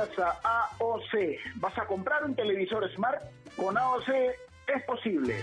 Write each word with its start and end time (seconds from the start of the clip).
gracias 0.00 0.28
a 0.44 0.76
AOC. 0.78 1.56
¿Vas 1.56 1.78
a 1.78 1.86
comprar 1.86 2.24
un 2.24 2.34
televisor 2.34 2.88
Smart? 2.94 3.22
Con 3.56 3.76
AOC 3.76 4.08
es 4.08 4.82
posible. 4.86 5.34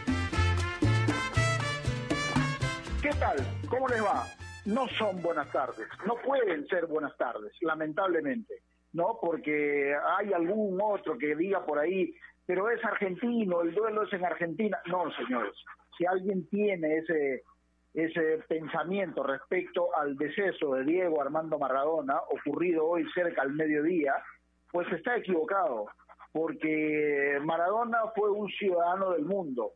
¿Qué 3.02 3.10
tal? 3.20 3.38
¿Cómo 3.70 3.88
les 3.88 4.04
va? 4.04 4.26
No 4.66 4.88
son 4.98 5.22
buenas 5.22 5.50
tardes, 5.52 5.88
no 6.06 6.16
pueden 6.26 6.68
ser 6.68 6.88
buenas 6.88 7.16
tardes, 7.18 7.54
lamentablemente, 7.62 8.64
¿no? 8.94 9.18
Porque 9.22 9.96
hay 10.18 10.34
algún 10.34 10.78
otro 10.82 11.18
que 11.18 11.36
diga 11.36 11.66
por 11.66 11.80
ahí, 11.80 12.14
pero 12.46 12.70
es 12.70 12.84
argentino, 12.84 13.62
el 13.62 13.74
duelo 13.74 14.04
es 14.04 14.12
en 14.12 14.26
Argentina. 14.26 14.78
No, 14.88 15.10
señores, 15.12 15.54
si 15.98 16.06
alguien 16.06 16.48
tiene 16.50 16.98
ese 16.98 17.44
ese 17.94 18.44
pensamiento 18.48 19.24
respecto 19.24 19.90
al 19.98 20.16
deceso 20.18 20.76
de 20.76 20.84
Diego 20.84 21.20
Armando 21.20 21.58
Maradona, 21.58 22.20
ocurrido 22.30 22.86
hoy 22.86 23.04
cerca 23.16 23.42
al 23.42 23.54
mediodía, 23.54 24.14
pues 24.72 24.92
está 24.92 25.18
equivocado, 25.18 25.88
porque 26.32 27.40
Maradona 27.44 28.00
fue 28.16 28.32
un 28.32 28.48
ciudadano 28.50 29.12
del 29.12 29.26
mundo. 29.26 29.74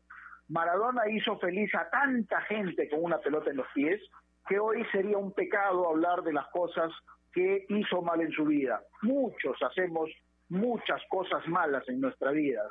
Maradona 0.50 1.10
hizo 1.10 1.38
feliz 1.40 1.74
a 1.76 1.90
tanta 1.90 2.42
gente 2.42 2.90
con 2.90 3.04
una 3.04 3.20
pelota 3.20 3.50
en 3.50 3.58
los 3.58 3.68
pies, 3.74 4.02
que 4.48 4.60
hoy 4.60 4.86
sería 4.92 5.18
un 5.18 5.32
pecado 5.32 5.90
hablar 5.90 6.24
de 6.24 6.34
las 6.34 6.48
cosas 6.48 6.92
que 7.32 7.66
hizo 7.70 8.02
mal 8.02 8.22
en 8.22 8.32
su 8.32 8.46
vida. 8.46 8.82
Muchos 9.02 9.58
hacemos 9.62 10.10
muchas 10.50 11.02
cosas 11.10 11.48
malas 11.48 11.88
en 11.88 12.02
nuestra 12.02 12.32
vida, 12.32 12.62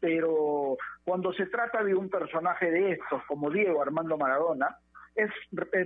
pero 0.00 0.76
cuando 1.04 1.32
se 1.34 1.46
trata 1.46 1.84
de 1.84 1.94
un 1.94 2.08
personaje 2.08 2.70
de 2.70 2.92
estos, 2.92 3.22
como 3.26 3.50
Diego 3.50 3.82
Armando 3.82 4.16
Maradona, 4.16 4.78
es, 5.14 5.30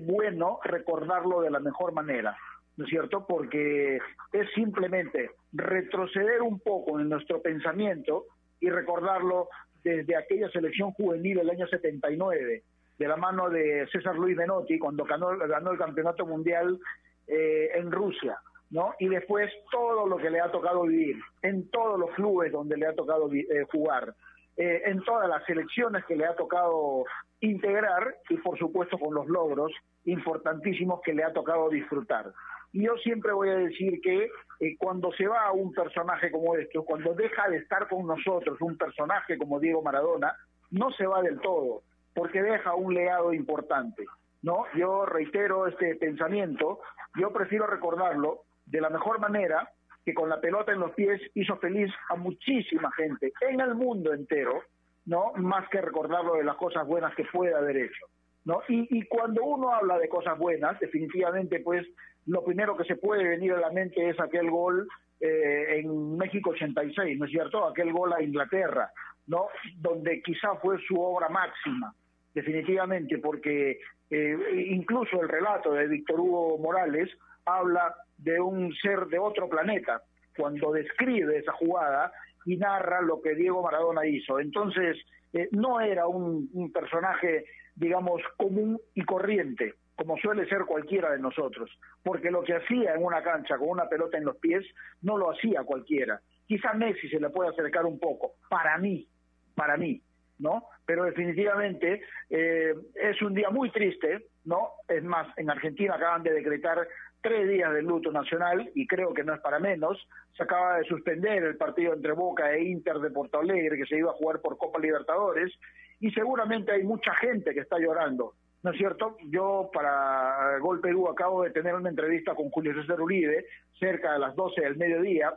bueno 0.03 0.59
recordarlo 0.65 1.41
de 1.41 1.51
la 1.51 1.61
mejor 1.61 1.93
manera, 1.93 2.37
¿no 2.81 2.87
es 2.87 2.91
cierto? 2.91 3.27
Porque 3.27 3.99
es 4.33 4.51
simplemente 4.55 5.33
retroceder 5.53 6.41
un 6.41 6.61
poco 6.61 6.99
en 6.99 7.11
nuestro 7.11 7.43
pensamiento 7.43 8.25
y 8.59 8.71
recordarlo 8.71 9.51
desde 9.85 10.17
aquella 10.17 10.49
selección 10.49 10.93
juvenil 10.93 11.37
del 11.37 11.51
año 11.51 11.67
79, 11.67 12.63
de 12.99 13.09
la 13.09 13.17
mano 13.17 13.51
de 13.51 13.87
César 13.93 14.17
Luis 14.17 14.35
Menotti, 14.35 14.79
cuando 14.79 15.05
ganó, 15.05 15.37
ganó 15.37 15.73
el 15.73 15.79
campeonato 15.79 16.25
mundial 16.25 16.79
eh, 17.27 17.69
en 17.75 17.93
Rusia, 17.93 18.39
¿no? 18.71 18.95
Y 18.99 19.09
después 19.09 19.53
todo 19.71 20.07
lo 20.07 20.17
que 20.17 20.31
le 20.31 20.41
ha 20.41 20.51
tocado 20.51 20.85
vivir, 20.85 21.17
en 21.43 21.71
todos 21.71 22.01
los 22.01 22.11
clubes 22.13 22.51
donde 22.51 22.79
le 22.79 22.87
ha 22.87 22.95
tocado 22.95 23.31
eh, 23.31 23.67
jugar, 23.71 24.15
eh, 24.57 24.85
en 24.87 25.03
todas 25.05 25.29
las 25.29 25.45
selecciones 25.45 26.03
que 26.07 26.17
le 26.17 26.25
ha 26.25 26.35
tocado 26.35 27.05
integrar 27.41 28.17
y 28.31 28.39
por 28.39 28.59
supuesto 28.59 28.99
con 28.99 29.15
los 29.15 29.27
logros 29.27 29.71
importantísimos 30.05 31.01
que 31.03 31.13
le 31.13 31.25
ha 31.25 31.33
tocado 31.35 31.69
disfrutar. 31.69 32.33
Y 32.73 32.85
yo 32.85 32.97
siempre 32.99 33.33
voy 33.33 33.49
a 33.49 33.57
decir 33.57 34.01
que 34.01 34.31
eh, 34.61 34.77
cuando 34.79 35.13
se 35.13 35.27
va 35.27 35.53
un 35.53 35.73
personaje 35.73 36.31
como 36.31 36.55
este, 36.57 36.79
cuando 36.81 37.15
deja 37.15 37.49
de 37.49 37.59
estar 37.59 37.89
con 37.89 38.07
nosotros 38.07 38.61
un 38.61 38.77
personaje 38.77 39.37
como 39.39 39.59
Diego 39.59 39.83
Maradona, 39.83 40.35
no 40.71 40.91
se 40.93 41.07
va 41.07 41.23
del 41.23 41.41
todo, 41.41 41.83
porque 42.15 42.43
deja 42.43 42.75
un 42.75 42.95
legado 42.95 43.33
importante. 43.33 44.05
¿no? 44.43 44.65
Yo 44.75 45.05
reitero 45.05 45.67
este 45.67 45.97
pensamiento, 45.97 46.81
yo 47.19 47.33
prefiero 47.33 47.67
recordarlo 47.67 48.45
de 48.67 48.81
la 48.81 48.89
mejor 48.89 49.19
manera 49.19 49.69
que 50.05 50.15
con 50.15 50.29
la 50.29 50.41
pelota 50.41 50.73
en 50.73 50.81
los 50.81 50.93
pies 50.93 51.21
hizo 51.35 51.57
feliz 51.57 51.93
a 52.09 52.17
muchísima 52.17 52.91
gente 52.93 53.33
en 53.43 53.61
el 53.61 53.75
mundo 53.75 54.15
entero, 54.15 54.63
¿no? 55.05 55.33
Más 55.37 55.69
que 55.69 55.81
recordarlo 55.81 56.35
de 56.35 56.45
las 56.45 56.57
cosas 56.57 56.87
buenas 56.87 57.15
que 57.15 57.25
puede 57.25 57.55
haber 57.55 57.77
hecho, 57.77 58.07
¿no? 58.45 58.63
Y, 58.69 58.99
y 58.99 59.03
cuando 59.07 59.45
uno 59.45 59.75
habla 59.75 59.99
de 59.99 60.09
cosas 60.09 60.39
buenas, 60.39 60.81
definitivamente, 60.81 61.61
pues, 61.61 61.87
lo 62.27 62.45
primero 62.45 62.77
que 62.77 62.85
se 62.85 62.97
puede 62.97 63.25
venir 63.25 63.53
a 63.53 63.61
la 63.61 63.71
mente 63.71 64.09
es 64.09 64.19
aquel 64.21 64.51
gol 64.51 64.87
eh, 65.21 65.81
en 65.81 66.17
México 66.17 66.51
86, 66.51 67.19
¿no 67.19 67.25
es 67.25 67.31
cierto? 67.31 67.67
Aquel 67.67 67.93
gol 67.93 68.13
a 68.13 68.23
Inglaterra, 68.23 68.91
¿no? 69.27 69.49
Donde 69.77 70.23
quizá 70.23 70.55
fue 70.57 70.79
su 70.87 71.01
obra 71.01 71.29
máxima, 71.29 71.95
definitivamente, 72.35 73.19
porque 73.19 73.81
eh, 74.11 74.67
incluso 74.71 75.21
el 75.21 75.29
relato 75.29 75.73
de 75.73 75.89
Víctor 75.89 76.21
Hugo 76.21 76.59
Morales 76.59 77.11
habla 77.45 77.95
de 78.19 78.41
un 78.41 78.73
ser 78.75 79.07
de 79.07 79.19
otro 79.19 79.49
planeta 79.49 80.03
cuando 80.37 80.73
describe 80.73 81.39
esa 81.39 81.53
jugada 81.53 82.13
y 82.47 82.57
narra 82.57 83.03
lo 83.03 83.21
que 83.21 83.35
Diego 83.35 83.63
Maradona 83.63 84.07
hizo. 84.07 84.41
Entonces, 84.41 84.97
eh, 85.33 85.49
no 85.53 85.81
era 85.81 86.07
un, 86.07 86.49
personaje, 86.73 87.45
digamos, 87.75 88.23
común 88.37 88.81
y 88.95 89.03
corriente, 89.03 89.75
como 90.01 90.17
suele 90.17 90.49
ser 90.49 90.65
cualquiera 90.65 91.11
de 91.11 91.19
nosotros, 91.19 91.71
porque 92.03 92.31
lo 92.31 92.43
que 92.43 92.55
hacía 92.55 92.95
en 92.95 93.05
una 93.05 93.23
cancha 93.23 93.59
con 93.59 93.69
una 93.69 93.87
pelota 93.87 94.17
en 94.17 94.25
los 94.25 94.39
pies 94.39 94.65
no 95.03 95.19
lo 95.19 95.31
hacía 95.31 95.63
cualquiera. 95.63 96.23
Quizá 96.47 96.73
Messi 96.73 97.07
se 97.11 97.21
le 97.21 97.29
puede 97.29 97.51
acercar 97.51 97.85
un 97.85 98.01
poco, 98.01 98.33
para 98.49 98.79
mí, 98.79 99.07
para 99.55 99.77
mí, 99.77 100.01
¿no? 100.39 100.65
Pero 100.87 101.05
definitivamente 101.05 102.01
eh, 102.31 102.75
es 102.95 103.21
un 103.21 103.35
día 103.35 103.51
muy 103.51 103.71
triste, 103.73 104.29
¿no? 104.47 104.71
Es 104.89 105.05
más, 105.05 105.37
en 105.37 105.51
Argentina 105.51 105.97
acaban 105.97 106.23
de 106.23 106.33
decretar 106.33 106.89
tres 107.21 107.47
días 107.47 107.71
de 107.75 107.83
luto 107.83 108.11
nacional 108.11 108.71
y 108.75 108.87
creo 108.87 109.13
que 109.13 109.23
no 109.23 109.35
es 109.35 109.41
para 109.43 109.59
menos. 109.59 109.99
Se 110.35 110.45
acaba 110.45 110.79
de 110.79 110.85
suspender 110.85 111.45
el 111.45 111.59
partido 111.59 111.93
entre 111.93 112.13
Boca 112.13 112.51
e 112.55 112.63
Inter 112.63 113.01
de 113.01 113.11
Porto 113.11 113.41
Alegre 113.41 113.77
que 113.77 113.85
se 113.85 113.99
iba 113.99 114.13
a 114.13 114.15
jugar 114.15 114.41
por 114.41 114.57
Copa 114.57 114.79
Libertadores 114.79 115.53
y 116.01 116.11
seguramente 116.13 116.73
hay 116.73 116.85
mucha 116.85 117.15
gente 117.17 117.53
que 117.53 117.61
está 117.61 117.79
llorando. 117.79 118.33
¿No 118.63 118.73
es 118.73 118.77
cierto? 118.77 119.17
Yo 119.25 119.71
para 119.73 120.59
Gol 120.59 120.81
Perú 120.81 121.09
acabo 121.09 121.43
de 121.43 121.51
tener 121.51 121.75
una 121.75 121.89
entrevista 121.89 122.35
con 122.35 122.51
Julio 122.51 122.75
César 122.75 123.01
Uribe 123.01 123.47
cerca 123.79 124.13
de 124.13 124.19
las 124.19 124.37
12 124.37 124.61
del 124.61 124.77
mediodía 124.77 125.33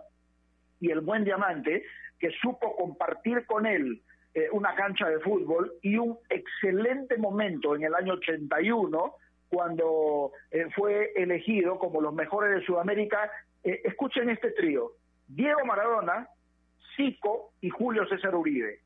y 0.79 0.91
el 0.91 1.01
buen 1.01 1.23
diamante 1.23 1.84
que 2.19 2.31
supo 2.41 2.75
compartir 2.75 3.45
con 3.45 3.66
él 3.66 4.01
eh, 4.34 4.50
una 4.51 4.75
cancha 4.75 5.07
de 5.07 5.19
fútbol 5.19 5.72
y 5.81 5.97
un 5.97 6.17
excelente 6.29 7.17
momento 7.17 7.75
en 7.75 7.84
el 7.84 7.95
año 7.95 8.13
81 8.16 9.16
cuando 9.53 10.31
eh, 10.51 10.66
fue 10.75 11.13
elegido 11.16 11.78
como 11.78 12.01
los 12.01 12.13
mejores 12.13 12.55
de 12.55 12.66
Sudamérica. 12.66 13.31
Eh, 13.63 13.81
escuchen 13.85 14.29
este 14.29 14.51
trío, 14.51 14.94
Diego 15.28 15.63
Maradona, 15.63 16.28
Zico 16.95 17.53
y 17.61 17.69
Julio 17.69 18.07
César 18.07 18.35
Uribe. 18.35 18.79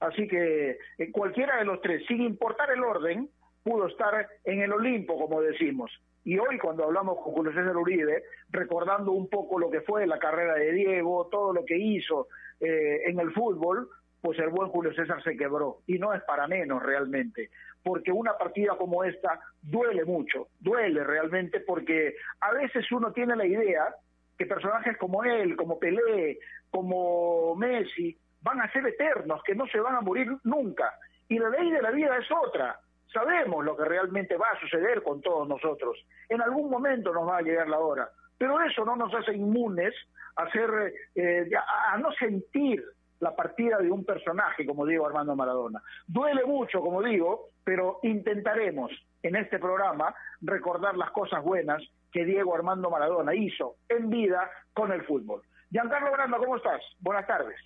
Así 0.00 0.26
que 0.28 0.78
eh, 0.98 1.10
cualquiera 1.10 1.56
de 1.58 1.64
los 1.64 1.80
tres, 1.80 2.04
sin 2.06 2.22
importar 2.22 2.70
el 2.70 2.82
orden, 2.82 3.28
pudo 3.62 3.86
estar 3.86 4.28
en 4.44 4.62
el 4.62 4.72
Olimpo, 4.72 5.18
como 5.18 5.40
decimos. 5.40 5.90
Y 6.24 6.38
hoy 6.38 6.58
cuando 6.58 6.84
hablamos 6.84 7.18
con 7.22 7.32
Julio 7.32 7.52
César 7.52 7.76
Uribe, 7.76 8.24
recordando 8.50 9.12
un 9.12 9.28
poco 9.28 9.58
lo 9.58 9.70
que 9.70 9.80
fue 9.80 10.06
la 10.06 10.18
carrera 10.18 10.54
de 10.54 10.72
Diego, 10.72 11.28
todo 11.30 11.52
lo 11.52 11.64
que 11.64 11.78
hizo 11.78 12.28
en 12.60 13.18
el 13.18 13.32
fútbol, 13.32 13.88
pues 14.20 14.38
el 14.38 14.50
buen 14.50 14.68
Julio 14.68 14.92
César 14.92 15.22
se 15.22 15.36
quebró. 15.36 15.78
Y 15.86 15.98
no 15.98 16.12
es 16.12 16.22
para 16.24 16.46
menos 16.46 16.82
realmente 16.82 17.50
porque 17.82 18.12
una 18.12 18.36
partida 18.36 18.76
como 18.76 19.04
esta 19.04 19.40
duele 19.62 20.04
mucho, 20.04 20.48
duele 20.58 21.04
realmente 21.04 21.60
porque 21.60 22.14
a 22.40 22.52
veces 22.52 22.90
uno 22.92 23.12
tiene 23.12 23.36
la 23.36 23.46
idea 23.46 23.94
que 24.36 24.46
personajes 24.46 24.96
como 24.96 25.24
él, 25.24 25.56
como 25.56 25.78
Pelé, 25.78 26.38
como 26.70 27.54
Messi, 27.56 28.16
van 28.42 28.60
a 28.60 28.72
ser 28.72 28.86
eternos, 28.86 29.42
que 29.44 29.54
no 29.54 29.66
se 29.66 29.80
van 29.80 29.96
a 29.96 30.00
morir 30.00 30.28
nunca. 30.44 30.92
Y 31.28 31.38
la 31.38 31.50
ley 31.50 31.70
de 31.70 31.82
la 31.82 31.90
vida 31.90 32.16
es 32.16 32.26
otra. 32.30 32.78
Sabemos 33.12 33.64
lo 33.64 33.76
que 33.76 33.84
realmente 33.84 34.36
va 34.36 34.46
a 34.52 34.60
suceder 34.60 35.02
con 35.02 35.20
todos 35.20 35.48
nosotros. 35.48 35.96
En 36.28 36.40
algún 36.40 36.70
momento 36.70 37.12
nos 37.12 37.28
va 37.28 37.38
a 37.38 37.42
llegar 37.42 37.68
la 37.68 37.78
hora. 37.78 38.08
Pero 38.38 38.60
eso 38.60 38.84
no 38.84 38.96
nos 38.96 39.12
hace 39.14 39.34
inmunes 39.34 39.94
a, 40.36 40.44
hacer, 40.44 40.94
eh, 41.14 41.50
a 41.92 41.98
no 41.98 42.12
sentir 42.12 42.82
la 43.20 43.36
partida 43.36 43.78
de 43.78 43.90
un 43.90 44.04
personaje 44.04 44.66
como 44.66 44.86
Diego 44.86 45.06
Armando 45.06 45.36
Maradona. 45.36 45.82
Duele 46.06 46.44
mucho, 46.44 46.80
como 46.80 47.02
digo, 47.02 47.50
pero 47.64 48.00
intentaremos 48.02 48.90
en 49.22 49.36
este 49.36 49.58
programa 49.58 50.14
recordar 50.40 50.96
las 50.96 51.10
cosas 51.10 51.42
buenas 51.44 51.82
que 52.10 52.24
Diego 52.24 52.54
Armando 52.54 52.90
Maradona 52.90 53.34
hizo 53.34 53.76
en 53.88 54.08
vida 54.08 54.50
con 54.72 54.90
el 54.90 55.04
fútbol. 55.04 55.42
Giancarlo 55.70 56.10
Brando, 56.12 56.38
¿cómo 56.38 56.56
estás? 56.56 56.80
Buenas 56.98 57.26
tardes. 57.26 57.56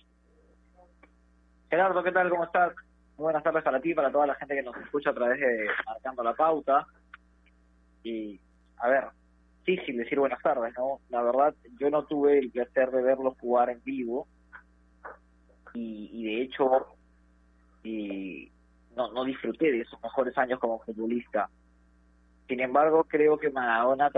Gerardo, 1.69 2.03
¿qué 2.03 2.11
tal? 2.11 2.29
¿Cómo 2.29 2.43
estás? 2.43 2.73
Buenas 3.17 3.43
tardes 3.43 3.63
para 3.63 3.79
ti, 3.79 3.93
para 3.93 4.11
toda 4.11 4.27
la 4.27 4.35
gente 4.35 4.55
que 4.55 4.63
nos 4.63 4.75
escucha 4.77 5.11
a 5.11 5.13
través 5.13 5.39
de 5.39 5.67
Marcando 5.85 6.23
la 6.23 6.33
Pauta. 6.33 6.85
Y, 8.03 8.39
a 8.77 8.89
ver, 8.89 9.05
sí, 9.65 9.77
sin 9.85 9.97
decir 9.97 10.19
buenas 10.19 10.41
tardes, 10.41 10.73
¿no? 10.77 10.99
La 11.09 11.21
verdad, 11.21 11.55
yo 11.79 11.89
no 11.89 12.05
tuve 12.05 12.37
el 12.39 12.51
placer 12.51 12.91
de 12.91 13.01
verlos 13.01 13.37
jugar 13.39 13.69
en 13.69 13.83
vivo, 13.83 14.27
y, 15.73 16.23
de 16.23 16.41
hecho 16.41 16.95
y 17.83 18.49
no, 18.95 19.11
no 19.11 19.25
disfruté 19.25 19.71
de 19.71 19.81
esos 19.81 20.01
mejores 20.01 20.37
años 20.37 20.59
como 20.59 20.79
futbolista. 20.79 21.49
Sin 22.47 22.59
embargo, 22.61 23.03
creo 23.03 23.37
que 23.37 23.49
Maradona, 23.49 24.09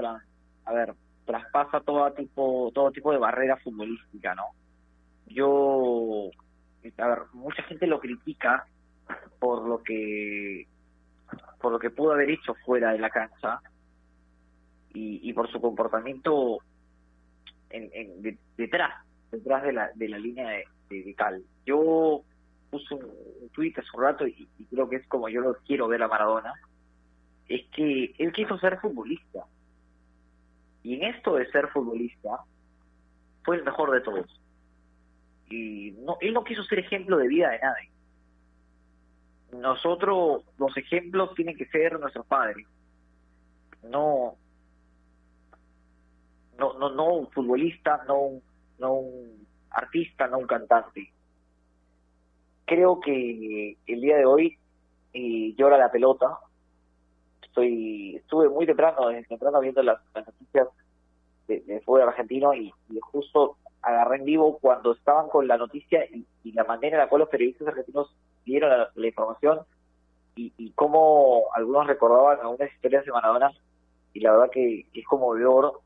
a 0.66 0.74
ver, 0.74 0.94
traspasa 1.26 1.80
todo 1.82 2.12
tipo, 2.14 2.72
todo 2.74 2.92
tipo 2.92 3.12
de 3.12 3.18
barrera 3.18 3.58
futbolística, 3.58 4.36
¿no? 4.36 4.44
Yo, 5.28 6.30
a 6.98 7.08
ver, 7.08 7.20
mucha 7.34 7.64
gente 7.64 7.88
lo 7.88 8.00
critica 8.00 8.66
por 9.39 9.68
lo 9.68 9.83
que 9.83 10.68
por 11.62 11.71
lo 11.71 11.80
que 11.80 11.89
pudo 11.89 12.13
haber 12.13 12.30
hecho 12.30 12.54
fuera 12.65 12.92
de 12.92 13.00
la 13.00 13.09
cancha 13.09 13.62
y, 14.94 15.19
y 15.27 15.33
por 15.33 15.51
su 15.51 15.59
comportamiento 15.59 16.59
en, 17.69 17.89
en 17.94 18.39
detrás 18.56 19.07
detrás 19.31 19.63
de 19.63 19.74
la, 19.74 19.92
de 19.94 20.09
la 20.09 20.18
línea 20.18 20.50
de, 20.50 20.65
de, 20.89 21.13
Cal. 21.13 21.44
Yo 21.65 22.21
puse 22.69 22.94
un, 22.94 23.04
un 23.42 23.50
tuit 23.50 23.77
hace 23.77 23.88
un 23.94 24.04
rato 24.04 24.27
y, 24.27 24.48
creo 24.69 24.89
que 24.89 24.98
es 24.98 25.07
como 25.07 25.30
yo 25.30 25.42
lo 25.42 25.56
quiero 25.65 25.88
ver 25.88 26.03
a 26.03 26.07
Maradona, 26.07 26.53
es 27.48 27.65
que 27.71 28.13
él 28.18 28.31
quiso 28.31 28.57
ser 28.60 28.80
futbolista. 28.80 29.45
Y 30.83 30.95
en 30.95 31.15
esto 31.15 31.36
de 31.36 31.50
ser 31.51 31.68
futbolista, 31.69 32.39
fue 33.44 33.57
el 33.57 33.63
mejor 33.63 33.92
de 33.92 34.01
todos. 34.01 34.42
Y 35.50 35.92
no, 36.00 36.18
él 36.21 36.33
no 36.33 36.44
quiso 36.44 36.63
ser 36.63 36.80
ejemplo 36.80 37.18
de 37.18 37.27
vida 37.27 37.50
de 37.50 37.60
nadie. 37.60 37.89
Nosotros, 39.52 40.44
los 40.58 40.76
ejemplos 40.78 41.34
tienen 41.36 41.56
que 41.56 41.66
ser 41.68 42.00
nuestros 42.00 42.26
padres. 42.26 42.68
No, 43.84 44.36
no, 46.58 46.74
no, 46.74 46.90
no 46.90 47.14
un 47.14 47.32
futbolista, 47.32 48.04
no, 48.08 48.42
no 48.80 48.94
un 48.94 49.48
artista, 49.70 50.28
no 50.28 50.40
un 50.40 50.48
cantante. 50.48 51.12
Creo 52.66 53.00
que 53.00 53.78
el 53.88 54.02
día 54.02 54.18
de 54.18 54.26
hoy 54.26 54.58
eh, 55.14 55.54
llora 55.58 55.78
la 55.78 55.92
pelota. 55.92 56.40
Estoy, 57.42 58.18
estuve 58.18 58.50
muy 58.50 58.66
temprano, 58.66 59.08
desde 59.08 59.28
temprano 59.28 59.60
viendo 59.62 59.82
las, 59.82 60.00
noticias 60.14 60.68
de, 61.48 61.62
de 61.62 61.82
fútbol 61.82 62.02
argentino 62.02 62.54
y, 62.54 62.74
justo 63.00 63.58
agarré 63.88 64.18
en 64.18 64.25
vivo 64.25 64.57
cuando 64.60 64.94
estaban 64.94 65.30
con 65.30 65.48
la 65.48 65.57
noticia 65.57 66.06
y, 66.06 66.25
la 66.51 66.63
manera 66.63 66.98
en 66.98 67.04
la 67.04 67.10
cual 67.10 67.22
los 67.22 67.30
periodistas 67.30 67.68
argentinos 67.68 68.16
dieron 68.45 68.69
la, 68.69 69.07
información 69.07 69.60
y, 70.36 70.54
y, 70.57 70.72
cómo 70.72 71.44
algunos 71.54 71.86
recordaban 71.88 72.39
algunas 72.39 72.72
historias 72.74 73.06
de 73.06 73.12
Maradona 73.12 73.51
y 74.13 74.22
la 74.22 74.31
verdad 74.31 74.50
que, 74.50 74.86
que 74.94 75.00
es 75.01 75.06
conmovedor 75.06 75.81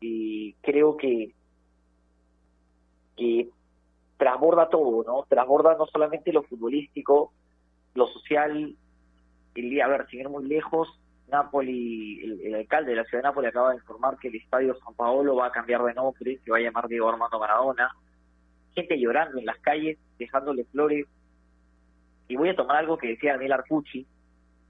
y 0.00 0.52
creo 0.62 0.96
que 0.96 1.32
que 3.16 3.48
transborda 4.16 4.68
todo, 4.68 5.04
¿no? 5.04 5.26
Transborda 5.28 5.76
no 5.76 5.86
solamente 5.86 6.32
lo 6.32 6.42
futbolístico, 6.44 7.32
lo 7.94 8.06
social. 8.08 8.76
El 9.54 9.70
día, 9.70 9.84
a 9.84 9.88
ver, 9.88 10.06
ir 10.12 10.28
muy 10.28 10.46
lejos, 10.46 10.88
Napoli, 11.28 12.20
el, 12.44 12.54
alcalde 12.54 12.90
de 12.90 12.96
la 12.96 13.04
ciudad 13.04 13.22
de 13.22 13.28
Napoli 13.28 13.46
acaba 13.46 13.70
de 13.70 13.76
informar 13.76 14.18
que 14.18 14.28
el 14.28 14.36
estadio 14.36 14.76
San 14.84 14.94
Paolo 14.94 15.36
va 15.36 15.46
a 15.46 15.52
cambiar 15.52 15.82
de 15.82 15.94
nombre, 15.94 16.38
se 16.44 16.50
va 16.50 16.58
a 16.58 16.60
llamar 16.60 16.88
Diego 16.88 17.08
Armando 17.08 17.38
Maradona. 17.38 17.90
Gente 18.74 18.98
llorando 18.98 19.38
en 19.38 19.46
las 19.46 19.58
calles, 19.58 19.98
dejándole 20.18 20.64
flores. 20.64 21.06
Y 22.28 22.36
voy 22.36 22.50
a 22.50 22.56
tomar 22.56 22.78
algo 22.78 22.98
que 22.98 23.08
decía 23.08 23.32
Daniel 23.32 23.52
Arcucci, 23.52 24.06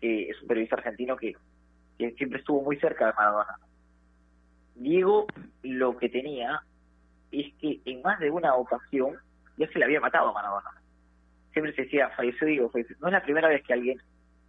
que 0.01 0.31
es 0.31 0.41
un 0.43 0.49
periodista 0.49 0.77
argentino 0.77 1.17
que, 1.17 1.37
siempre 2.17 2.41
estuvo 2.41 2.63
muy 2.63 2.77
cerca 2.79 3.07
de 3.07 3.13
Maradona. 3.13 3.57
Diego 4.75 5.27
lo 5.63 5.97
que 5.97 6.09
tenía 6.09 6.63
es 7.31 7.55
que 7.61 7.81
en 7.85 8.03
más 8.03 8.19
de 8.19 8.31
una 8.31 8.55
ocasión 8.57 9.17
ya 9.57 9.69
se 9.69 9.79
le 9.79 9.85
había 9.85 10.01
matado 10.01 10.31
a 10.31 10.33
Maradona. 10.33 10.71
Siempre 11.53 11.75
se 11.75 11.83
decía, 11.83 12.11
falleció 12.17 12.47
Diego. 12.47 12.71
No 13.01 13.09
es 13.09 13.13
la 13.13 13.23
primera 13.23 13.49
vez 13.49 13.63
que 13.63 13.73
alguien 13.73 14.01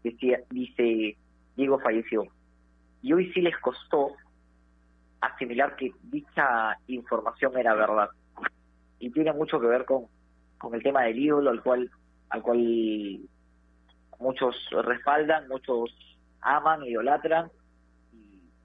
decía, 0.03 0.39
dice, 0.49 1.17
Diego 1.55 1.79
falleció. 1.79 2.23
Y 3.01 3.13
hoy 3.13 3.31
sí 3.33 3.41
les 3.41 3.57
costó 3.57 4.15
asimilar 5.21 5.75
que 5.75 5.91
dicha 6.03 6.77
información 6.87 7.57
era 7.57 7.73
verdad. 7.73 8.09
Y 8.99 9.09
tiene 9.11 9.33
mucho 9.33 9.59
que 9.59 9.67
ver 9.67 9.85
con, 9.85 10.05
con 10.57 10.73
el 10.75 10.83
tema 10.83 11.03
del 11.03 11.19
ídolo 11.19 11.49
al 11.49 11.61
cual, 11.61 11.91
al 12.29 12.41
cual 12.41 13.19
muchos 14.19 14.55
respaldan, 14.71 15.47
muchos 15.47 15.93
aman, 16.41 16.83
idolatran. 16.83 17.51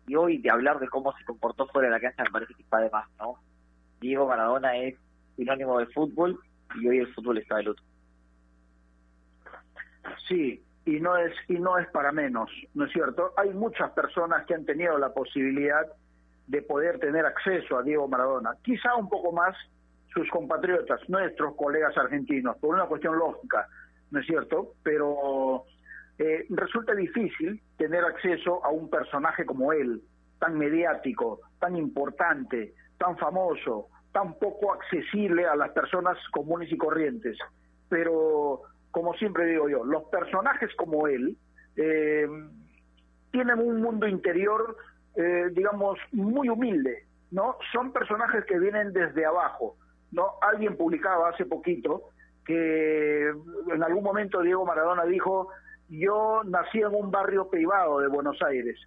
Y, 0.07 0.15
hoy 0.15 0.39
de 0.39 0.51
hablar 0.51 0.79
de 0.79 0.89
cómo 0.89 1.13
se 1.17 1.25
comportó 1.25 1.67
fuera 1.67 1.89
de 1.89 1.95
la 1.95 2.01
cancha 2.01 2.25
me 2.25 2.31
parece 2.31 2.55
que 2.55 2.63
está 2.63 2.79
de 2.79 2.91
más, 2.91 3.07
¿no? 3.19 3.35
Diego 4.01 4.27
Maradona 4.27 4.77
es 4.77 4.97
sinónimo 5.37 5.79
de 5.79 5.87
fútbol 5.87 6.41
y 6.81 6.89
hoy 6.89 6.99
el 6.99 7.15
fútbol 7.15 7.39
está 7.39 7.57
de 7.57 7.65
luto. 7.65 7.83
Sí, 10.27 10.63
y 10.89 11.01
no 11.01 11.19
es 11.19 11.35
y 11.49 11.59
no 11.59 11.77
es 11.77 11.87
para 11.91 12.13
menos, 12.13 12.51
¿no 12.73 12.87
es 12.87 12.93
cierto? 12.93 13.35
Hay 13.37 13.51
muchas 13.51 13.91
personas 13.91 14.47
que 14.47 14.55
han 14.55 14.65
tenido 14.65 14.97
la 14.97 15.13
posibilidad 15.13 15.87
de 16.47 16.63
poder 16.63 16.99
tener 16.99 17.27
acceso 17.27 17.77
a 17.77 17.83
Diego 17.83 18.09
Maradona, 18.09 18.53
quizá 18.63 18.95
un 18.95 19.07
poco 19.07 19.31
más 19.31 19.55
sus 20.15 20.27
compatriotas, 20.31 21.07
nuestros 21.11 21.55
colegas 21.57 21.95
argentinos, 21.99 22.57
por 22.57 22.75
una 22.75 22.87
cuestión 22.87 23.19
lógica, 23.19 23.69
¿no 24.11 24.21
es 24.21 24.27
cierto? 24.27 24.73
Pero 24.83 25.65
eh, 26.19 26.47
resulta 26.49 26.95
difícil 26.95 27.61
tener 27.77 28.03
acceso 28.05 28.65
a 28.65 28.71
un 28.71 28.89
personaje 28.89 29.45
como 29.45 29.75
él, 29.75 30.01
tan 30.39 30.57
mediático, 30.57 31.41
tan 31.61 31.77
importante, 31.77 32.73
tan 32.97 33.19
famoso, 33.19 33.89
tan 34.13 34.39
poco 34.39 34.73
accesible 34.73 35.47
a 35.47 35.55
las 35.55 35.69
personas 35.73 36.17
comunes 36.33 36.73
y 36.73 36.79
corrientes. 36.79 37.37
Pero, 37.91 38.63
como 38.99 39.15
siempre 39.15 39.47
digo 39.47 39.69
yo, 39.69 39.85
los 39.85 40.03
personajes 40.05 40.75
como 40.75 41.07
él 41.07 41.37
eh, 41.77 42.27
tienen 43.31 43.61
un 43.61 43.81
mundo 43.81 44.09
interior, 44.09 44.77
eh, 45.15 45.51
digamos, 45.53 46.01
muy 46.11 46.49
humilde, 46.49 47.07
¿no? 47.31 47.57
Son 47.73 47.93
personajes 47.93 48.45
que 48.45 48.59
vienen 48.59 48.93
desde 48.93 49.25
abajo, 49.25 49.77
¿no? 50.11 50.33
Alguien 50.43 50.77
publicaba 50.77 51.29
hace 51.29 51.47
poquito 51.47 52.11
que 52.45 53.29
en 53.29 53.83
algún 53.85 54.03
momento 54.03 54.43
Diego 54.43 54.67
Maradona 54.67 55.05
dijo, 55.05 55.51
yo 55.89 56.43
nací 56.45 56.79
en 56.81 56.93
un 56.93 57.13
barrio 57.13 57.49
privado 57.49 58.01
de 58.01 58.09
Buenos 58.09 58.43
Aires, 58.43 58.81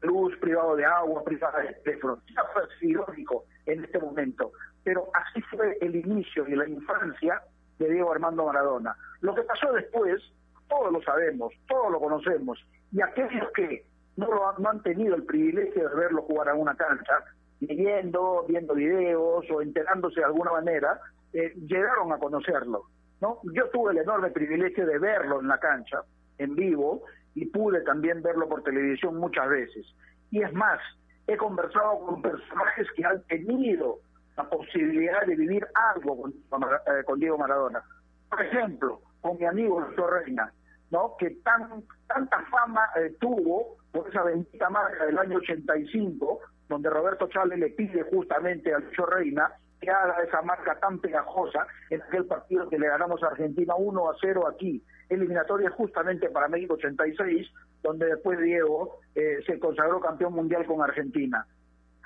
luz, 0.00 0.34
privado 0.38 0.76
de 0.76 0.86
agua, 0.86 1.22
privado 1.24 1.58
de 1.58 1.74
teléfono. 1.84 2.22
Fue 2.54 2.62
irónico 2.88 3.44
en 3.66 3.84
este 3.84 3.98
momento. 3.98 4.52
Pero 4.82 5.10
así 5.12 5.42
fue 5.42 5.76
el 5.82 5.94
inicio 5.94 6.48
y 6.48 6.54
la 6.54 6.66
infancia 6.66 7.42
de 7.84 7.94
Diego 7.94 8.12
Armando 8.12 8.46
Maradona. 8.46 8.96
Lo 9.20 9.34
que 9.34 9.42
pasó 9.42 9.72
después, 9.72 10.22
todos 10.68 10.92
lo 10.92 11.02
sabemos, 11.02 11.52
todos 11.68 11.90
lo 11.90 12.00
conocemos. 12.00 12.58
Y 12.92 13.00
aquellos 13.00 13.50
que 13.54 13.84
no, 14.16 14.26
lo 14.26 14.68
han, 14.68 14.82
tenido 14.82 15.14
el 15.14 15.24
privilegio 15.24 15.88
de 15.88 15.94
verlo 15.94 16.22
jugar 16.22 16.48
a 16.48 16.54
una 16.54 16.74
cancha, 16.76 17.24
leyendo, 17.60 18.44
viendo 18.48 18.74
videos 18.74 19.44
o 19.50 19.62
enterándose 19.62 20.20
de 20.20 20.26
alguna 20.26 20.52
manera, 20.52 21.00
eh, 21.32 21.52
llegaron 21.66 22.12
a 22.12 22.18
conocerlo. 22.18 22.84
¿no? 23.20 23.38
Yo 23.54 23.68
tuve 23.70 23.92
el 23.92 23.98
enorme 23.98 24.30
privilegio 24.30 24.86
de 24.86 24.98
verlo 24.98 25.40
en 25.40 25.48
la 25.48 25.58
cancha, 25.58 26.02
en 26.38 26.54
vivo, 26.54 27.02
y 27.34 27.46
pude 27.46 27.80
también 27.80 28.22
verlo 28.22 28.48
por 28.48 28.62
televisión 28.62 29.16
muchas 29.16 29.48
veces. 29.48 29.86
Y 30.30 30.42
es 30.42 30.52
más, 30.52 30.80
he 31.26 31.36
conversado 31.36 31.98
con 32.00 32.22
personajes 32.22 32.86
que 32.96 33.04
han 33.04 33.22
tenido 33.24 33.98
la 34.36 34.48
posibilidad 34.48 35.24
de 35.26 35.36
vivir 35.36 35.66
algo 35.94 36.22
con, 36.48 36.62
eh, 36.62 37.04
Diego 37.16 37.38
Maradona. 37.38 37.82
Por 38.28 38.42
ejemplo, 38.42 39.00
con 39.20 39.38
mi 39.38 39.44
amigo 39.44 39.80
Lucho 39.80 40.06
Reina, 40.06 40.52
¿no? 40.90 41.14
que 41.18 41.30
tan 41.42 41.84
tanta 42.06 42.40
fama 42.50 42.88
eh, 42.96 43.16
tuvo 43.20 43.76
por 43.92 44.08
esa 44.08 44.22
bendita 44.22 44.68
marca 44.70 45.06
del 45.06 45.18
año 45.18 45.38
85, 45.38 46.40
donde 46.68 46.90
Roberto 46.90 47.28
Chávez 47.28 47.58
le 47.58 47.70
pide 47.70 48.02
justamente 48.02 48.74
a 48.74 48.78
Lucho 48.78 49.06
Reina 49.06 49.52
que 49.80 49.90
haga 49.90 50.22
esa 50.22 50.42
marca 50.42 50.78
tan 50.80 50.98
pegajosa 50.98 51.66
en 51.90 52.02
aquel 52.02 52.24
partido 52.24 52.68
que 52.68 52.78
le 52.78 52.88
ganamos 52.88 53.22
a 53.22 53.28
Argentina 53.28 53.74
1 53.76 54.10
a 54.10 54.14
0 54.20 54.48
aquí 54.48 54.82
eliminatoria 55.08 55.70
justamente 55.70 56.30
para 56.30 56.48
México 56.48 56.74
86, 56.74 57.46
donde 57.82 58.06
después 58.06 58.38
Diego 58.40 59.00
eh, 59.14 59.40
se 59.46 59.58
consagró 59.58 60.00
campeón 60.00 60.32
mundial 60.32 60.64
con 60.66 60.82
Argentina. 60.82 61.46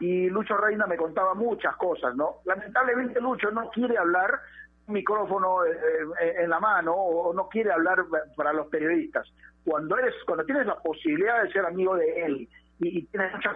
Y 0.00 0.28
Lucho 0.28 0.56
Reina 0.56 0.86
me 0.86 0.96
contaba 0.96 1.34
muchas 1.34 1.76
cosas, 1.76 2.14
¿no? 2.14 2.36
Lamentablemente 2.44 3.20
Lucho 3.20 3.50
no 3.50 3.70
quiere 3.70 3.98
hablar 3.98 4.40
micrófono 4.88 5.64
eh, 5.64 5.76
eh, 6.20 6.34
en 6.38 6.50
la 6.50 6.60
mano 6.60 6.94
o 6.94 7.32
no 7.32 7.48
quiere 7.48 7.70
hablar 7.70 8.04
para 8.36 8.52
los 8.52 8.68
periodistas. 8.68 9.26
Cuando 9.64 9.98
eres, 9.98 10.14
cuando 10.24 10.44
tienes 10.44 10.66
la 10.66 10.76
posibilidad 10.76 11.42
de 11.42 11.52
ser 11.52 11.66
amigo 11.66 11.94
de 11.96 12.24
él 12.24 12.48
y, 12.80 13.04
tienes 13.06 13.32
muchas 13.34 13.54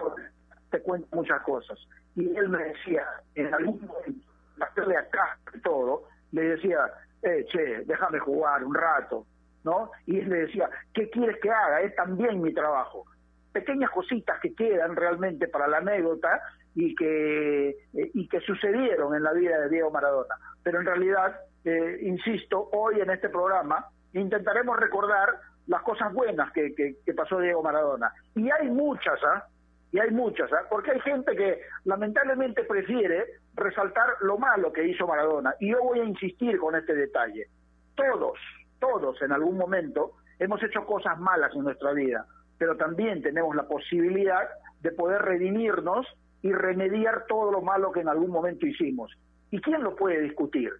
te 0.69 0.81
cuenta 0.81 1.07
muchas 1.15 1.41
cosas. 1.41 1.79
Y 2.15 2.35
él 2.35 2.49
me 2.49 2.63
decía, 2.63 3.05
en 3.35 3.53
algún 3.53 3.81
momento, 3.85 4.27
hacerle 4.59 4.97
acá 4.97 5.37
todo, 5.63 6.03
le 6.31 6.41
decía, 6.41 6.79
eh, 7.21 7.45
che, 7.51 7.83
déjame 7.85 8.19
jugar 8.19 8.63
un 8.63 8.73
rato, 8.73 9.25
¿no? 9.63 9.91
Y 10.05 10.19
él 10.19 10.29
le 10.29 10.37
decía, 10.47 10.69
¿qué 10.93 11.09
quieres 11.09 11.37
que 11.41 11.49
haga? 11.49 11.81
Es 11.81 11.95
también 11.95 12.41
mi 12.41 12.53
trabajo. 12.53 13.05
Pequeñas 13.53 13.91
cositas 13.91 14.39
que 14.41 14.53
quedan 14.53 14.95
realmente 14.95 15.47
para 15.47 15.67
la 15.67 15.77
anécdota 15.77 16.41
y 16.75 16.95
que, 16.95 17.69
eh, 17.69 18.11
y 18.13 18.27
que 18.27 18.41
sucedieron 18.41 19.15
en 19.15 19.23
la 19.23 19.31
vida 19.31 19.59
de 19.59 19.69
Diego 19.69 19.91
Maradona. 19.91 20.35
Pero 20.63 20.79
en 20.79 20.85
realidad, 20.85 21.39
eh, 21.63 21.99
insisto, 22.01 22.69
hoy 22.73 22.99
en 22.99 23.11
este 23.11 23.29
programa 23.29 23.85
intentaremos 24.13 24.77
recordar 24.77 25.29
las 25.67 25.81
cosas 25.83 26.11
buenas 26.13 26.51
que, 26.51 26.73
que, 26.75 27.13
pasó 27.13 27.39
Diego 27.39 27.63
Maradona. 27.63 28.11
Y 28.35 28.49
hay 28.51 28.69
muchas, 28.69 29.19
¿ah? 29.23 29.45
Y 29.91 29.99
hay 29.99 30.11
muchas, 30.11 30.51
¿ah? 30.51 30.65
Porque 30.69 30.91
hay 30.91 30.99
gente 31.01 31.35
que 31.35 31.61
lamentablemente 31.85 32.63
prefiere 32.63 33.25
resaltar 33.55 34.07
lo 34.21 34.37
malo 34.37 34.73
que 34.73 34.85
hizo 34.85 35.07
Maradona. 35.07 35.53
Y 35.59 35.71
yo 35.71 35.81
voy 35.81 35.99
a 35.99 36.03
insistir 36.03 36.57
con 36.57 36.75
este 36.75 36.95
detalle. 36.95 37.47
Todos, 37.95 38.37
todos 38.79 39.21
en 39.21 39.31
algún 39.31 39.57
momento 39.57 40.13
hemos 40.39 40.61
hecho 40.63 40.85
cosas 40.85 41.17
malas 41.19 41.53
en 41.55 41.63
nuestra 41.63 41.93
vida, 41.93 42.25
pero 42.63 42.77
también 42.77 43.21
tenemos 43.21 43.53
la 43.57 43.67
posibilidad 43.67 44.47
de 44.79 44.91
poder 44.93 45.21
redimirnos 45.21 46.07
y 46.41 46.53
remediar 46.53 47.25
todo 47.27 47.51
lo 47.51 47.61
malo 47.61 47.91
que 47.91 47.99
en 47.99 48.07
algún 48.07 48.31
momento 48.31 48.65
hicimos. 48.65 49.11
¿Y 49.51 49.59
quién 49.59 49.83
lo 49.83 49.97
puede 49.97 50.21
discutir? 50.21 50.71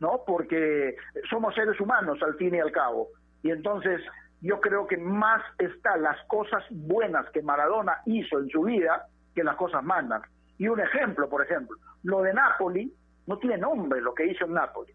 ¿No? 0.00 0.22
Porque 0.26 0.96
somos 1.30 1.54
seres 1.54 1.80
humanos 1.80 2.20
al 2.24 2.34
fin 2.34 2.56
y 2.56 2.58
al 2.58 2.72
cabo. 2.72 3.06
Y 3.44 3.52
entonces 3.52 4.00
yo 4.40 4.60
creo 4.60 4.88
que 4.88 4.96
más 4.96 5.40
están 5.58 6.02
las 6.02 6.16
cosas 6.26 6.64
buenas 6.72 7.30
que 7.30 7.40
Maradona 7.40 7.98
hizo 8.06 8.40
en 8.40 8.48
su 8.48 8.62
vida 8.62 9.06
que 9.32 9.44
las 9.44 9.54
cosas 9.54 9.84
malas. 9.84 10.22
Y 10.58 10.66
un 10.66 10.80
ejemplo, 10.80 11.28
por 11.28 11.44
ejemplo, 11.44 11.76
lo 12.02 12.20
de 12.22 12.34
Napoli 12.34 12.92
no 13.28 13.38
tiene 13.38 13.58
nombre 13.58 14.00
lo 14.00 14.12
que 14.12 14.26
hizo 14.26 14.44
en 14.44 14.54
Napoli. 14.54 14.92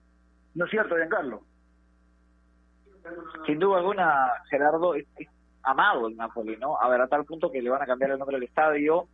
¿No 0.56 0.66
es 0.66 0.72
cierto, 0.72 0.98
Giancarlo? 0.98 1.42
Sin 3.46 3.60
duda 3.60 3.78
alguna, 3.78 4.30
Gerardo, 4.50 4.94
amado 5.64 6.08
el 6.08 6.18
Napoli, 6.18 6.58
¿no? 6.58 6.80
A 6.80 6.90
ver, 6.90 7.02
a 7.02 7.08
tal 7.08 7.26
punto 7.26 7.52
que 7.52 7.62
le 7.62 7.70
van 7.70 7.82
a 7.82 7.86
cambiar 7.86 8.12
el 8.12 8.20
nombre 8.20 8.38
del 8.38 8.48
estadio 8.48 9.08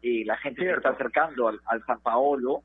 y 0.00 0.24
la 0.24 0.36
gente 0.36 0.62
se 0.62 0.70
está 0.70 0.90
acercando 0.90 1.48
al, 1.48 1.84
San 1.86 2.00
Paolo, 2.00 2.62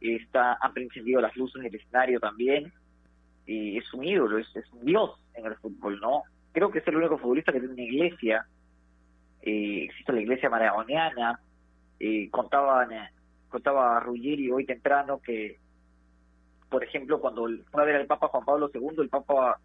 está, 0.00 0.58
han 0.60 0.72
prendido 0.72 1.20
las 1.20 1.36
luces 1.36 1.62
del 1.62 1.74
escenario 1.74 2.18
también, 2.18 2.72
y 3.46 3.78
es 3.78 3.94
un 3.94 4.04
ídolo, 4.04 4.38
es, 4.38 4.48
un 4.72 4.84
dios 4.84 5.12
en 5.34 5.46
el 5.46 5.54
fútbol, 5.56 6.00
¿no? 6.00 6.24
Creo 6.52 6.70
que 6.70 6.80
es 6.80 6.88
el 6.88 6.96
único 6.96 7.18
futbolista 7.18 7.52
que 7.52 7.60
tiene 7.60 7.74
una 7.74 7.82
iglesia, 7.82 8.46
eh, 9.42 9.84
existe 9.84 10.12
la 10.12 10.20
iglesia 10.20 10.50
maradoniana, 10.50 11.38
eh, 12.00 12.28
contaban, 12.30 12.90
contaba 13.48 14.00
Ruggeri 14.00 14.50
hoy 14.50 14.66
temprano 14.66 15.20
que, 15.20 15.58
por 16.68 16.82
ejemplo, 16.82 17.20
cuando 17.20 17.46
fue 17.70 17.82
a 17.82 17.86
ver 17.86 17.96
al 17.96 18.06
Papa 18.06 18.28
Juan 18.28 18.44
Pablo 18.44 18.70
II, 18.74 18.96
el 18.98 19.08
Papa 19.08 19.60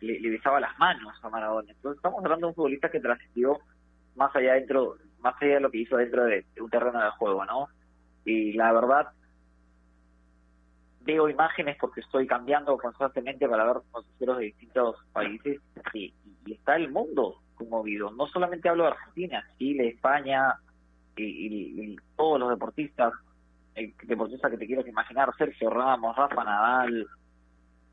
le, 0.00 0.30
besaba 0.30 0.60
las 0.60 0.78
manos 0.78 1.14
a 1.22 1.28
Maradona. 1.28 1.72
Entonces 1.72 1.98
estamos 1.98 2.22
hablando 2.24 2.46
de 2.46 2.50
un 2.50 2.54
futbolista 2.54 2.90
que 2.90 3.00
trascendió 3.00 3.58
más 4.14 4.34
allá 4.34 4.54
dentro, 4.54 4.96
más 5.20 5.34
allá 5.40 5.54
de 5.54 5.60
lo 5.60 5.70
que 5.70 5.78
hizo 5.78 5.96
dentro 5.96 6.24
de, 6.24 6.44
un 6.60 6.70
terreno 6.70 7.02
de 7.02 7.10
juego, 7.12 7.44
¿no? 7.44 7.68
Y 8.24 8.52
la 8.54 8.72
verdad, 8.72 9.08
veo 11.02 11.28
imágenes 11.28 11.76
porque 11.80 12.00
estoy 12.00 12.26
cambiando 12.26 12.76
constantemente 12.76 13.48
para 13.48 13.64
ver 13.64 13.76
noticieros 13.92 14.38
de 14.38 14.44
distintos 14.44 14.96
países 15.12 15.60
y, 15.94 16.12
está 16.46 16.76
el 16.76 16.90
mundo 16.90 17.40
conmovido. 17.54 18.10
No 18.12 18.26
solamente 18.28 18.68
hablo 18.68 18.84
de 18.84 18.90
Argentina, 18.90 19.44
Chile, 19.58 19.88
España 19.88 20.54
y, 21.16 21.96
todos 22.16 22.40
los 22.40 22.50
deportistas, 22.50 23.12
el 23.74 23.94
deportista 24.04 24.50
que 24.50 24.58
te 24.58 24.66
quiero 24.66 24.86
imaginar, 24.86 25.30
Sergio 25.36 25.70
Ramos, 25.70 26.16
Rafa 26.16 26.44
Nadal, 26.44 27.06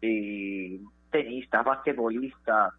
y 0.02 0.82
tenistas, 1.14 1.64
basquetbolistas, 1.64 2.74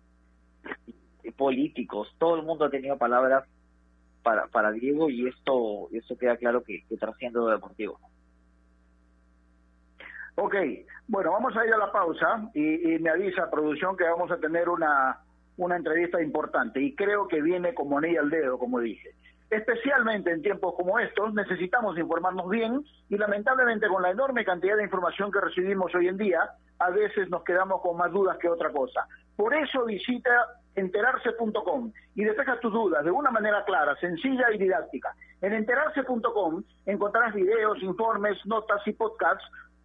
políticos, 1.38 2.14
todo 2.19 2.37
el 2.37 2.43
mundo 2.43 2.67
ha 2.67 2.71
tenido 2.71 2.99
palabras 2.99 3.45
para, 4.23 4.47
para 4.49 4.73
Diego 4.73 5.09
y 5.09 5.29
esto, 5.29 5.88
esto 5.93 6.19
queda 6.19 6.37
claro 6.37 6.62
que, 6.62 6.85
que 6.88 6.97
trasciende 6.97 7.38
lo 7.38 7.47
deportivo. 7.47 7.99
Ok, 10.37 10.55
bueno, 11.07 11.33
vamos 11.33 11.57
a 11.57 11.64
ir 11.64 11.73
a 11.73 11.79
la 11.79 11.93
pausa 11.93 12.50
y, 12.55 12.99
me 12.99 13.11
avisa 13.11 13.50
producción 13.50 13.97
que 13.97 14.05
vamos 14.05 14.31
a 14.33 14.38
tener 14.38 14.69
una, 14.69 15.21
una 15.57 15.76
entrevista 15.76 16.21
importante 16.21 16.81
y 16.81 16.95
creo 16.95 17.29
que 17.29 17.41
viene 17.41 17.73
como 17.73 17.99
anilla 17.99 18.21
al 18.21 18.31
dedo, 18.31 18.59
como 18.59 18.81
dije. 18.81 19.11
Especialmente 19.51 20.31
en 20.31 20.43
tiempos 20.43 20.75
como 20.75 20.99
estos 20.99 21.33
necesitamos 21.35 21.97
informarnos 21.99 22.49
bien 22.49 22.85
y 23.09 23.17
lamentablemente 23.17 23.89
con 23.89 24.03
la 24.03 24.11
enorme 24.11 24.45
cantidad 24.45 24.77
de 24.77 24.85
información 24.85 25.31
que 25.31 25.41
recibimos 25.41 25.95
hoy 25.95 26.09
en 26.09 26.17
día, 26.17 26.51
a 26.79 26.91
veces 26.91 27.29
nos 27.29 27.45
quedamos 27.45 27.81
con 27.81 27.97
más 27.97 28.11
dudas 28.11 28.37
que 28.39 28.49
otra 28.49 28.71
cosa. 28.71 29.07
Por 29.37 29.55
eso 29.55 29.85
visita 29.85 30.31
enterarse.com 30.75 31.93
y 32.15 32.25
despeja 32.25 32.59
tus 32.61 32.73
dudas 32.73 33.05
de 33.05 33.11
una 33.11 33.31
manera 33.31 33.65
clara, 33.65 33.97
sencilla 33.97 34.51
y 34.53 34.59
didáctica. 34.59 35.15
En 35.41 35.53
enterarse.com 35.53 36.63
encontrarás 36.87 37.35
videos, 37.35 37.83
informes, 37.83 38.39
notas 38.47 38.81
y 38.87 38.93
podcasts 38.93 39.45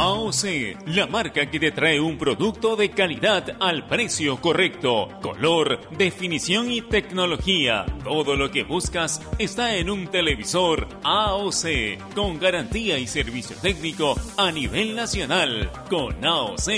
AOC, 0.00 0.86
la 0.86 1.08
marca 1.08 1.50
que 1.50 1.58
te 1.58 1.72
trae 1.72 1.98
un 1.98 2.18
producto 2.18 2.76
de 2.76 2.92
calidad 2.92 3.56
al 3.58 3.84
precio 3.88 4.40
correcto, 4.40 5.08
color, 5.20 5.90
definición 5.90 6.70
y 6.70 6.82
tecnología. 6.82 7.84
Todo 8.04 8.36
lo 8.36 8.48
que 8.52 8.62
buscas 8.62 9.20
está 9.40 9.74
en 9.74 9.90
un 9.90 10.06
televisor 10.06 10.86
AOC, 11.02 12.14
con 12.14 12.38
garantía 12.38 12.96
y 12.96 13.08
servicio 13.08 13.56
técnico 13.60 14.14
a 14.36 14.52
nivel 14.52 14.94
nacional. 14.94 15.68
Con 15.90 16.24
AOC 16.24 16.68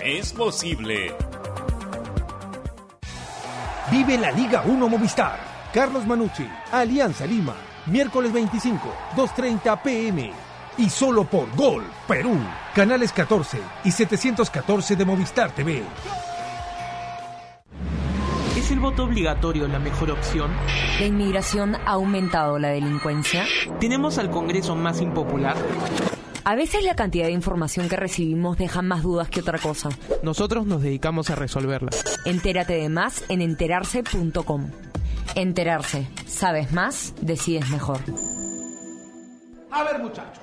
es 0.00 0.32
posible. 0.32 1.14
Vive 3.92 4.18
la 4.18 4.32
Liga 4.32 4.64
1 4.66 4.88
Movistar. 4.88 5.38
Carlos 5.72 6.04
Manucci, 6.04 6.48
Alianza 6.72 7.26
Lima 7.26 7.54
miércoles 7.86 8.32
25, 8.32 8.92
2.30 9.16 9.82
pm. 9.82 10.45
Y 10.78 10.90
solo 10.90 11.24
por 11.24 11.54
Gol, 11.56 11.84
Perú. 12.06 12.38
Canales 12.74 13.12
14 13.12 13.58
y 13.84 13.90
714 13.90 14.96
de 14.96 15.04
Movistar 15.04 15.50
TV. 15.52 15.82
¿Es 18.56 18.70
el 18.70 18.80
voto 18.80 19.04
obligatorio 19.04 19.68
la 19.68 19.78
mejor 19.78 20.10
opción? 20.10 20.50
¿La 20.98 21.06
inmigración 21.06 21.76
ha 21.76 21.92
aumentado 21.92 22.58
la 22.58 22.68
delincuencia? 22.68 23.44
¿Tenemos 23.80 24.18
al 24.18 24.30
Congreso 24.30 24.74
más 24.74 25.00
impopular? 25.00 25.56
A 26.44 26.54
veces 26.54 26.84
la 26.84 26.94
cantidad 26.94 27.26
de 27.26 27.32
información 27.32 27.88
que 27.88 27.96
recibimos 27.96 28.56
deja 28.56 28.82
más 28.82 29.02
dudas 29.02 29.28
que 29.28 29.40
otra 29.40 29.58
cosa. 29.58 29.88
Nosotros 30.22 30.66
nos 30.66 30.82
dedicamos 30.82 31.30
a 31.30 31.34
resolverla. 31.34 31.90
Entérate 32.24 32.74
de 32.74 32.88
más 32.88 33.24
en 33.28 33.40
enterarse.com. 33.40 34.70
Enterarse. 35.34 36.06
Sabes 36.26 36.72
más, 36.72 37.14
decides 37.20 37.68
mejor. 37.70 37.98
A 39.70 39.82
ver, 39.84 39.98
muchachos, 39.98 40.42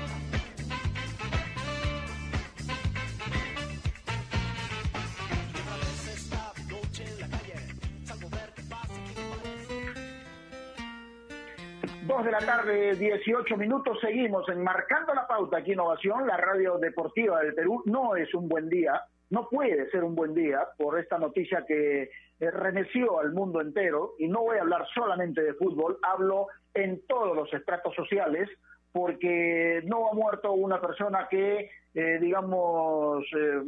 De 12.23 12.29
la 12.31 12.37
tarde, 12.39 12.95
18 12.97 13.57
minutos, 13.57 13.97
seguimos 13.99 14.47
enmarcando 14.47 15.11
la 15.11 15.25
pauta 15.25 15.57
aquí 15.57 15.71
Innovación, 15.71 16.27
la 16.27 16.37
radio 16.37 16.77
deportiva 16.77 17.41
del 17.41 17.55
Perú. 17.55 17.81
No 17.85 18.15
es 18.15 18.31
un 18.35 18.47
buen 18.47 18.69
día, 18.69 19.01
no 19.31 19.49
puede 19.49 19.89
ser 19.89 20.03
un 20.03 20.13
buen 20.13 20.35
día 20.35 20.67
por 20.77 20.99
esta 20.99 21.17
noticia 21.17 21.65
que 21.67 22.03
eh, 22.03 22.51
remeció 22.51 23.19
al 23.19 23.33
mundo 23.33 23.59
entero, 23.59 24.13
y 24.19 24.27
no 24.27 24.41
voy 24.41 24.59
a 24.59 24.61
hablar 24.61 24.85
solamente 24.93 25.41
de 25.41 25.55
fútbol, 25.55 25.97
hablo 26.03 26.47
en 26.75 27.01
todos 27.07 27.35
los 27.35 27.51
estratos 27.53 27.95
sociales, 27.95 28.47
porque 28.91 29.81
no 29.85 30.09
ha 30.09 30.13
muerto 30.13 30.51
una 30.51 30.79
persona 30.79 31.27
que, 31.27 31.71
eh, 31.95 32.19
digamos, 32.21 33.25
eh, 33.35 33.61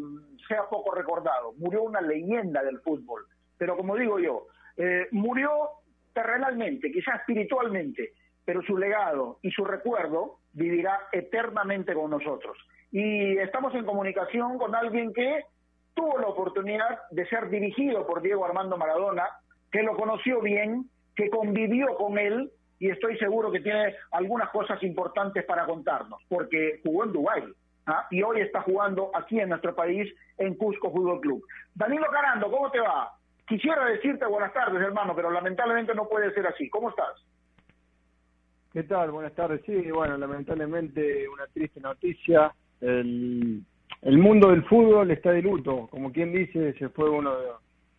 sea 0.48 0.69
poco 0.69 0.93
recordado, 0.93 1.53
murió 1.57 1.81
una 1.81 2.01
leyenda 2.01 2.62
del 2.62 2.79
fútbol, 2.81 3.25
pero 3.57 3.75
como 3.75 3.95
digo 3.95 4.19
yo, 4.19 4.45
murió 5.12 5.69
terrenalmente, 6.13 6.91
quizás 6.91 7.19
espiritualmente, 7.19 8.13
pero 8.46 8.62
su 8.64 8.78
legado 8.78 9.40
y 9.42 9.52
su 9.52 9.64
recuerdo 9.66 10.40
vivirá 10.54 11.08
eternamente 11.12 11.94
con 11.94 12.12
nosotros. 12.12 12.58
Y 12.92 13.38
estamos 13.38 13.74
en 13.76 13.86
comunicación 13.86 14.58
con 14.58 14.76
alguien 14.76 15.14
que 15.14 15.44
tuvo 15.94 16.18
la 16.20 16.28
oportunidad 16.28 17.00
de 17.12 17.28
ser 17.28 17.50
dirigido 17.50 18.06
por 18.06 18.22
Diego 18.22 18.46
Armando 18.46 18.78
Maradona, 18.78 19.28
que 19.72 19.84
lo 19.84 19.96
conoció 19.96 20.42
bien, 20.42 20.90
que 21.16 21.30
convivió 21.30 21.96
con 21.96 22.18
él 22.18 22.52
y 22.80 22.90
estoy 22.90 23.18
seguro 23.18 23.52
que 23.52 23.62
tiene 23.62 23.96
algunas 24.12 24.50
cosas 24.50 24.82
importantes 24.84 25.46
para 25.46 25.66
contarnos, 25.66 26.22
porque 26.28 26.82
jugó 26.84 27.06
en 27.06 27.14
Dubái 27.14 27.44
¿ah? 27.86 28.08
y 28.12 28.22
hoy 28.24 28.42
está 28.42 28.62
jugando 28.62 29.12
aquí 29.14 29.40
en 29.40 29.50
nuestro 29.50 29.74
país 29.76 30.14
en 30.38 30.56
Cusco 30.56 30.92
Fútbol 30.92 31.22
Club. 31.22 31.44
Danilo 31.76 32.08
Carando, 32.12 32.52
¿cómo 32.52 32.70
te 32.72 32.80
va? 32.80 33.14
Quisiera 33.48 33.86
decirte 33.86 34.26
buenas 34.26 34.54
tardes, 34.54 34.82
hermano, 34.82 35.16
pero 35.16 35.32
lamentablemente 35.32 35.94
no 35.94 36.08
puede 36.08 36.34
ser 36.34 36.48
así. 36.48 36.70
¿Cómo 36.70 36.90
estás? 36.90 37.26
¿Qué 38.74 38.82
tal? 38.82 39.12
Buenas 39.12 39.36
tardes. 39.36 39.62
Sí, 39.68 39.92
bueno, 39.92 40.18
lamentablemente 40.18 41.30
una 41.30 41.46
triste 41.46 41.80
noticia. 41.80 42.51
El, 42.82 43.62
el 44.01 44.18
mundo 44.18 44.50
del 44.50 44.63
fútbol 44.63 45.12
está 45.12 45.32
de 45.32 45.44
luto, 45.44 45.88
como 45.92 46.12
quien 46.12 46.34
dice, 46.34 46.74
se 46.74 46.89
fue 46.89 47.08
uno 47.08 47.38
de, 47.38 47.46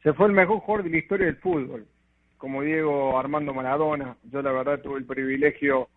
se 0.03 0.13
fue 0.15 0.27
el 0.27 0.33
mejor 0.33 0.59
jugador 0.59 0.85
de 0.85 0.91
la 0.91 0.99
historia 0.99 1.27
del 1.27 1.37
fútbol, 1.37 1.87
como 2.39 2.63
Diego 2.63 3.17
Armando 3.17 3.55
Maradona. 3.55 4.17
Yo 4.33 4.43
la 4.43 4.51
verdad 4.51 4.81
tuve 4.81 4.99
el 4.99 5.05
privilegio 5.05 5.89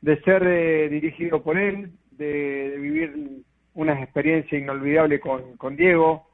de 0.00 0.20
ser 0.22 0.42
eh, 0.44 0.88
dirigido 0.88 1.44
por 1.44 1.56
él, 1.56 1.92
de, 2.10 2.74
vivir 2.80 3.44
unas 3.74 4.02
experiencias 4.02 4.60
inolvidables 4.60 5.20
con, 5.20 5.56
con 5.56 5.76
Diego, 5.76 6.26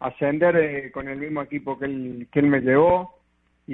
ascender 0.00 0.56
eh, 0.56 0.92
con 0.92 1.08
el 1.08 1.18
mismo 1.18 1.40
equipo 1.40 1.78
que 1.78 1.86
él, 1.86 2.28
que 2.30 2.40
él 2.40 2.48
me 2.48 2.60
llevó 2.60 3.21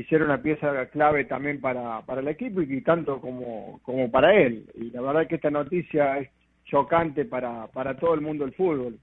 ser 0.08 0.22
una 0.22 0.40
pieza 0.40 0.86
clave 0.86 1.24
también 1.24 1.60
para, 1.60 2.02
para 2.02 2.20
el 2.20 2.28
equipo 2.28 2.60
y 2.60 2.80
tanto 2.82 3.20
como, 3.20 3.80
como 3.82 4.10
para 4.10 4.34
él. 4.34 4.70
Y 4.74 4.90
la 4.90 5.00
verdad 5.00 5.26
que 5.26 5.36
esta 5.36 5.50
noticia 5.50 6.18
es 6.18 6.28
chocante 6.64 7.24
para, 7.24 7.66
para 7.68 7.96
todo 7.96 8.14
el 8.14 8.20
mundo 8.20 8.44
del 8.44 8.54
fútbol. 8.54 8.98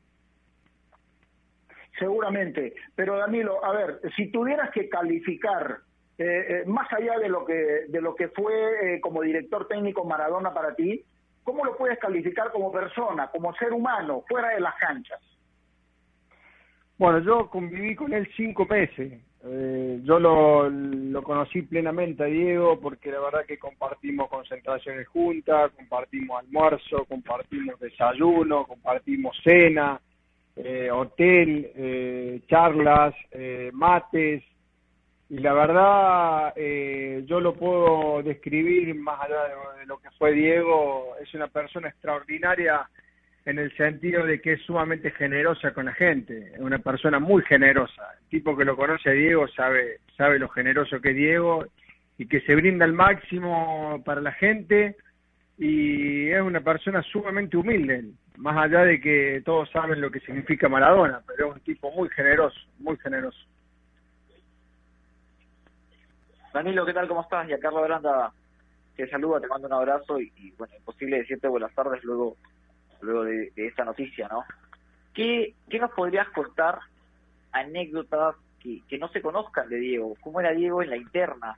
Seguramente, 1.97 2.75
pero 2.93 3.17
Danilo, 3.17 3.63
a 3.63 3.71
ver, 3.71 3.99
si 4.15 4.29
tuvieras 4.29 4.69
que 4.71 4.89
calificar 4.89 5.79
eh, 6.17 6.45
eh, 6.49 6.63
más 6.65 6.91
allá 6.93 7.19
de 7.19 7.29
lo 7.29 7.45
que 7.45 7.85
de 7.89 8.01
lo 8.01 8.15
que 8.15 8.29
fue 8.29 8.95
eh, 8.95 9.01
como 9.01 9.21
director 9.21 9.67
técnico 9.67 10.05
Maradona 10.05 10.53
para 10.53 10.75
ti, 10.75 11.03
¿cómo 11.43 11.65
lo 11.65 11.77
puedes 11.77 11.97
calificar 11.99 12.51
como 12.51 12.71
persona, 12.71 13.27
como 13.27 13.53
ser 13.55 13.73
humano, 13.73 14.23
fuera 14.27 14.49
de 14.49 14.59
las 14.59 14.75
canchas? 14.75 15.21
Bueno, 16.97 17.19
yo 17.19 17.49
conviví 17.49 17.95
con 17.95 18.13
él 18.13 18.29
cinco 18.35 18.65
meses. 18.65 19.21
Yo 20.03 20.19
lo, 20.19 20.69
lo 20.69 21.21
conocí 21.21 21.61
plenamente 21.61 22.23
a 22.23 22.27
Diego 22.27 22.79
porque 22.79 23.11
la 23.11 23.19
verdad 23.19 23.45
que 23.45 23.59
compartimos 23.59 24.29
concentraciones 24.29 25.07
juntas, 25.07 25.71
compartimos 25.75 26.39
almuerzo, 26.39 27.05
compartimos 27.05 27.79
desayuno, 27.79 28.65
compartimos 28.65 29.37
cena, 29.43 29.99
eh, 30.55 30.89
hotel, 30.89 31.71
eh, 31.75 32.41
charlas, 32.47 33.13
eh, 33.31 33.69
mates, 33.73 34.43
y 35.29 35.39
la 35.39 35.53
verdad 35.53 36.53
eh, 36.55 37.23
yo 37.25 37.39
lo 37.39 37.55
puedo 37.55 38.21
describir 38.21 38.93
más 38.95 39.21
allá 39.21 39.43
de, 39.79 39.85
lo 39.85 39.97
que 39.97 40.09
fue 40.11 40.33
Diego, 40.33 41.15
es 41.21 41.33
una 41.33 41.47
persona 41.47 41.89
extraordinaria 41.89 42.87
en 43.45 43.59
el 43.59 43.75
sentido 43.77 44.25
de 44.25 44.41
que 44.41 44.53
es 44.53 44.61
sumamente 44.63 45.11
generosa 45.11 45.71
con 45.71 45.85
la 45.85 45.93
gente, 45.93 46.51
es 46.53 46.59
una 46.59 46.79
persona 46.79 47.19
muy 47.19 47.43
generosa, 47.43 48.01
el 48.19 48.29
tipo 48.29 48.57
que 48.57 48.65
lo 48.65 48.75
conoce 48.75 49.11
Diego 49.11 49.47
sabe, 49.49 49.99
sabe 50.17 50.39
lo 50.39 50.49
generoso 50.49 50.99
que 50.99 51.11
es 51.11 51.15
Diego 51.15 51.65
y 52.17 52.27
que 52.27 52.41
se 52.41 52.55
brinda 52.55 52.85
al 52.85 52.93
máximo 52.93 54.01
para 54.03 54.21
la 54.21 54.31
gente 54.31 54.95
y 55.57 56.29
es 56.29 56.41
una 56.41 56.61
persona 56.61 57.01
sumamente 57.03 57.55
humilde 57.55 58.05
más 58.37 58.57
allá 58.57 58.83
de 58.83 58.99
que 58.99 59.41
todos 59.45 59.69
saben 59.69 60.01
lo 60.01 60.11
que 60.11 60.19
significa 60.21 60.69
Maradona, 60.69 61.21
pero 61.27 61.49
es 61.49 61.55
un 61.55 61.61
tipo 61.61 61.91
muy 61.91 62.09
generoso, 62.09 62.59
muy 62.79 62.97
generoso. 62.97 63.39
Danilo, 66.53 66.85
¿qué 66.85 66.93
tal? 66.93 67.07
¿Cómo 67.07 67.21
estás? 67.21 67.47
Y 67.49 67.53
a 67.53 67.59
Carlos 67.59 67.83
Aranda 67.83 68.31
te 68.95 69.09
saluda, 69.09 69.41
te 69.41 69.47
mando 69.47 69.67
un 69.67 69.73
abrazo 69.73 70.19
y, 70.19 70.53
bueno, 70.57 70.73
imposible 70.75 71.17
decirte 71.17 71.47
buenas 71.47 71.73
tardes 71.73 72.03
luego 72.03 72.37
luego 73.05 73.23
de, 73.23 73.51
esta 73.55 73.85
noticia, 73.85 74.27
¿no? 74.27 74.43
¿Qué, 75.13 75.53
¿Qué 75.69 75.79
nos 75.79 75.91
podrías 75.91 76.27
contar 76.29 76.79
anécdotas 77.51 78.35
que, 78.59 78.81
que 78.87 78.97
no 78.97 79.07
se 79.09 79.21
conozcan 79.21 79.69
de 79.69 79.77
Diego? 79.77 80.15
¿Cómo 80.21 80.39
era 80.39 80.51
Diego 80.51 80.81
en 80.81 80.89
la 80.89 80.97
interna, 80.97 81.57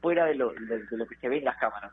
fuera 0.00 0.26
de 0.26 0.36
lo, 0.36 0.52
de 0.52 0.84
lo 0.90 1.06
que 1.06 1.16
se 1.16 1.28
ve 1.28 1.38
en 1.38 1.44
las 1.44 1.56
cámaras? 1.56 1.92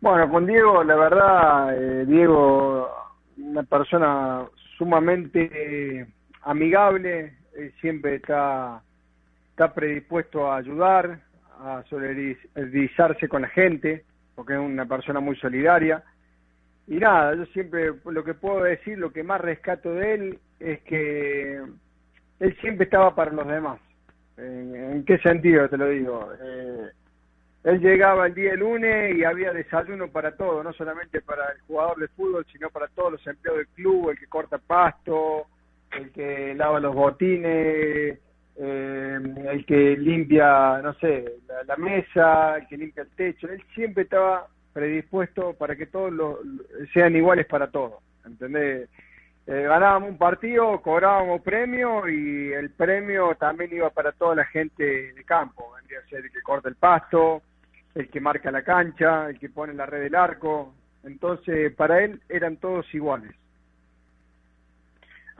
Bueno, 0.00 0.30
con 0.30 0.46
Diego, 0.46 0.82
la 0.82 0.96
verdad, 0.96 1.76
eh, 1.76 2.06
Diego, 2.06 2.90
una 3.36 3.62
persona 3.62 4.46
sumamente 4.78 6.06
amigable, 6.42 7.34
siempre 7.80 8.16
está, 8.16 8.82
está 9.50 9.74
predispuesto 9.74 10.50
a 10.50 10.56
ayudar, 10.56 11.20
a 11.58 11.82
solidarizarse 11.90 13.28
con 13.28 13.42
la 13.42 13.48
gente, 13.48 14.04
porque 14.34 14.54
es 14.54 14.58
una 14.58 14.86
persona 14.86 15.20
muy 15.20 15.36
solidaria. 15.36 16.02
Y 16.90 16.96
nada, 16.96 17.36
yo 17.36 17.46
siempre 17.46 17.92
lo 18.04 18.24
que 18.24 18.34
puedo 18.34 18.64
decir, 18.64 18.98
lo 18.98 19.12
que 19.12 19.22
más 19.22 19.40
rescato 19.40 19.94
de 19.94 20.14
él 20.14 20.38
es 20.58 20.80
que 20.80 21.62
él 22.40 22.56
siempre 22.60 22.82
estaba 22.84 23.14
para 23.14 23.30
los 23.30 23.46
demás. 23.46 23.78
¿En, 24.36 25.04
qué 25.04 25.16
sentido 25.18 25.68
te 25.68 25.76
lo 25.76 25.88
digo? 25.88 26.32
Eh, 26.42 26.90
él 27.62 27.80
llegaba 27.80 28.26
el 28.26 28.34
día 28.34 28.56
lunes 28.56 29.14
y 29.14 29.22
había 29.22 29.52
desayuno 29.52 30.08
para 30.08 30.34
todo, 30.34 30.64
no 30.64 30.72
solamente 30.72 31.20
para 31.20 31.52
el 31.52 31.60
jugador 31.60 31.96
de 31.98 32.08
fútbol, 32.08 32.44
sino 32.50 32.70
para 32.70 32.88
todos 32.88 33.12
los 33.12 33.24
empleados 33.24 33.58
del 33.58 33.68
club, 33.68 34.10
el 34.10 34.18
que 34.18 34.26
corta 34.26 34.58
pasto, 34.58 35.46
el 35.92 36.10
que 36.10 36.56
lava 36.56 36.80
los 36.80 36.92
botines, 36.96 38.18
eh, 38.56 39.18
el 39.48 39.64
que 39.64 39.96
limpia, 39.96 40.80
no 40.82 40.92
sé, 40.94 41.36
la, 41.68 41.76
mesa, 41.76 42.56
el 42.56 42.66
que 42.66 42.76
limpia 42.76 43.04
el 43.04 43.10
techo. 43.10 43.46
Él 43.46 43.62
siempre 43.76 44.02
estaba 44.02 44.48
predispuesto 44.72 45.54
para 45.54 45.76
que 45.76 45.86
todos 45.86 46.38
sean 46.92 47.16
iguales 47.16 47.46
para 47.46 47.70
todos, 47.70 48.02
¿entendés? 48.24 48.88
Eh, 49.46 49.62
ganábamos 49.62 50.10
un 50.10 50.18
partido, 50.18 50.80
cobrábamos 50.80 51.42
premio 51.42 52.08
y 52.08 52.52
el 52.52 52.70
premio 52.70 53.34
también 53.34 53.72
iba 53.72 53.90
para 53.90 54.12
toda 54.12 54.34
la 54.36 54.44
gente 54.44 55.12
de 55.12 55.24
campo, 55.24 55.72
vendría 55.76 55.98
a 55.98 56.08
ser 56.08 56.24
el 56.24 56.30
que 56.30 56.42
corta 56.42 56.68
el 56.68 56.76
pasto, 56.76 57.42
el 57.94 58.08
que 58.08 58.20
marca 58.20 58.50
la 58.50 58.62
cancha, 58.62 59.28
el 59.28 59.38
que 59.38 59.48
pone 59.48 59.74
la 59.74 59.86
red 59.86 60.02
del 60.02 60.14
arco. 60.14 60.74
Entonces, 61.02 61.74
para 61.74 62.04
él 62.04 62.20
eran 62.28 62.58
todos 62.58 62.86
iguales. 62.94 63.34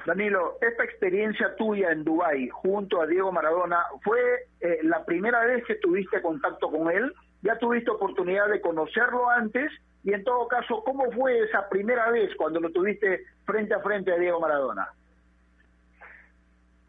Danilo, 0.06 0.56
esta 0.60 0.82
experiencia 0.82 1.54
tuya 1.56 1.92
en 1.92 2.04
Dubái 2.04 2.48
junto 2.48 3.02
a 3.02 3.06
Diego 3.06 3.30
Maradona, 3.30 3.84
¿fue 4.02 4.18
eh, 4.60 4.80
la 4.82 5.04
primera 5.04 5.44
vez 5.44 5.64
que 5.66 5.74
tuviste 5.76 6.22
contacto 6.22 6.70
con 6.70 6.90
él? 6.90 7.12
¿Ya 7.42 7.56
tuviste 7.58 7.90
oportunidad 7.90 8.48
de 8.48 8.60
conocerlo 8.60 9.28
antes? 9.30 9.70
Y 10.04 10.12
en 10.12 10.24
todo 10.24 10.48
caso, 10.48 10.82
¿cómo 10.84 11.10
fue 11.12 11.40
esa 11.40 11.68
primera 11.68 12.10
vez 12.10 12.34
cuando 12.36 12.60
lo 12.60 12.70
tuviste 12.70 13.24
frente 13.44 13.74
a 13.74 13.80
frente 13.80 14.12
a 14.12 14.18
Diego 14.18 14.40
Maradona? 14.40 14.88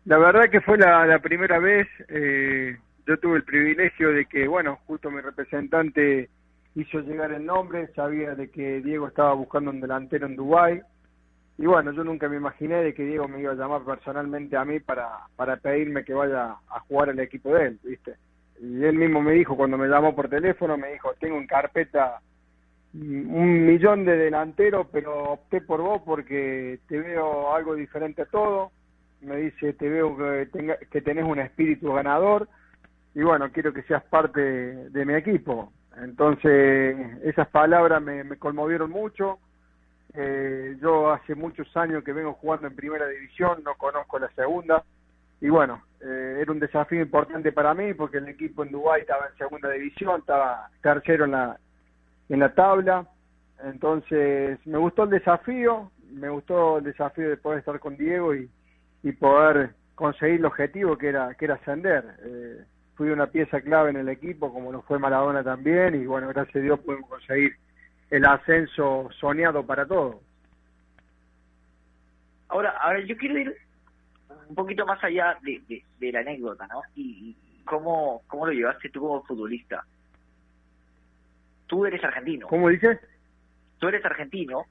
La 0.06 0.18
verdad 0.18 0.50
que 0.50 0.62
fue 0.62 0.78
la, 0.78 1.06
la 1.06 1.20
primera 1.20 1.60
vez. 1.60 1.88
Eh, 2.08 2.78
yo 3.08 3.18
tuve 3.20 3.38
el 3.38 3.44
privilegio 3.44 4.10
de 4.10 4.26
que, 4.26 4.48
bueno, 4.48 4.80
justo 4.88 5.12
mi 5.12 5.22
representante 5.22 6.30
hizo 6.76 7.00
llegar 7.02 7.32
el 7.32 7.46
nombre, 7.46 7.88
sabía 7.94 8.36
de 8.36 8.50
que 8.50 8.82
Diego 8.82 9.08
estaba 9.08 9.34
buscando 9.34 9.72
un 9.72 9.82
delantero 9.82 10.26
en 10.26 10.36
Dubái 10.36 10.82
y 11.58 11.66
bueno, 11.66 11.92
yo 11.92 12.04
nunca 12.04 12.28
me 12.28 12.38
imaginé 12.38 12.78
de 12.78 12.94
que 12.94 13.06
Diego 13.06 13.28
me 13.28 13.40
iba 13.40 13.52
a 13.52 13.56
llamar 13.56 13.84
personalmente 13.84 14.58
a 14.58 14.66
mí 14.66 14.80
para, 14.80 15.10
para 15.36 15.58
pedirme 15.58 16.04
que 16.04 16.14
vaya 16.14 16.56
a 16.68 16.80
jugar 16.88 17.10
al 17.10 17.20
equipo 17.20 17.54
de 17.54 17.68
él, 17.68 17.80
¿viste? 17.84 18.16
Y 18.62 18.84
él 18.86 18.96
mismo 18.96 19.22
me 19.22 19.34
dijo, 19.34 19.58
cuando 19.58 19.76
me 19.76 19.88
llamó 19.88 20.16
por 20.16 20.30
teléfono, 20.30 20.78
me 20.78 20.92
dijo, 20.92 21.14
tengo 21.20 21.38
en 21.38 21.48
carpeta 21.48 22.22
un 22.94 23.66
millón 23.66 24.06
de 24.06 24.18
delanteros, 24.18 24.86
pero 24.92 25.32
opté 25.32 25.62
por 25.62 25.82
vos 25.82 26.02
porque 26.06 26.80
te 26.88 27.00
veo 27.00 27.56
algo 27.56 27.74
diferente 27.74 28.22
a 28.22 28.26
todo. 28.26 28.72
Me 29.22 29.38
dice, 29.38 29.74
te 29.74 29.90
veo 29.90 30.16
que, 30.16 30.48
tenga, 30.52 30.78
que 30.78 31.02
tenés 31.02 31.26
un 31.26 31.40
espíritu 31.40 31.94
ganador 31.94 32.48
y 33.16 33.24
bueno, 33.24 33.52
quiero 33.52 33.74
que 33.74 33.84
seas 33.84 34.04
parte 34.04 34.40
de, 34.42 35.06
mi 35.06 35.14
equipo. 35.16 35.72
Entonces, 35.98 36.96
esas 37.24 37.48
palabras 37.48 38.02
me, 38.02 38.38
conmovieron 38.38 38.92
mucho. 38.92 39.40
Eh, 40.14 40.78
yo 40.80 41.12
hace 41.12 41.36
muchos 41.36 41.76
años 41.76 42.04
que 42.04 42.14
vengo 42.14 42.34
jugando 42.34 42.68
en 42.68 42.76
primera 42.76 43.08
división, 43.08 43.64
no 43.64 43.76
conozco 43.76 44.20
la 44.20 44.30
segunda. 44.34 44.84
Y 45.42 45.50
bueno, 45.50 45.84
eh, 46.02 46.38
era 46.40 46.52
un 46.52 46.60
desafío 46.60 47.02
importante 47.02 47.52
para 47.52 47.74
mí 47.74 47.94
porque 47.94 48.18
el 48.18 48.30
equipo 48.30 48.64
en 48.64 48.72
Dubái 48.72 49.02
estaba 49.02 49.28
en 49.28 49.38
segunda 49.38 49.70
división, 49.72 50.20
estaba 50.20 50.70
tercero 50.82 51.26
en 51.26 51.32
la, 51.32 51.58
en 52.30 52.40
la 52.40 52.54
tabla. 52.54 53.08
Entonces, 53.64 54.60
me 54.66 54.78
gustó 54.78 55.04
el 55.04 55.10
desafío, 55.10 55.92
me 56.12 56.30
gustó 56.30 56.78
el 56.78 56.84
desafío 56.84 57.30
de 57.30 57.38
poder 57.38 57.60
estar 57.60 57.80
con 57.80 57.98
Diego 57.98 58.36
y, 58.36 58.50
y 59.04 59.12
poder 59.14 59.72
conseguir 59.96 60.40
el 60.40 60.46
objetivo 60.46 60.98
que 60.98 61.10
era, 61.10 61.34
que 61.36 61.46
era 61.46 61.56
ascender. 61.56 62.06
Eh, 62.24 62.64
fui 62.96 63.10
una 63.10 63.28
pieza 63.28 63.62
clave 63.62 63.90
en 63.90 63.98
el 63.98 64.10
equipo, 64.10 64.54
como 64.54 64.72
lo 64.72 64.82
fue 64.84 65.00
Maradona 65.00 65.44
también, 65.44 65.96
y 65.96 66.06
bueno, 66.06 66.28
gracias 66.28 66.56
a 66.58 66.60
Dios 66.60 66.80
pudimos 66.80 67.10
conseguir 67.10 67.56
el 68.12 68.26
ascenso 68.26 69.10
soñado 69.20 69.66
para 69.66 69.86
todos. 69.86 70.18
Ahora, 72.50 72.72
ahora 72.82 73.00
yo 73.00 73.16
quiero 73.18 73.40
ir 73.40 73.58
un 74.48 74.56
poquito 74.56 74.86
más 74.86 75.04
allá 75.04 75.38
de, 75.42 75.84
de, 76.00 76.12
la 76.12 76.20
anécdota, 76.20 76.68
¿no? 76.68 76.82
Y, 76.96 77.36
cómo, 77.66 78.24
cómo 78.28 78.48
lo 78.48 78.52
llevaste 78.52 78.90
tú 78.90 79.02
como 79.02 79.24
futbolista. 79.24 79.86
Tú 81.68 81.86
eres 81.86 82.04
argentino. 82.04 82.48
¿Cómo 82.48 82.70
dices? 82.70 83.00
Tú 83.80 83.88
eres 83.88 84.04
argentino, 84.04 84.66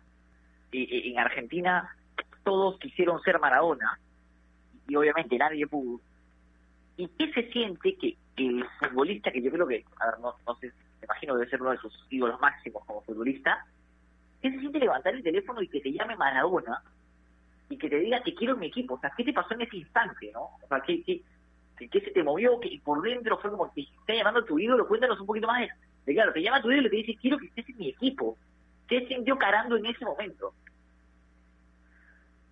y 0.71 1.13
en 1.13 1.19
Argentina 1.19 1.97
todos 2.45 2.79
quisieron 2.79 3.21
ser 3.23 3.41
Maradona, 3.41 3.99
y 4.87 4.97
obviamente 4.97 5.39
nadie 5.39 5.67
pudo, 5.67 6.01
¿Y 7.01 7.09
qué 7.09 7.33
se 7.33 7.51
siente 7.51 7.97
que, 7.97 8.17
el 8.37 8.65
futbolista, 8.79 9.31
que 9.31 9.41
yo 9.41 9.51
creo 9.51 9.67
que, 9.67 9.85
a 9.99 10.07
ver, 10.07 10.21
no, 10.21 10.35
sé, 10.61 10.67
me 11.01 11.05
imagino 11.05 11.33
que 11.33 11.39
debe 11.39 11.51
ser 11.51 11.63
uno 11.63 11.71
de 11.71 11.79
sus 11.79 12.07
ídolos 12.11 12.41
máximos 12.41 12.85
como 12.85 13.01
futbolista, 13.03 13.65
¿Qué 14.43 14.51
se 14.51 14.59
siente 14.59 14.79
levantar 14.79 15.15
el 15.15 15.23
teléfono 15.23 15.61
y 15.61 15.69
que 15.69 15.81
te 15.81 15.93
llame 15.93 16.17
Maradona 16.17 16.83
y 17.71 17.79
que 17.79 17.89
te 17.89 17.99
diga 18.01 18.23
te 18.23 18.35
quiero 18.35 18.55
en 18.55 18.61
mi 18.61 18.67
equipo? 18.67 18.95
O 18.95 19.01
sea, 19.01 19.13
¿qué 19.17 19.25
te 19.25 19.33
pasó 19.33 19.55
en 19.55 19.63
ese 19.63 19.79
instante, 19.79 20.31
no? 20.35 20.43
O 20.43 20.69
sea, 20.69 20.81
¿qué, 20.81 21.03
qué, 21.05 21.23
qué, 21.89 22.01
se 22.01 22.11
te 22.11 22.23
movió? 22.23 22.59
que 22.61 22.81
por 22.85 23.01
dentro 23.01 23.39
fue 23.39 23.51
como 23.51 23.73
que 23.73 23.83
te 23.83 23.89
está 24.01 24.15
llamando 24.15 24.41
a 24.41 24.45
tu 24.45 24.59
ídolo? 24.59 24.87
Cuéntanos 24.87 25.19
un 25.21 25.27
poquito 25.27 25.47
más 25.47 25.69
de, 26.05 26.15
claro, 26.15 26.33
te 26.33 26.43
llama 26.43 26.61
tu 26.61 26.71
ídolo 26.71 26.89
y 26.89 26.91
te 26.91 26.97
dice 26.97 27.19
quiero 27.21 27.39
que 27.39 27.47
estés 27.47 27.69
en 27.71 27.79
mi 27.79 27.89
equipo. 27.89 28.37
¿Qué 28.89 29.07
sintió 29.07 29.39
Carando 29.39 29.77
en 29.77 29.87
ese 29.87 30.05
momento? 30.05 30.53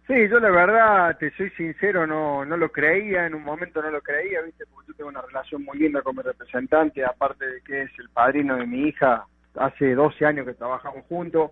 Sí, 0.07 0.15
yo 0.31 0.41
la 0.41 0.51
verdad, 0.51 1.19
te 1.19 1.31
soy 1.33 1.51
sincero, 1.51 2.07
no 2.07 2.45
no 2.47 2.57
lo 2.57 2.73
creía, 2.73 3.27
en 3.27 3.35
un 3.35 3.43
momento 3.43 3.83
no 3.83 3.91
lo 3.91 4.01
creía, 4.01 4.41
¿viste? 4.41 4.65
Porque 4.67 4.89
yo 4.89 4.95
tengo 4.95 5.11
una 5.11 5.21
relación 5.21 5.65
muy 5.65 5.79
linda 5.79 6.01
con 6.01 6.17
mi 6.17 6.23
representante, 6.23 7.05
aparte 7.05 7.45
de 7.45 7.61
que 7.61 7.83
es 7.83 7.91
el 7.99 8.09
padrino 8.09 8.57
de 8.57 8.67
mi 8.67 8.89
hija, 8.89 9.27
hace 9.57 9.95
12 9.95 10.25
años 10.25 10.47
que 10.47 10.55
trabajamos 10.55 11.05
juntos. 11.07 11.51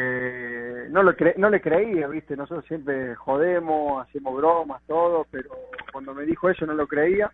Eh, 0.00 0.86
no, 0.90 1.02
lo 1.02 1.12
no 1.38 1.50
le 1.50 1.60
creía, 1.60 2.06
¿viste? 2.06 2.36
Nosotros 2.36 2.64
siempre 2.66 3.16
jodemos, 3.16 4.06
hacemos 4.06 4.36
bromas, 4.36 4.80
todo, 4.86 5.26
pero 5.28 5.50
cuando 5.90 6.14
me 6.14 6.22
dijo 6.22 6.48
eso 6.48 6.64
no 6.66 6.74
lo 6.74 6.86
creía. 6.86 7.32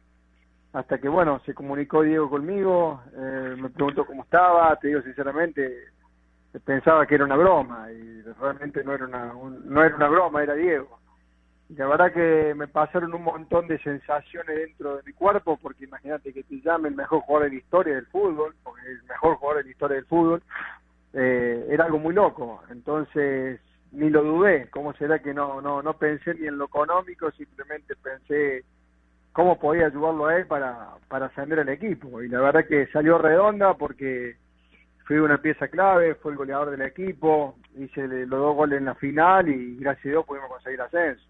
Hasta 0.72 0.96
que, 0.96 1.08
bueno, 1.10 1.42
se 1.44 1.52
comunicó 1.52 2.00
Diego 2.00 2.30
conmigo, 2.30 3.02
eh, 3.14 3.54
me 3.58 3.68
preguntó 3.68 4.06
cómo 4.06 4.22
estaba, 4.22 4.74
te 4.76 4.88
digo 4.88 5.02
sinceramente, 5.02 5.88
pensaba 6.64 7.06
que 7.06 7.16
era 7.16 7.26
una 7.26 7.36
broma 7.36 7.92
y 7.92 8.22
realmente 8.40 8.82
no 8.82 8.94
era 8.94 9.04
una, 9.04 9.34
no 9.62 9.84
era 9.84 9.96
una 9.96 10.08
broma, 10.08 10.42
era 10.42 10.54
Diego. 10.54 10.98
Y 11.68 11.74
la 11.74 11.86
verdad 11.86 12.12
que 12.14 12.54
me 12.56 12.66
pasaron 12.66 13.12
un 13.12 13.24
montón 13.24 13.68
de 13.68 13.78
sensaciones 13.80 14.56
dentro 14.56 14.96
de 14.96 15.02
mi 15.02 15.12
cuerpo, 15.12 15.58
porque 15.58 15.84
imagínate 15.84 16.32
que 16.32 16.42
te 16.42 16.62
llame 16.62 16.88
el 16.88 16.94
mejor 16.94 17.20
jugador 17.20 17.50
de 17.50 17.56
la 17.56 17.60
historia 17.60 17.94
del 17.96 18.06
fútbol, 18.06 18.54
porque 18.62 18.86
el 18.86 19.02
mejor 19.02 19.36
jugador 19.36 19.58
de 19.58 19.64
la 19.64 19.70
historia 19.70 19.96
del 19.96 20.06
fútbol, 20.06 20.42
eh, 21.14 21.66
era 21.70 21.84
algo 21.84 21.98
muy 21.98 22.14
loco. 22.14 22.62
Entonces, 22.70 23.60
ni 23.92 24.10
lo 24.10 24.22
dudé. 24.22 24.68
¿Cómo 24.70 24.92
será 24.94 25.20
que 25.20 25.32
no, 25.32 25.60
no, 25.60 25.82
no 25.82 25.96
pensé 25.96 26.34
ni 26.34 26.46
en 26.46 26.58
lo 26.58 26.66
económico, 26.66 27.30
simplemente 27.32 27.94
pensé 27.96 28.64
cómo 29.32 29.58
podía 29.58 29.86
ayudarlo 29.86 30.26
a 30.26 30.36
él 30.36 30.46
para, 30.46 30.90
para 31.08 31.26
ascender 31.26 31.60
al 31.60 31.68
equipo? 31.68 32.22
Y 32.22 32.28
la 32.28 32.40
verdad 32.40 32.66
que 32.66 32.86
salió 32.88 33.18
redonda 33.18 33.74
porque 33.74 34.36
fui 35.06 35.16
una 35.16 35.38
pieza 35.38 35.68
clave, 35.68 36.14
fue 36.16 36.32
el 36.32 36.38
goleador 36.38 36.70
del 36.70 36.82
equipo, 36.82 37.56
hice 37.76 38.06
los 38.06 38.40
dos 38.40 38.56
goles 38.56 38.78
en 38.78 38.86
la 38.86 38.94
final 38.94 39.48
y 39.48 39.76
gracias 39.76 40.06
a 40.06 40.08
Dios 40.08 40.26
pudimos 40.26 40.48
conseguir 40.50 40.80
ascenso. 40.80 41.24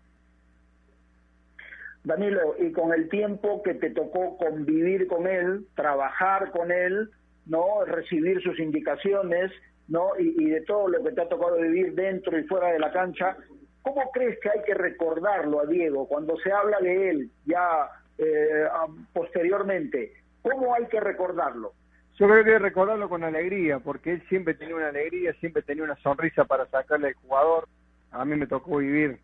Danilo, 2.05 2.55
y 2.59 2.71
con 2.73 2.93
el 2.93 3.09
tiempo 3.09 3.63
que 3.63 3.75
te 3.75 3.91
tocó 3.91 4.37
convivir 4.37 5.07
con 5.07 5.27
él, 5.27 5.67
trabajar 5.75 6.51
con 6.51 6.71
él, 6.71 7.11
no 7.47 7.85
recibir 7.87 8.43
sus 8.43 8.59
indicaciones, 8.61 9.51
no 9.89 10.11
y, 10.19 10.51
de 10.51 10.63
todo 10.63 10.89
lo 10.89 11.03
que 11.03 11.13
te 11.13 11.23
ha 11.23 11.29
tocado 11.29 11.57
vivir 11.57 11.95
dentro 11.95 12.39
y 12.39 12.45
fuera 12.45 12.69
de 12.69 12.79
la 12.79 12.93
cancha, 12.93 13.37
¿cómo 13.83 14.11
crees 14.13 14.39
que 14.41 14.51
hay 14.51 14.63
que 14.65 14.75
recordarlo 14.75 15.61
a 15.61 15.67
Diego 15.67 16.07
cuando 16.09 16.37
se 16.39 16.51
habla 16.53 16.79
de 16.81 17.11
él 17.11 17.31
ya 17.45 17.89
eh, 18.19 18.65
posteriormente? 19.13 20.13
¿Cómo 20.43 20.75
hay 20.75 20.87
que 20.87 21.01
recordarlo? 21.01 21.73
Yo 22.17 22.29
creo 22.29 22.45
que 22.45 22.59
recordarlo 22.61 23.09
con 23.09 23.25
alegría, 23.25 23.81
porque 23.81 24.13
él 24.13 24.23
siempre 24.29 24.55
tenía 24.55 24.77
una 24.77 24.89
alegría, 24.89 25.33
siempre 25.41 25.63
tenía 25.63 25.83
una 25.83 25.97
sonrisa 25.97 26.45
para 26.45 26.67
sacarle 26.67 27.09
al 27.09 27.15
jugador. 27.15 27.67
A 28.13 28.25
mí 28.25 28.37
me 28.37 28.47
tocó 28.47 28.77
vivir 28.77 29.19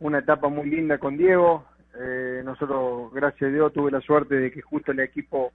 una 0.00 0.18
etapa 0.18 0.48
muy 0.48 0.68
linda 0.68 0.98
con 0.98 1.16
Diego. 1.16 1.64
Eh, 1.96 2.42
nosotros, 2.44 3.12
gracias 3.12 3.50
a 3.50 3.52
Dios, 3.52 3.72
tuve 3.72 3.92
la 3.92 4.00
suerte 4.00 4.34
de 4.34 4.50
que 4.50 4.62
justo 4.62 4.90
el 4.90 4.98
equipo 4.98 5.52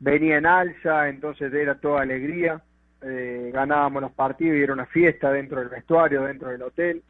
venía 0.00 0.38
en 0.38 0.46
alza, 0.46 1.08
entonces 1.08 1.52
era 1.54 1.78
toda 1.78 2.02
alegría. 2.02 2.60
Eh, 3.08 3.50
ganábamos 3.52 4.02
los 4.02 4.12
partidos 4.12 4.56
y 4.56 4.62
era 4.62 4.72
una 4.72 4.86
fiesta 4.86 5.30
dentro 5.30 5.60
del 5.60 5.68
vestuario, 5.68 6.22
dentro 6.22 6.48
del 6.48 6.62
hotel. 6.62 7.04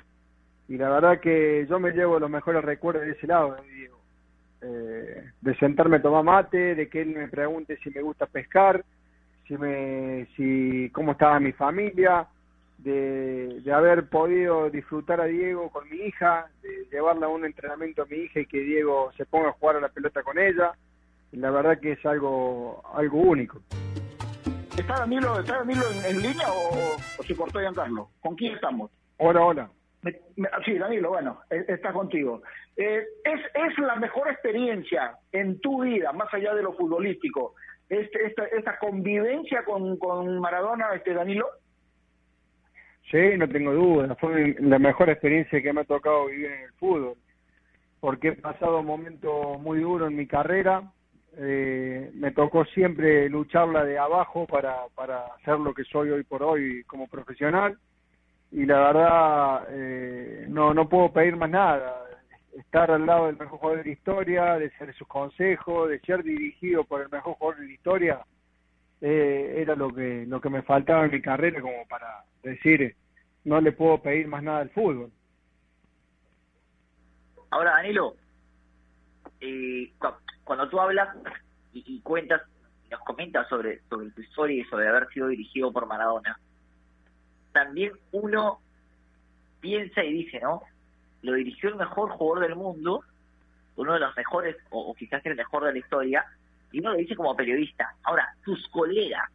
Y 0.69 0.77
la 0.77 0.91
verdad 0.91 1.21
que 1.21 1.67
yo 1.69 1.81
me 1.81 1.93
llevo 1.93 2.19
los 2.19 2.29
mejores 2.29 2.63
recuerdos 2.63 3.05
de 3.05 3.13
ese 3.13 3.27
lado, 3.27 3.57
de 3.57 3.73
Diego. 3.73 3.99
Eh, 4.61 5.31
de 5.41 5.57
sentarme 5.57 5.97
a 5.97 6.03
tomar 6.03 6.23
mate, 6.23 6.75
de 6.75 6.89
que 6.89 7.01
él 7.01 7.15
me 7.17 7.29
pregunte 7.29 7.79
si 7.79 7.91
me 7.91 8.03
gusta 8.03 8.27
pescar, 8.27 8.85
si 9.47 9.57
me, 9.57 10.27
si 10.37 10.91
cómo 10.93 11.13
estaba 11.13 11.41
mi 11.41 11.53
familia, 11.53 12.27
de, 12.77 13.61
de 13.65 13.73
haber 13.73 14.09
podido 14.11 14.69
disfrutar 14.69 15.23
a 15.23 15.25
Diego 15.25 15.71
con 15.71 15.89
mi 15.89 15.97
hija, 15.97 16.49
de 16.63 16.89
llevarla 16.93 17.27
a 17.27 17.31
un 17.31 17.47
entrenamiento 17.47 18.03
a 18.03 18.07
mi 18.07 18.17
hija 18.17 18.41
y 18.41 18.47
que 18.47 18.61
Diego 18.61 19.13
se 19.17 19.25
ponga 19.25 19.49
a 19.49 19.53
jugar 19.53 19.77
a 19.77 19.81
la 19.81 19.89
pelota 19.89 20.23
con 20.23 20.39
ella. 20.39 20.73
Y 21.33 21.39
la 21.39 21.51
verdad 21.51 21.81
que 21.81 21.93
es 21.93 22.05
algo, 22.05 22.83
algo 22.95 23.19
único. 23.19 23.63
¿Está 24.79 25.01
Danilo, 25.01 25.41
está 25.41 25.59
Danilo 25.59 25.83
en, 26.07 26.21
línea 26.21 26.47
o, 26.49 26.97
o, 27.19 27.23
se 27.23 27.35
cortó 27.35 27.61
Giancarlo? 27.61 28.11
¿Con 28.21 28.37
quién 28.37 28.55
estamos? 28.55 28.91
Hola, 29.17 29.41
hola. 29.43 29.71
sí, 30.65 30.79
Danilo, 30.79 31.09
bueno, 31.11 31.41
e, 31.51 31.65
está 31.69 31.93
contigo. 31.93 32.43
Eh, 32.77 33.03
es, 33.25 33.41
es 33.55 33.79
la 33.79 33.97
mejor 33.97 34.29
experiencia 34.29 35.17
en 35.33 35.61
tu 35.61 35.83
vida, 35.83 36.13
más 36.13 36.33
allá 36.33 36.55
de 36.55 36.63
lo 36.63 36.75
futbolístico, 36.75 37.55
este, 37.89 38.27
esta, 38.27 38.45
esta 38.47 38.79
convivencia 38.79 39.65
con, 39.65 39.97
con 39.99 40.41
Maradona, 40.41 40.95
este 40.95 41.15
Danilo? 41.15 41.47
Sí, 43.11 43.37
no 43.39 43.49
tengo 43.49 43.73
duda. 43.73 44.15
Fue 44.17 44.57
la 44.61 44.79
mejor 44.79 45.09
experiencia 45.09 45.63
que 45.63 45.73
me 45.73 45.83
ha 45.83 45.85
tocado 45.85 46.27
vivir 46.27 46.51
en 46.51 46.65
el 46.65 46.73
fútbol, 46.73 47.17
porque 48.01 48.29
he 48.29 48.33
pasado 48.33 48.83
momentos 48.83 49.59
muy 49.61 49.81
duros 49.81 50.11
en 50.11 50.17
mi 50.17 50.27
carrera. 50.27 50.83
Eh, 51.39 52.11
me 52.15 52.31
tocó 52.31 52.65
siempre 52.67 53.29
lucharla 53.29 53.85
de 53.85 53.99
abajo 53.99 54.47
para, 54.47 54.87
para 54.95 55.27
hacer 55.35 55.59
lo 55.59 55.75
que 55.75 55.85
soy 55.85 56.11
hoy 56.11 56.23
por 56.25 56.43
hoy 56.43 56.83
como 56.85 57.09
profesional. 57.09 57.77
Y 58.53 58.65
la 58.65 58.79
verdad, 58.79 59.67
eh, 59.71 60.47
no, 60.49 60.73
no 60.73 60.89
puedo 60.89 61.13
pedir 61.13 61.37
más 61.37 61.51
nada 61.51 62.07
estar 62.59 62.91
al 62.91 63.07
lado 63.07 63.27
del 63.27 63.37
mejor 63.37 63.59
jugador 63.59 63.79
de 63.79 63.85
la 63.85 63.93
historia, 63.93 64.55
de 64.59 64.71
ser 64.71 64.95
sus 64.95 65.07
consejos, 65.07 65.89
de 65.89 66.01
ser 66.01 66.23
dirigido 66.23 66.85
por 66.85 67.03
el 67.03 67.09
mejor 67.11 67.35
jugador 67.35 67.61
de 67.61 67.67
la 67.67 67.73
historia, 67.73 68.21
eh, 69.01 69.55
era 69.59 69.75
lo 69.75 69.93
que 69.93 70.25
lo 70.27 70.41
que 70.41 70.49
me 70.49 70.63
faltaba 70.63 71.05
en 71.05 71.11
mi 71.11 71.21
carrera 71.21 71.61
como 71.61 71.87
para 71.87 72.25
decir 72.43 72.97
no 73.45 73.61
le 73.61 73.73
puedo 73.73 74.01
pedir 74.01 74.27
más 74.27 74.43
nada 74.43 74.61
al 74.61 74.71
fútbol. 74.71 75.13
Ahora, 77.51 77.73
Danilo, 77.73 78.17
eh, 79.41 79.93
cuando 80.47 80.69
tú 80.69 80.81
hablas 80.81 81.09
y, 81.73 81.85
y 81.87 82.01
cuentas, 82.01 82.41
nos 82.89 83.01
comentas 83.01 83.49
sobre, 83.49 83.81
sobre 83.89 84.11
tu 84.11 84.23
historia 84.23 84.63
y 84.63 84.65
sobre 84.67 84.89
haber 84.89 85.09
sido 85.09 85.27
dirigido 85.27 85.73
por 85.73 85.87
Maradona, 85.87 86.39
también 87.53 87.93
uno 88.13 88.61
piensa 89.61 90.05
y 90.05 90.13
dice, 90.13 90.39
¿no? 90.41 90.63
lo 91.23 91.33
dirigió 91.33 91.69
el 91.71 91.75
mejor 91.75 92.11
jugador 92.11 92.47
del 92.47 92.57
mundo, 92.57 93.03
uno 93.75 93.95
de 93.95 93.99
los 93.99 94.17
mejores, 94.17 94.57
o, 94.71 94.95
quizás 94.95 95.27
el 95.27 95.35
mejor 95.35 95.65
de 95.65 95.73
la 95.73 95.79
historia, 95.79 96.25
y 96.71 96.79
uno 96.79 96.93
lo 96.93 96.97
dice 96.97 97.17
como 97.17 97.37
periodista. 97.37 97.93
Ahora, 98.05 98.33
tus 98.45 98.69
colegas, 98.69 99.29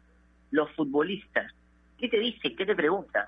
los 0.50 0.70
futbolistas, 0.72 1.52
¿qué 1.98 2.08
te 2.08 2.18
dicen? 2.18 2.56
¿Qué 2.56 2.64
te 2.64 2.74
preguntan? 2.74 3.26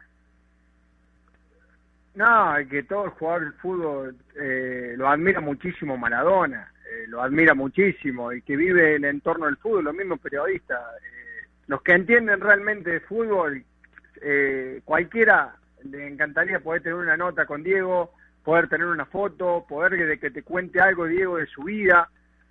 No, 2.15 2.55
que 2.71 2.85
todo 2.85 3.05
el 3.05 3.11
jugador 3.11 3.43
del 3.43 3.53
fútbol 3.55 4.17
eh, 4.41 4.95
lo 4.97 5.09
admira 5.09 5.41
muchísimo 5.41 5.99
Maradona, 5.99 6.73
eh, 6.95 7.07
lo 7.09 7.23
admira 7.23 7.55
muchísimo, 7.55 8.33
y 8.33 8.43
que 8.43 8.57
vive 8.57 8.97
en 8.97 9.05
el 9.05 9.11
entorno 9.11 9.47
del 9.47 9.57
fútbol, 9.57 9.85
los 9.85 9.95
mismos 9.95 10.21
periodistas. 10.21 10.81
Eh, 10.81 11.47
los 11.67 11.83
que 11.83 11.93
entienden 11.93 12.41
realmente 12.41 12.91
de 12.91 13.01
fútbol, 13.01 13.65
cualquiera 14.85 15.55
le 15.83 16.07
encantaría 16.07 16.61
poder 16.61 16.83
tener 16.83 16.97
una 16.97 17.17
nota 17.17 17.45
con 17.45 17.63
Diego, 17.63 18.13
poder 18.43 18.69
tener 18.69 18.87
una 18.87 19.07
foto, 19.07 19.65
poder 19.69 19.97
que, 19.97 20.19
que 20.19 20.31
te 20.31 20.43
cuente 20.43 20.81
algo, 20.81 21.07
Diego, 21.07 21.37
de 21.39 21.47
su 21.47 21.65
vida, 21.65 22.09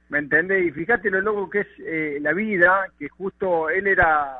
¿me 0.09 0.19
entendés? 0.19 0.67
Y 0.67 0.71
fíjate 0.71 1.09
lo 1.09 1.21
loco 1.21 1.49
que 1.49 1.61
es 1.61 1.67
eh, 1.79 2.17
la 2.21 2.33
vida, 2.33 2.87
que 2.99 3.09
justo 3.09 3.69
él 3.69 3.87
era 3.87 4.39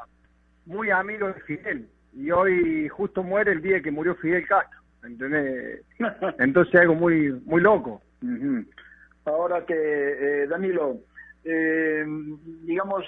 muy 0.65 0.89
amigo 0.89 1.27
de 1.27 1.41
Fidel, 1.41 1.87
y 2.13 2.31
hoy 2.31 2.87
justo 2.89 3.23
muere 3.23 3.51
el 3.51 3.61
día 3.61 3.81
que 3.81 3.91
murió 3.91 4.15
Fidel 4.15 4.47
Castro, 4.47 4.79
¿me 5.01 5.09
entendés? 5.09 5.81
Entonces 6.39 6.75
algo 6.75 6.95
muy, 6.95 7.31
muy 7.45 7.61
loco. 7.61 8.01
Ahora 9.25 9.65
que, 9.65 9.73
eh, 9.73 10.47
Danilo, 10.47 10.97
eh, 11.45 12.05
digamos, 12.63 13.05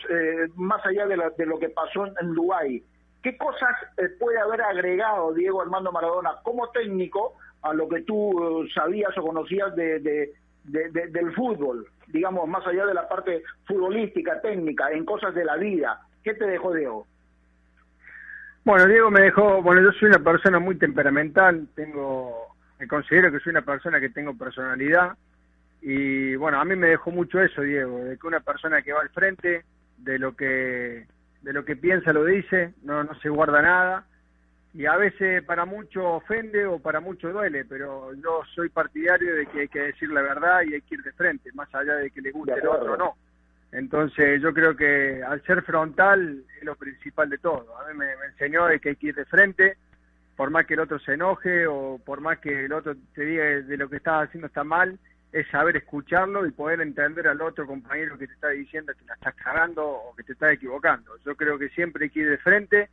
más 0.55 0.85
allá 0.85 1.07
de, 1.07 1.17
de, 1.37 1.45
lo 1.45 1.59
que 1.59 1.69
pasó 1.69 2.05
en 2.05 2.33
Dubái, 2.33 2.83
¿qué 3.21 3.37
cosas 3.37 3.75
puede 4.19 4.39
haber 4.39 4.61
agregado 4.61 5.33
Diego 5.33 5.61
Armando 5.61 5.91
Maradona 5.91 6.35
como 6.43 6.69
técnico 6.69 7.35
a 7.65 7.73
lo 7.73 7.89
que 7.89 8.01
tú 8.03 8.63
eh, 8.63 8.69
sabías 8.73 9.17
o 9.17 9.23
conocías 9.23 9.75
de, 9.75 10.31
del 10.63 11.33
fútbol, 11.33 11.87
digamos, 12.07 12.47
más 12.47 12.65
allá 12.67 12.85
de 12.85 12.93
la 12.93 13.07
parte 13.07 13.43
futbolística, 13.65 14.39
técnica, 14.39 14.91
en 14.91 15.03
cosas 15.03 15.33
de 15.33 15.45
la 15.45 15.57
vida. 15.57 15.99
¿Qué 16.23 16.35
te 16.35 16.45
dejó 16.45 16.73
Diego? 16.73 17.07
Bueno, 18.63 18.85
Diego 18.87 19.09
me 19.09 19.21
dejó, 19.21 19.61
bueno, 19.63 19.81
yo 19.81 19.91
soy 19.93 20.09
una 20.09 20.19
persona 20.19 20.59
muy 20.59 20.75
temperamental, 20.77 21.67
tengo, 21.75 22.55
me 22.79 22.87
considero 22.87 23.31
que 23.31 23.39
soy 23.39 23.51
una 23.51 23.61
persona 23.61 23.99
que 23.99 24.09
tengo 24.09 24.35
personalidad 24.37 25.13
y 25.87 26.35
bueno, 26.35 26.59
a 26.59 26.65
mí 26.65 26.75
me 26.75 26.87
dejó 26.87 27.11
mucho 27.11 27.39
eso, 27.39 27.61
Diego, 27.61 27.99
de 27.99 28.17
que 28.17 28.25
una 28.25 28.39
persona 28.39 28.81
que 28.81 28.91
va 28.91 29.01
al 29.01 29.09
frente, 29.09 29.63
de 29.99 30.17
lo 30.17 30.35
que, 30.35 31.05
de 31.43 31.53
lo 31.53 31.63
que 31.63 31.75
piensa 31.75 32.11
lo 32.11 32.25
dice, 32.25 32.73
no, 32.81 33.03
no 33.03 33.13
se 33.19 33.29
guarda 33.29 33.61
nada 33.61 34.03
y 34.73 34.87
a 34.87 34.97
veces 34.97 35.43
para 35.43 35.65
mucho 35.65 36.15
ofende 36.15 36.65
o 36.65 36.79
para 36.79 37.01
mucho 37.01 37.31
duele, 37.31 37.65
pero 37.65 38.15
yo 38.15 38.41
soy 38.55 38.69
partidario 38.69 39.35
de 39.35 39.45
que 39.45 39.59
hay 39.59 39.67
que 39.67 39.79
decir 39.81 40.09
la 40.09 40.23
verdad 40.23 40.63
y 40.63 40.73
hay 40.73 40.81
que 40.81 40.95
ir 40.95 41.03
de 41.03 41.11
frente, 41.11 41.51
más 41.53 41.73
allá 41.75 41.97
de 41.97 42.09
que 42.09 42.19
le 42.19 42.31
guste 42.31 42.55
el 42.55 42.67
otro 42.67 42.93
o 42.93 42.97
no. 42.97 43.15
Entonces 43.71 44.41
yo 44.41 44.55
creo 44.55 44.75
que 44.75 45.21
al 45.21 45.43
ser 45.43 45.61
frontal 45.61 46.43
es 46.57 46.63
lo 46.63 46.75
principal 46.75 47.29
de 47.29 47.37
todo. 47.37 47.77
A 47.77 47.87
mí 47.87 47.93
me, 47.95 48.07
me 48.17 48.25
enseñó 48.25 48.65
de 48.65 48.79
que 48.79 48.89
hay 48.89 48.95
que 48.95 49.07
ir 49.09 49.15
de 49.15 49.25
frente, 49.25 49.77
por 50.35 50.49
más 50.49 50.65
que 50.65 50.73
el 50.73 50.79
otro 50.79 50.97
se 50.97 51.13
enoje 51.13 51.67
o 51.67 52.01
por 52.03 52.21
más 52.21 52.39
que 52.39 52.65
el 52.65 52.73
otro 52.73 52.95
te 53.13 53.23
diga 53.23 53.43
de 53.43 53.77
lo 53.77 53.87
que 53.87 53.97
estás 53.97 54.27
haciendo 54.27 54.47
está 54.47 54.63
mal, 54.63 54.97
es 55.31 55.47
saber 55.49 55.77
escucharlo 55.77 56.45
y 56.45 56.51
poder 56.51 56.81
entender 56.81 57.27
al 57.27 57.41
otro 57.41 57.67
compañero 57.67 58.17
que 58.17 58.27
te 58.27 58.33
está 58.33 58.49
diciendo 58.49 58.93
que 58.97 59.05
la 59.05 59.15
estás 59.15 59.35
cagando 59.35 59.85
o 59.85 60.15
que 60.15 60.23
te 60.23 60.33
estás 60.33 60.53
equivocando. 60.53 61.17
Yo 61.25 61.35
creo 61.35 61.59
que 61.59 61.69
siempre 61.69 62.05
hay 62.05 62.09
que 62.09 62.21
ir 62.21 62.29
de 62.29 62.37
frente 62.37 62.89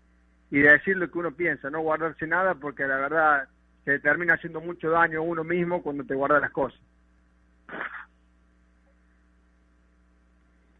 y 0.51 0.61
decir 0.61 0.97
lo 0.97 1.11
que 1.11 1.19
uno 1.19 1.33
piensa, 1.33 1.71
no 1.71 1.81
guardarse 1.81 2.27
nada 2.27 2.55
porque 2.55 2.87
la 2.87 2.97
verdad 2.97 3.49
se 3.85 3.99
termina 4.01 4.35
haciendo 4.35 4.61
mucho 4.61 4.91
daño 4.91 5.21
a 5.21 5.23
uno 5.23 5.45
mismo 5.45 5.83
cuando 5.83 6.05
te 6.05 6.15
guarda 6.15 6.41
las 6.41 6.51
cosas. 6.51 6.81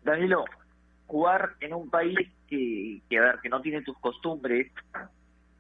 Danilo, 0.05 0.45
jugar 1.07 1.55
en 1.61 1.75
un 1.75 1.89
país 1.89 2.19
que, 2.49 3.01
que, 3.09 3.21
ver, 3.21 3.39
que 3.41 3.49
no 3.49 3.61
tiene 3.61 3.83
tus 3.83 3.97
costumbres 3.99 4.73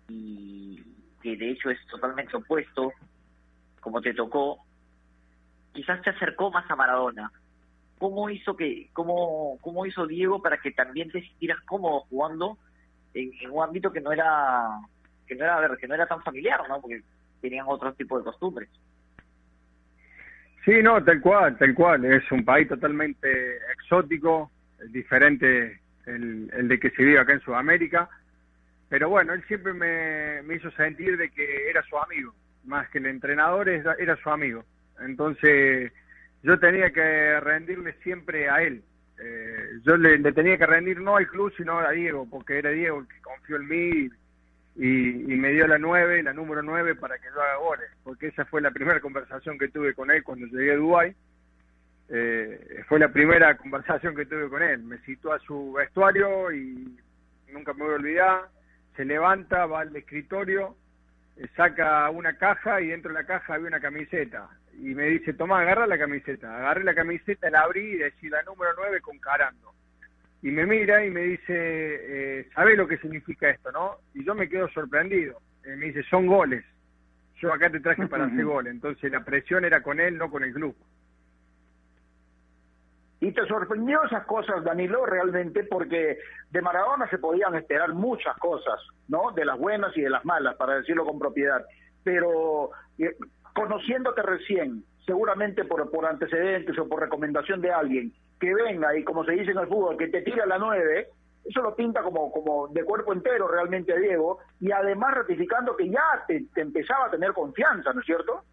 y 0.08 0.82
que 1.22 1.36
de 1.36 1.50
hecho 1.50 1.70
es 1.70 1.78
totalmente 1.86 2.36
opuesto, 2.36 2.92
como 3.80 4.00
te 4.02 4.12
tocó, 4.14 4.58
quizás 5.72 6.02
te 6.02 6.10
acercó 6.10 6.50
más 6.50 6.70
a 6.70 6.76
Maradona. 6.76 7.30
¿Cómo 7.98 8.28
hizo 8.30 8.56
que, 8.56 8.88
cómo, 8.92 9.58
cómo 9.60 9.86
hizo 9.86 10.06
Diego 10.06 10.42
para 10.42 10.58
que 10.58 10.72
también 10.72 11.10
te 11.10 11.22
sintieras 11.22 11.60
cómodo 11.62 12.00
jugando 12.10 12.58
en, 13.14 13.30
un 13.50 13.62
ámbito 13.62 13.92
que 13.92 14.00
no 14.00 14.12
era, 14.12 14.64
que 15.26 15.34
no 15.34 15.44
era, 15.44 15.60
ver, 15.60 15.76
que 15.78 15.86
no 15.86 15.94
era 15.94 16.06
tan 16.06 16.22
familiar, 16.22 16.60
¿no? 16.68 16.80
Porque 16.80 17.02
tenían 17.40 17.66
otro 17.68 17.92
tipo 17.94 18.18
de 18.18 18.24
costumbres. 18.24 18.68
Sí, 20.64 20.82
no, 20.82 21.02
tal 21.02 21.20
cual, 21.20 21.56
tal 21.58 21.74
cual. 21.74 22.04
Es 22.04 22.30
un 22.30 22.44
país 22.44 22.68
totalmente 22.68 23.56
exótico, 23.72 24.50
diferente 24.88 25.80
el, 26.06 26.50
el 26.52 26.68
de 26.68 26.78
que 26.78 26.90
se 26.90 27.02
vive 27.02 27.18
acá 27.18 27.32
en 27.32 27.40
Sudamérica. 27.40 28.08
Pero 28.88 29.08
bueno, 29.08 29.32
él 29.32 29.42
siempre 29.48 29.72
me, 29.72 30.42
me 30.42 30.56
hizo 30.56 30.70
sentir 30.72 31.16
de 31.16 31.30
que 31.30 31.70
era 31.70 31.82
su 31.84 31.96
amigo, 31.96 32.34
más 32.64 32.88
que 32.90 32.98
el 32.98 33.06
entrenador 33.06 33.68
era, 33.68 33.94
era 33.98 34.16
su 34.16 34.28
amigo. 34.28 34.64
Entonces 35.04 35.92
yo 36.42 36.58
tenía 36.58 36.90
que 36.90 37.40
rendirle 37.40 37.94
siempre 38.02 38.48
a 38.48 38.62
él. 38.62 38.82
Eh, 39.20 39.80
yo 39.84 39.96
le, 39.96 40.18
tenía 40.32 40.58
que 40.58 40.66
rendir 40.66 41.00
no 41.00 41.16
al 41.16 41.28
club, 41.28 41.52
sino 41.56 41.78
a 41.78 41.90
Diego, 41.92 42.26
porque 42.28 42.58
era 42.58 42.70
Diego 42.70 43.00
el 43.00 43.08
que 43.08 43.20
confió 43.20 43.56
en 43.56 43.68
mí 43.68 44.10
y, 44.74 45.36
me 45.36 45.52
dio 45.52 45.66
la 45.66 45.78
nueve, 45.78 46.22
la 46.22 46.32
número 46.32 46.62
nueve, 46.62 46.94
para 46.94 47.18
que 47.18 47.28
yo 47.32 47.40
haga 47.40 47.56
goles, 47.56 47.90
porque 48.02 48.28
esa 48.28 48.44
fue 48.46 48.60
la 48.60 48.70
primera 48.70 49.00
conversación 49.00 49.58
que 49.58 49.68
tuve 49.68 49.94
con 49.94 50.10
él 50.10 50.24
cuando 50.24 50.46
llegué 50.46 50.72
a 50.72 50.76
Dubái. 50.76 51.14
Eh, 52.08 52.82
fue 52.88 52.98
la 52.98 53.08
primera 53.12 53.56
conversación 53.58 54.16
que 54.16 54.26
tuve 54.26 54.48
con 54.48 54.62
él. 54.62 54.82
Me 54.82 54.98
citó 54.98 55.32
a 55.32 55.38
su 55.40 55.72
vestuario 55.72 56.50
y 56.52 56.98
nunca 57.52 57.74
me 57.74 57.84
voy 57.84 57.92
a 57.92 57.96
olvidar. 57.96 58.48
Se 58.96 59.04
levanta, 59.04 59.66
va 59.66 59.80
al 59.80 59.94
escritorio, 59.94 60.76
eh, 61.36 61.46
saca 61.56 62.10
una 62.10 62.36
caja 62.36 62.80
y 62.80 62.88
dentro 62.88 63.12
de 63.12 63.20
la 63.20 63.26
caja 63.26 63.54
había 63.54 63.68
una 63.68 63.80
camiseta. 63.80 64.48
Y 64.78 64.94
me 64.94 65.04
dice, 65.04 65.34
toma, 65.34 65.60
agarra 65.60 65.86
la 65.86 65.98
camiseta. 65.98 66.56
Agarré 66.56 66.84
la 66.84 66.94
camiseta, 66.94 67.50
la 67.50 67.60
abrí 67.60 67.92
y 67.92 67.98
decía 67.98 68.30
la 68.30 68.42
número 68.42 68.72
nueve 68.76 69.00
con 69.00 69.18
Carando 69.18 69.72
y 70.42 70.50
me 70.50 70.66
mira 70.66 71.04
y 71.06 71.10
me 71.10 71.20
dice, 71.22 71.52
eh, 71.54 72.48
¿sabe 72.52 72.76
lo 72.76 72.88
que 72.88 72.98
significa 72.98 73.48
esto, 73.48 73.70
no? 73.70 73.98
Y 74.12 74.24
yo 74.24 74.34
me 74.34 74.48
quedo 74.48 74.68
sorprendido. 74.70 75.38
Eh, 75.64 75.76
me 75.76 75.86
dice, 75.86 76.02
son 76.10 76.26
goles. 76.26 76.64
Yo 77.36 77.52
acá 77.52 77.70
te 77.70 77.78
traje 77.78 78.08
para 78.08 78.24
hacer 78.24 78.44
goles. 78.44 78.72
Entonces 78.72 79.10
la 79.10 79.24
presión 79.24 79.64
era 79.64 79.82
con 79.82 80.00
él, 80.00 80.18
no 80.18 80.28
con 80.28 80.42
el 80.42 80.52
club. 80.52 80.74
Y 83.20 83.30
te 83.30 83.46
sorprendió 83.46 84.02
esas 84.02 84.26
cosas, 84.26 84.64
Danilo, 84.64 85.06
realmente, 85.06 85.62
porque 85.62 86.18
de 86.50 86.60
Maradona 86.60 87.08
se 87.08 87.18
podían 87.18 87.54
esperar 87.54 87.94
muchas 87.94 88.36
cosas, 88.38 88.80
¿no? 89.06 89.30
De 89.30 89.44
las 89.44 89.56
buenas 89.56 89.96
y 89.96 90.00
de 90.00 90.10
las 90.10 90.24
malas, 90.24 90.56
para 90.56 90.74
decirlo 90.74 91.04
con 91.04 91.20
propiedad. 91.20 91.64
Pero 92.02 92.70
eh, 92.98 93.14
conociéndote 93.54 94.22
recién, 94.22 94.84
seguramente 95.06 95.64
por, 95.64 95.90
por 95.90 96.06
antecedentes 96.06 96.78
o 96.78 96.88
por 96.88 97.00
recomendación 97.00 97.60
de 97.60 97.72
alguien, 97.72 98.12
que 98.40 98.54
venga 98.54 98.96
y 98.96 99.04
como 99.04 99.24
se 99.24 99.32
dice 99.32 99.52
en 99.52 99.58
el 99.58 99.68
fútbol, 99.68 99.96
que 99.96 100.08
te 100.08 100.22
tira 100.22 100.46
la 100.46 100.58
nueve, 100.58 101.08
eso 101.44 101.60
lo 101.60 101.74
pinta 101.74 102.02
como, 102.02 102.30
como 102.32 102.68
de 102.68 102.84
cuerpo 102.84 103.12
entero 103.12 103.48
realmente 103.48 103.92
a 103.92 103.96
Diego, 103.96 104.38
y 104.60 104.70
además 104.70 105.14
ratificando 105.14 105.76
que 105.76 105.88
ya 105.88 106.24
te, 106.26 106.44
empezaba 106.56 107.06
a 107.06 107.10
tener 107.10 107.32
confianza, 107.32 107.92
¿no 107.92 108.00
es 108.00 108.06
cierto? 108.06 108.44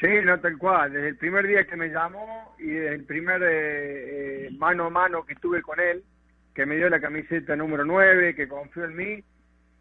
Sí, 0.00 0.08
no 0.24 0.38
tal 0.38 0.56
cual. 0.58 0.92
Desde 0.92 1.08
el 1.08 1.16
primer 1.16 1.46
día 1.46 1.66
que 1.66 1.76
me 1.76 1.88
llamó 1.88 2.54
y 2.58 2.66
desde 2.68 2.94
el 2.94 3.04
primer 3.04 3.42
eh, 3.42 4.46
eh, 4.46 4.50
mano 4.56 4.84
a 4.84 4.90
mano 4.90 5.24
que 5.24 5.32
estuve 5.32 5.60
con 5.60 5.80
él, 5.80 6.04
que 6.54 6.66
me 6.66 6.76
dio 6.76 6.88
la 6.88 7.00
camiseta 7.00 7.56
número 7.56 7.84
9, 7.84 8.34
que 8.34 8.48
confió 8.48 8.84
en 8.84 8.96
mí, 8.96 9.24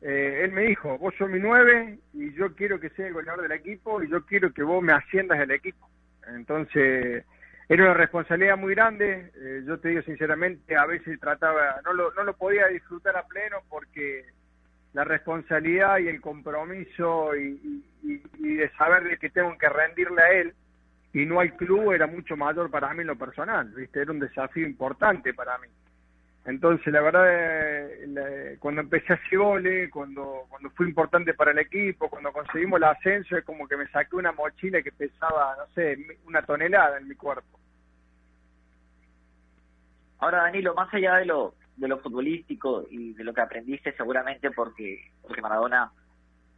eh, 0.01 0.41
él 0.43 0.51
me 0.51 0.63
dijo, 0.63 0.97
vos 0.97 1.13
sos 1.17 1.29
mi 1.29 1.39
9 1.39 1.99
y 2.13 2.33
yo 2.33 2.53
quiero 2.55 2.79
que 2.79 2.89
sea 2.91 3.07
el 3.07 3.13
goleador 3.13 3.43
del 3.43 3.51
equipo 3.51 4.01
y 4.01 4.09
yo 4.09 4.25
quiero 4.25 4.53
que 4.53 4.63
vos 4.63 4.83
me 4.83 4.93
asciendas 4.93 5.39
del 5.39 5.51
equipo. 5.51 5.89
Entonces, 6.27 7.25
era 7.69 7.83
una 7.83 7.93
responsabilidad 7.93 8.57
muy 8.57 8.75
grande, 8.75 9.31
eh, 9.35 9.63
yo 9.65 9.79
te 9.79 9.89
digo 9.89 10.01
sinceramente, 10.03 10.75
a 10.75 10.85
veces 10.85 11.19
trataba, 11.19 11.81
no 11.83 11.93
lo, 11.93 12.13
no 12.13 12.23
lo 12.23 12.35
podía 12.35 12.67
disfrutar 12.67 13.17
a 13.17 13.27
pleno 13.27 13.57
porque 13.69 14.25
la 14.93 15.03
responsabilidad 15.03 15.99
y 15.99 16.07
el 16.07 16.21
compromiso 16.21 17.35
y, 17.35 17.83
de 18.39 18.71
saber 18.77 19.03
de 19.03 19.17
que 19.17 19.29
tengo 19.29 19.55
que 19.57 19.67
rendirle 19.67 20.21
a 20.21 20.31
él 20.31 20.53
y 21.13 21.25
no 21.25 21.39
al 21.39 21.55
club 21.55 21.91
era 21.91 22.07
mucho 22.07 22.37
mayor 22.37 22.71
para 22.71 22.93
mí 22.93 23.01
en 23.01 23.07
lo 23.07 23.17
personal, 23.17 23.67
¿viste? 23.75 24.01
Era 24.01 24.11
un 24.11 24.19
desafío 24.19 24.65
importante 24.65 25.33
para 25.33 25.57
mí. 25.57 25.67
Entonces, 26.47 26.93
la 26.93 27.01
verdad, 27.01 27.25
eh, 27.27 28.55
cuando 28.59 28.79
empecé 28.79 29.11
a 29.11 29.17
hacer 29.17 29.37
goles, 29.37 29.91
cuando, 29.91 30.45
cuando 30.47 30.69
fue 30.69 30.87
importante 30.87 31.33
para 31.33 31.51
el 31.51 31.59
equipo, 31.59 32.09
cuando 32.09 32.31
conseguimos 32.31 32.77
el 32.77 32.85
ascenso, 32.85 33.35
es 33.35 33.43
como 33.43 33.67
que 33.67 33.75
me 33.75 33.85
saqué 33.89 34.15
una 34.15 34.31
mochila 34.31 34.81
que 34.81 34.93
pesaba, 34.93 35.57
no 35.57 35.67
sé, 35.75 35.97
una 36.25 36.41
tonelada 36.43 36.99
en 36.99 37.09
mi 37.09 37.15
cuerpo. 37.15 37.59
Ahora, 40.19 40.43
Danilo, 40.43 40.73
más 40.73 40.91
allá 40.93 41.17
de 41.17 41.25
lo, 41.25 41.53
de 41.75 41.89
lo 41.89 41.99
futbolístico 41.99 42.87
y 42.89 43.11
de 43.11 43.25
lo 43.25 43.33
que 43.33 43.41
aprendiste, 43.41 43.91
seguramente 43.97 44.49
porque, 44.51 45.11
porque 45.21 45.41
Maradona 45.41 45.91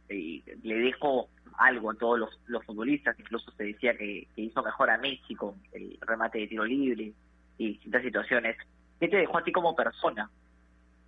eh, 0.08 0.40
le 0.62 0.74
dejó 0.76 1.28
algo 1.58 1.90
a 1.90 1.94
todos 1.94 2.30
los, 2.46 2.64
futbolistas, 2.64 3.18
incluso 3.18 3.50
se 3.50 3.64
decía 3.64 3.96
que, 3.96 4.28
hizo 4.36 4.62
mejor 4.62 4.88
a 4.88 4.98
Messi 4.98 5.34
con 5.34 5.56
el 5.72 5.98
remate 6.00 6.38
de 6.38 6.46
tiro 6.46 6.64
libre 6.64 7.12
y 7.58 7.66
distintas 7.66 8.02
situaciones 8.02 8.56
¿Qué 9.00 9.08
te 9.08 9.16
dejó 9.16 9.38
a 9.38 9.42
ti 9.42 9.50
como 9.50 9.74
persona 9.74 10.30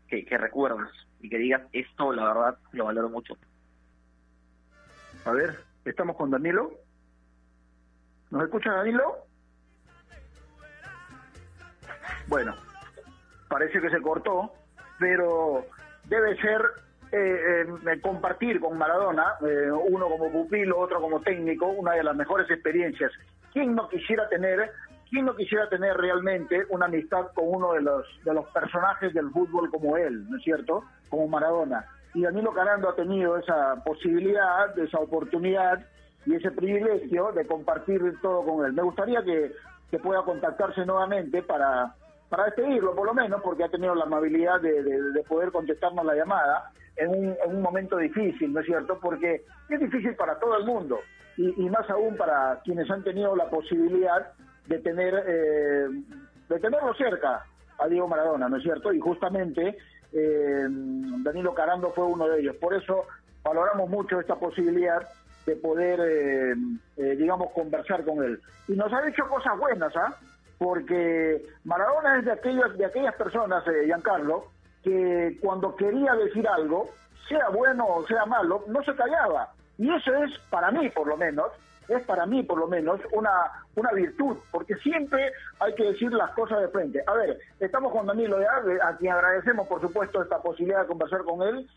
que, 0.08 0.24
que 0.24 0.38
recuerdas 0.38 0.90
y 1.20 1.28
que 1.28 1.36
digas 1.36 1.62
esto, 1.72 2.12
la 2.12 2.24
verdad, 2.24 2.58
lo 2.72 2.86
valoro 2.86 3.10
mucho? 3.10 3.36
A 5.26 5.30
ver, 5.30 5.58
estamos 5.84 6.16
con 6.16 6.30
Danilo. 6.30 6.72
¿Nos 8.30 8.44
escucha 8.44 8.72
Danilo? 8.72 9.18
Bueno, 12.28 12.56
parece 13.48 13.78
que 13.78 13.90
se 13.90 14.00
cortó, 14.00 14.54
pero 14.98 15.66
debe 16.04 16.40
ser 16.40 16.62
eh, 17.12 17.66
eh, 17.86 18.00
compartir 18.00 18.58
con 18.58 18.78
Maradona, 18.78 19.34
eh, 19.46 19.70
uno 19.70 20.08
como 20.08 20.32
pupilo, 20.32 20.78
otro 20.78 20.98
como 20.98 21.20
técnico, 21.20 21.66
una 21.66 21.92
de 21.92 22.04
las 22.04 22.16
mejores 22.16 22.50
experiencias. 22.50 23.12
¿Quién 23.52 23.74
no 23.74 23.86
quisiera 23.90 24.26
tener 24.30 24.72
¿quién 25.12 25.26
no 25.26 25.36
quisiera 25.36 25.68
tener 25.68 25.94
realmente 25.98 26.64
una 26.70 26.86
amistad 26.86 27.26
con 27.34 27.44
uno 27.46 27.74
de 27.74 27.82
los, 27.82 28.06
de 28.24 28.32
los 28.32 28.46
personajes 28.48 29.12
del 29.12 29.30
fútbol 29.30 29.70
como 29.70 29.98
él, 29.98 30.28
¿no 30.28 30.38
es 30.38 30.42
cierto? 30.42 30.84
Como 31.10 31.28
Maradona. 31.28 31.84
Y 32.14 32.22
Danilo 32.22 32.52
Carando 32.54 32.88
ha 32.88 32.96
tenido 32.96 33.36
esa 33.36 33.76
posibilidad, 33.84 34.76
esa 34.78 34.98
oportunidad 34.98 35.86
y 36.24 36.34
ese 36.34 36.50
privilegio 36.50 37.30
de 37.32 37.46
compartir 37.46 38.00
todo 38.22 38.42
con 38.42 38.64
él. 38.64 38.72
Me 38.72 38.82
gustaría 38.82 39.22
que, 39.22 39.52
que 39.90 39.98
pueda 39.98 40.22
contactarse 40.22 40.86
nuevamente 40.86 41.42
para, 41.42 41.94
para 42.30 42.44
despedirlo, 42.46 42.94
por 42.94 43.06
lo 43.06 43.12
menos, 43.12 43.42
porque 43.42 43.64
ha 43.64 43.68
tenido 43.68 43.94
la 43.94 44.04
amabilidad 44.04 44.62
de, 44.62 44.82
de, 44.82 45.22
poder 45.24 45.52
contestarnos 45.52 46.06
la 46.06 46.14
llamada 46.14 46.70
en 46.96 47.10
un, 47.10 47.36
en 47.44 47.56
un 47.56 47.60
momento 47.60 47.98
difícil, 47.98 48.50
¿no 48.50 48.60
es 48.60 48.66
cierto? 48.66 48.98
Porque 48.98 49.44
es 49.68 49.80
difícil 49.80 50.14
para 50.16 50.38
todo 50.38 50.56
el 50.56 50.64
mundo 50.64 51.00
y, 51.36 51.66
y 51.66 51.68
más 51.68 51.88
aún 51.90 52.16
para 52.16 52.60
quienes 52.64 52.90
han 52.90 53.04
tenido 53.04 53.36
la 53.36 53.50
posibilidad 53.50 54.32
de 54.66 54.78
tener 54.78 55.24
eh, 55.26 55.88
de 56.48 56.58
tenerlo 56.60 56.94
cerca 56.94 57.44
a 57.78 57.86
Diego 57.88 58.08
Maradona, 58.08 58.48
¿no 58.48 58.56
es 58.56 58.62
cierto? 58.62 58.92
Y 58.92 59.00
justamente 59.00 59.76
eh, 60.12 60.66
Danilo 60.68 61.54
Carando 61.54 61.90
fue 61.92 62.04
uno 62.04 62.28
de 62.28 62.40
ellos. 62.40 62.56
Por 62.56 62.74
eso 62.74 63.06
valoramos 63.42 63.88
mucho 63.88 64.20
esta 64.20 64.36
posibilidad 64.36 65.02
de 65.46 65.56
poder, 65.56 65.98
eh, 66.00 67.16
digamos, 67.16 67.50
conversar 67.52 68.04
con 68.04 68.22
él. 68.22 68.40
Y 68.68 68.72
nos 68.72 68.92
ha 68.92 69.02
dicho 69.02 69.26
cosas 69.28 69.58
buenas, 69.58 69.96
¿ah? 69.96 70.16
Porque 70.58 71.44
Maradona 71.64 72.20
es 72.20 72.24
de 72.24 72.32
aquellas, 72.32 72.78
de 72.78 72.84
aquellas 72.84 73.14
personas, 73.16 73.64
Giancarlo, 73.84 74.44
que 74.84 75.38
cuando 75.40 75.74
quería 75.74 76.14
decir 76.14 76.46
algo, 76.46 76.88
sea 77.28 77.48
bueno 77.48 77.86
o 77.86 78.06
sea 78.06 78.24
malo, 78.26 78.64
no 78.68 78.82
se 78.84 78.94
callaba. 78.94 79.52
Y 79.78 79.92
eso 79.92 80.14
es, 80.22 80.38
para 80.50 80.70
mí 80.70 80.88
por 80.90 81.08
lo 81.08 81.16
menos, 81.16 81.50
es 81.96 82.02
para 82.04 82.26
mí 82.26 82.42
por 82.42 82.58
lo 82.58 82.66
menos 82.68 83.00
una, 83.12 83.30
una 83.74 83.92
virtud, 83.92 84.36
porque 84.50 84.74
siempre 84.76 85.32
hay 85.60 85.74
que 85.74 85.84
decir 85.84 86.12
las 86.12 86.30
cosas 86.32 86.60
de 86.60 86.68
frente. 86.68 87.02
A 87.06 87.14
ver, 87.14 87.38
estamos 87.60 87.92
con 87.92 88.06
Danilo 88.06 88.38
de 88.38 88.46
Arde, 88.46 88.78
a 88.82 88.96
quien 88.96 89.12
agradecemos 89.12 89.66
por 89.68 89.80
supuesto 89.80 90.22
esta 90.22 90.40
posibilidad 90.40 90.82
de 90.82 90.88
conversar 90.88 91.22
con 91.22 91.42
él. 91.42 91.68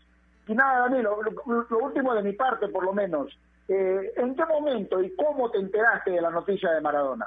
Y 0.46 0.54
nada, 0.54 0.88
Danilo, 0.88 1.20
lo, 1.22 1.78
último 1.78 2.14
de 2.14 2.22
mi 2.22 2.32
parte 2.32 2.68
por 2.68 2.84
lo 2.84 2.92
menos, 2.92 3.36
eh, 3.68 4.12
¿en 4.16 4.34
qué 4.34 4.44
momento 4.44 5.02
y 5.02 5.14
cómo 5.16 5.50
te 5.50 5.58
enteraste 5.58 6.12
de 6.12 6.20
la 6.20 6.30
noticia 6.30 6.70
de 6.70 6.80
Maradona? 6.80 7.26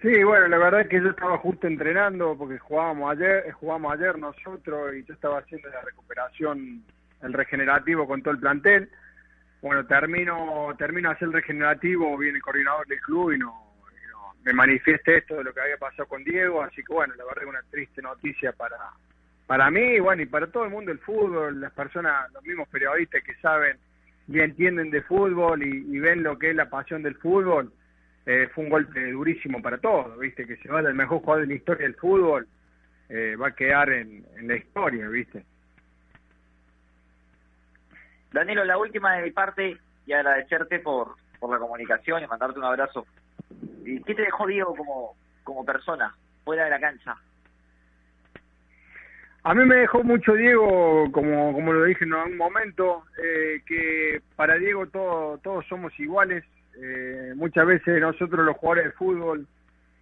Sí, 0.00 0.24
bueno, 0.24 0.48
la 0.48 0.56
verdad 0.56 0.80
es 0.80 0.88
que 0.88 1.02
yo 1.02 1.10
estaba 1.10 1.36
justo 1.38 1.66
entrenando 1.66 2.34
porque 2.38 2.58
jugábamos 2.58 3.12
ayer, 3.12 3.52
jugamos 3.52 3.92
ayer 3.92 4.18
nosotros 4.18 4.94
y 4.94 5.04
yo 5.04 5.12
estaba 5.12 5.40
haciendo 5.40 5.68
la 5.68 5.82
recuperación, 5.82 6.82
el 7.22 7.32
regenerativo 7.34 8.06
con 8.06 8.22
todo 8.22 8.32
el 8.32 8.40
plantel 8.40 8.88
bueno, 9.62 9.84
termino, 9.86 10.74
termino 10.78 11.10
hacer 11.10 11.28
el 11.28 11.34
regenerativo, 11.34 12.16
viene 12.16 12.36
el 12.36 12.42
coordinador 12.42 12.86
del 12.86 13.00
club 13.00 13.32
y 13.32 13.38
no, 13.38 13.70
me 14.42 14.52
manifieste 14.54 15.18
esto 15.18 15.36
de 15.36 15.44
lo 15.44 15.52
que 15.52 15.60
había 15.60 15.76
pasado 15.76 16.08
con 16.08 16.24
Diego, 16.24 16.62
así 16.62 16.82
que 16.82 16.92
bueno, 16.92 17.14
la 17.16 17.24
verdad 17.24 17.44
es 17.44 17.48
una 17.50 17.62
triste 17.70 18.00
noticia 18.00 18.52
para, 18.52 18.78
para 19.46 19.70
mí, 19.70 20.00
bueno, 20.00 20.22
y 20.22 20.26
para 20.26 20.46
todo 20.46 20.64
el 20.64 20.70
mundo 20.70 20.90
del 20.90 21.00
fútbol, 21.00 21.60
las 21.60 21.72
personas, 21.72 22.32
los 22.32 22.42
mismos 22.42 22.68
periodistas 22.68 23.22
que 23.22 23.34
saben 23.36 23.76
y 24.28 24.40
entienden 24.40 24.90
de 24.90 25.02
fútbol 25.02 25.62
y, 25.62 25.98
ven 25.98 26.22
lo 26.22 26.38
que 26.38 26.50
es 26.50 26.56
la 26.56 26.70
pasión 26.70 27.02
del 27.02 27.16
fútbol, 27.16 27.70
eh, 28.24 28.48
fue 28.54 28.64
un 28.64 28.70
golpe 28.70 29.10
durísimo 29.10 29.60
para 29.60 29.76
todos, 29.76 30.18
viste, 30.18 30.46
que 30.46 30.56
se 30.56 30.68
vaya 30.68 30.88
el 30.88 30.94
mejor 30.94 31.20
jugador 31.20 31.42
de 31.42 31.48
la 31.48 31.58
historia 31.58 31.86
del 31.86 31.96
fútbol, 31.96 32.48
eh, 33.10 33.36
va 33.36 33.48
a 33.48 33.54
quedar 33.54 33.90
en 33.90 34.24
la 34.42 34.56
historia, 34.56 35.06
viste. 35.08 35.44
Danilo, 38.32 38.64
la 38.64 38.78
última 38.78 39.16
de 39.16 39.22
mi 39.22 39.30
parte 39.30 39.76
y 40.06 40.12
agradecerte 40.12 40.78
por, 40.80 41.16
la 41.40 41.58
comunicación 41.58 42.22
y 42.22 42.26
mandarte 42.26 42.58
un 42.58 42.64
abrazo. 42.64 43.06
¿Y 43.84 44.02
qué 44.02 44.14
te 44.14 44.22
dejó 44.22 44.46
Diego 44.46 44.74
como, 45.44 45.64
persona 45.64 46.14
fuera 46.44 46.64
de 46.64 46.70
la 46.70 46.80
cancha? 46.80 47.16
A 49.42 49.54
mí 49.54 49.64
me 49.64 49.76
dejó 49.76 50.04
mucho 50.04 50.34
Diego, 50.34 51.10
como, 51.12 51.72
lo 51.72 51.84
dije 51.84 52.04
en 52.04 52.12
un 52.12 52.36
momento, 52.36 53.04
eh, 53.22 53.62
que 53.66 54.20
para 54.36 54.56
Diego 54.56 54.86
todo, 54.86 55.38
todos 55.38 55.66
somos 55.66 55.98
iguales. 55.98 56.44
Eh, 56.80 57.32
muchas 57.36 57.66
veces 57.66 58.00
nosotros 58.00 58.44
los 58.44 58.56
jugadores 58.56 58.84
de 58.86 58.92
fútbol, 58.92 59.46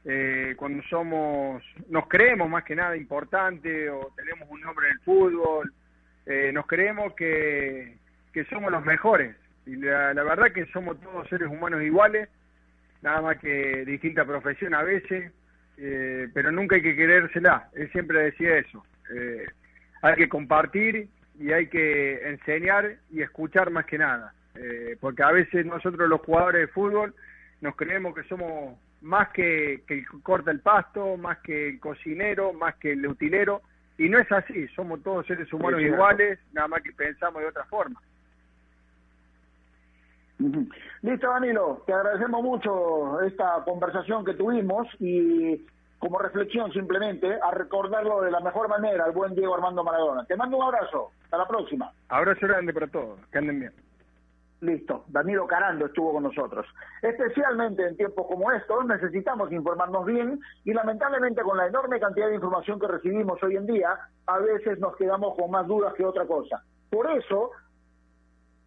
eh, 0.05 0.55
cuando 0.57 0.83
somos, 0.85 1.63
nos 1.89 2.09
creemos 2.09 2.51
más 2.51 2.65
que 2.65 2.75
nada 2.75 2.97
importante 2.97 3.89
o 3.89 4.13
tenemos 4.17 4.49
un 4.51 4.61
nombre 4.61 4.87
en 4.89 4.93
el 4.93 5.01
fútbol, 5.01 5.73
nos 6.53 6.67
creemos 6.67 7.15
que, 7.15 7.97
que 8.33 8.45
somos 8.47 8.71
los 8.71 8.85
mejores. 8.85 9.37
Y 9.67 9.77
la, 9.77 10.13
verdad 10.15 10.53
que 10.53 10.67
somos 10.67 11.01
todos 11.01 11.29
seres 11.29 11.49
humanos 11.49 11.83
iguales, 11.83 12.29
nada 13.03 13.21
más 13.21 13.39
que 13.39 13.85
distinta 13.85 14.25
profesión 14.25 14.75
a 14.75 14.83
veces, 14.83 15.33
eh, 15.77 16.29
pero 16.33 16.51
nunca 16.51 16.77
hay 16.77 16.83
que 16.83 16.97
querérsela. 16.97 17.69
Él 17.75 17.91
siempre 17.93 18.23
decía 18.23 18.59
eso. 18.59 18.85
Eh, 19.15 19.47
hay 20.03 20.15
que 20.15 20.29
compartir 20.29 21.09
y 21.39 21.53
hay 21.53 21.69
que 21.69 22.29
enseñar 22.29 22.97
y 23.11 23.23
escuchar 23.23 23.71
más 23.71 23.85
que 23.87 23.99
nada. 23.99 24.33
Eh, 24.55 24.97
porque 25.01 25.23
a 25.23 25.31
veces 25.31 25.67
nosotros 25.67 26.09
los 26.09 26.21
jugadores 26.23 26.63
de 26.63 26.69
fútbol 26.69 27.15
nos 27.61 27.77
creemos 27.77 28.15
que 28.15 28.25
somos 28.25 28.77
más 29.01 29.29
que, 29.29 29.83
que 29.87 29.95
el 29.95 30.09
que 30.09 30.21
corta 30.23 30.51
el 30.51 30.61
pasto, 30.61 31.17
más 31.17 31.39
que 31.39 31.69
el 31.69 31.81
cocinero, 31.81 32.53
más 32.53 32.75
que 32.77 32.93
el 32.93 33.07
utilero, 33.07 33.63
y 33.97 34.09
no 34.09 34.19
es 34.19 34.31
así, 34.31 34.67
somos 34.69 35.03
todos 35.03 35.27
seres 35.27 35.53
humanos 35.53 35.81
iguales, 35.81 36.39
nada 36.53 36.69
más 36.69 36.83
que 36.83 36.93
pensamos 36.93 37.43
de 37.43 37.49
otra 37.49 37.65
forma. 37.65 38.01
Listo, 41.03 41.29
Danilo, 41.29 41.83
te 41.87 41.93
agradecemos 41.93 42.43
mucho 42.43 43.21
esta 43.23 43.63
conversación 43.65 44.25
que 44.25 44.35
tuvimos 44.35 44.87
y 45.01 45.67
como 45.99 46.19
reflexión 46.19 46.73
simplemente 46.73 47.39
a 47.43 47.51
recordarlo 47.51 48.23
de 48.23 48.31
la 48.31 48.41
mejor 48.41 48.69
manera 48.69 49.05
al 49.05 49.13
buen 49.13 49.35
Diego 49.35 49.55
Armando 49.55 49.83
Maradona. 49.83 50.25
Te 50.27 50.37
mando 50.37 50.57
un 50.57 50.63
abrazo, 50.63 51.11
hasta 51.25 51.39
la 51.39 51.49
próxima. 51.49 51.93
Abrazo 52.09 52.47
grande 52.47 52.73
para 52.73 52.87
todos, 52.87 53.19
que 53.33 53.39
anden 53.39 53.61
bien. 53.61 53.73
Listo, 54.61 55.05
Danilo 55.09 55.47
Carando 55.47 55.87
estuvo 55.87 56.13
con 56.13 56.25
nosotros. 56.25 56.67
Especialmente 57.03 57.87
en 57.87 57.97
tiempos 57.97 58.27
como 58.27 58.51
estos 58.51 58.87
necesitamos 58.87 59.53
informarnos 59.53 60.05
bien 60.05 60.41
y 60.65 60.73
lamentablemente 60.73 61.43
con 61.43 61.57
la 61.57 61.67
enorme 61.67 62.01
cantidad 62.01 62.29
de 62.29 62.37
información 62.37 62.81
que 62.81 62.89
recibimos 62.89 63.41
hoy 63.43 63.57
en 63.57 63.67
día, 63.67 63.97
a 64.27 64.39
veces 64.39 64.79
nos 64.81 64.97
quedamos 64.97 65.37
con 65.37 65.51
más 65.51 65.67
dudas 65.67 65.95
que 65.95 66.05
otra 66.05 66.27
cosa. 66.27 66.63
Por 66.91 67.09
eso 67.11 67.53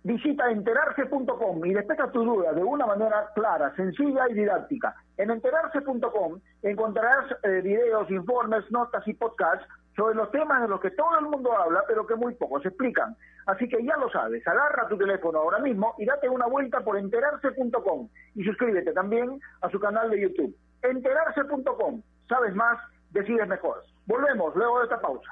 Visita 0.03 0.49
enterarse.com 0.49 1.63
y 1.65 1.73
despeja 1.73 2.11
tu 2.11 2.23
duda 2.23 2.53
de 2.53 2.63
una 2.63 2.87
manera 2.87 3.29
clara, 3.35 3.71
sencilla 3.75 4.27
y 4.29 4.33
didáctica. 4.33 4.95
En 5.17 5.29
enterarse.com 5.29 6.39
encontrarás 6.63 7.25
eh, 7.43 7.61
videos, 7.61 8.09
informes, 8.09 8.63
notas 8.71 9.07
y 9.07 9.13
podcasts 9.13 9.67
sobre 9.95 10.15
los 10.15 10.31
temas 10.31 10.61
de 10.63 10.69
los 10.69 10.81
que 10.81 10.91
todo 10.91 11.19
el 11.19 11.27
mundo 11.27 11.55
habla, 11.55 11.83
pero 11.87 12.07
que 12.07 12.15
muy 12.15 12.33
pocos 12.33 12.65
explican. 12.65 13.15
Así 13.45 13.67
que 13.69 13.83
ya 13.83 13.95
lo 13.97 14.09
sabes, 14.09 14.47
agarra 14.47 14.87
tu 14.87 14.97
teléfono 14.97 15.39
ahora 15.39 15.59
mismo 15.59 15.93
y 15.99 16.05
date 16.05 16.29
una 16.29 16.47
vuelta 16.47 16.81
por 16.81 16.97
enterarse.com 16.97 18.09
y 18.35 18.43
suscríbete 18.43 18.93
también 18.93 19.39
a 19.61 19.69
su 19.69 19.79
canal 19.79 20.09
de 20.09 20.21
YouTube. 20.21 20.55
Enterarse.com, 20.81 22.01
sabes 22.27 22.55
más, 22.55 22.79
decides 23.11 23.47
mejor. 23.47 23.83
Volvemos 24.07 24.55
luego 24.55 24.79
de 24.79 24.83
esta 24.85 24.99
pausa. 24.99 25.31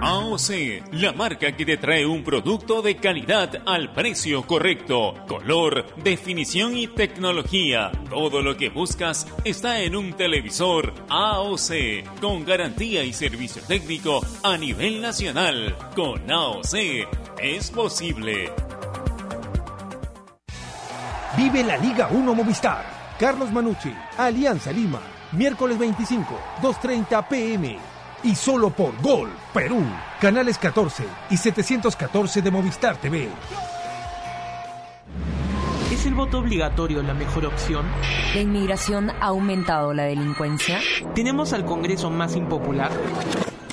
AOC, 0.00 0.92
la 0.92 1.12
marca 1.12 1.56
que 1.56 1.66
te 1.66 1.76
trae 1.76 2.06
un 2.06 2.22
producto 2.22 2.82
de 2.82 2.96
calidad 2.96 3.62
al 3.66 3.92
precio 3.92 4.46
correcto. 4.46 5.14
Color, 5.26 5.86
definición 5.96 6.76
y 6.76 6.86
tecnología. 6.86 7.90
Todo 8.08 8.40
lo 8.40 8.56
que 8.56 8.68
buscas 8.68 9.26
está 9.44 9.80
en 9.80 9.96
un 9.96 10.12
televisor 10.12 10.94
AOC, 11.08 12.20
con 12.20 12.44
garantía 12.44 13.02
y 13.02 13.12
servicio 13.12 13.60
técnico 13.62 14.20
a 14.44 14.56
nivel 14.56 15.00
nacional. 15.00 15.76
Con 15.96 16.30
AOC 16.30 16.74
es 17.42 17.70
posible. 17.70 18.52
Vive 21.36 21.64
la 21.64 21.76
Liga 21.76 22.08
1 22.10 22.34
Movistar. 22.34 23.16
Carlos 23.18 23.50
Manucci, 23.50 23.92
Alianza 24.16 24.70
Lima. 24.70 25.00
Miércoles 25.32 25.76
25, 25.76 26.38
2.30 26.62 27.28
pm 27.28 27.97
y 28.22 28.34
solo 28.34 28.70
por 28.70 29.00
Gol 29.00 29.30
Perú, 29.52 29.84
canales 30.20 30.58
14 30.58 31.04
y 31.30 31.36
714 31.36 32.42
de 32.42 32.50
Movistar 32.50 32.96
TV. 32.96 33.28
¿Es 35.92 36.06
el 36.06 36.14
voto 36.14 36.38
obligatorio 36.38 37.02
la 37.02 37.14
mejor 37.14 37.46
opción? 37.46 37.86
¿La 38.34 38.40
inmigración 38.40 39.10
ha 39.10 39.26
aumentado 39.26 39.94
la 39.94 40.04
delincuencia? 40.04 40.80
¿Tenemos 41.14 41.52
al 41.52 41.64
Congreso 41.64 42.10
más 42.10 42.36
impopular? 42.36 42.90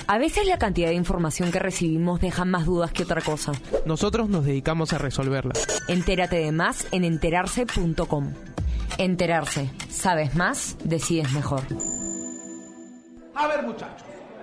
A 0.08 0.18
veces 0.18 0.46
la 0.46 0.58
cantidad 0.58 0.88
de 0.88 0.94
información 0.94 1.50
que 1.50 1.58
recibimos 1.58 2.20
deja 2.20 2.44
más 2.44 2.64
dudas 2.64 2.92
que 2.92 3.02
otra 3.02 3.20
cosa. 3.20 3.52
Nosotros 3.84 4.28
nos 4.28 4.44
dedicamos 4.44 4.92
a 4.92 4.98
resolverla. 4.98 5.52
Entérate 5.88 6.36
de 6.36 6.52
más 6.52 6.86
en 6.92 7.04
enterarse.com. 7.04 8.32
Enterarse. 8.98 9.70
Sabes 9.90 10.34
más, 10.34 10.76
decides 10.84 11.32
mejor. 11.32 11.62
A 13.34 13.46
ver 13.48 13.62
muchachos 13.64 14.05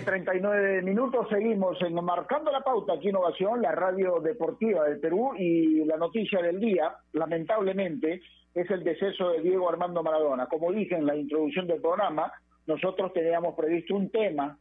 De 0.00 0.18
la 0.18 0.24
tarde, 0.24 0.24
39 0.24 0.82
minutos. 0.82 1.26
Seguimos 1.28 1.80
en 1.82 1.94
Marcando 1.94 2.50
la 2.50 2.60
Pauta 2.60 2.94
aquí 2.94 3.08
Innovación, 3.08 3.62
la 3.62 3.72
radio 3.72 4.20
deportiva 4.20 4.84
del 4.84 5.00
Perú. 5.00 5.32
Y 5.36 5.84
la 5.84 5.96
noticia 5.96 6.40
del 6.42 6.60
día, 6.60 6.94
lamentablemente, 7.12 8.20
es 8.54 8.70
el 8.70 8.82
deceso 8.82 9.30
de 9.30 9.40
Diego 9.40 9.68
Armando 9.68 10.02
Maradona. 10.02 10.46
Como 10.46 10.72
dije 10.72 10.96
en 10.96 11.06
la 11.06 11.16
introducción 11.16 11.66
del 11.66 11.80
programa, 11.80 12.32
nosotros 12.66 13.12
teníamos 13.12 13.54
previsto 13.54 13.94
un 13.94 14.10
tema 14.10 14.56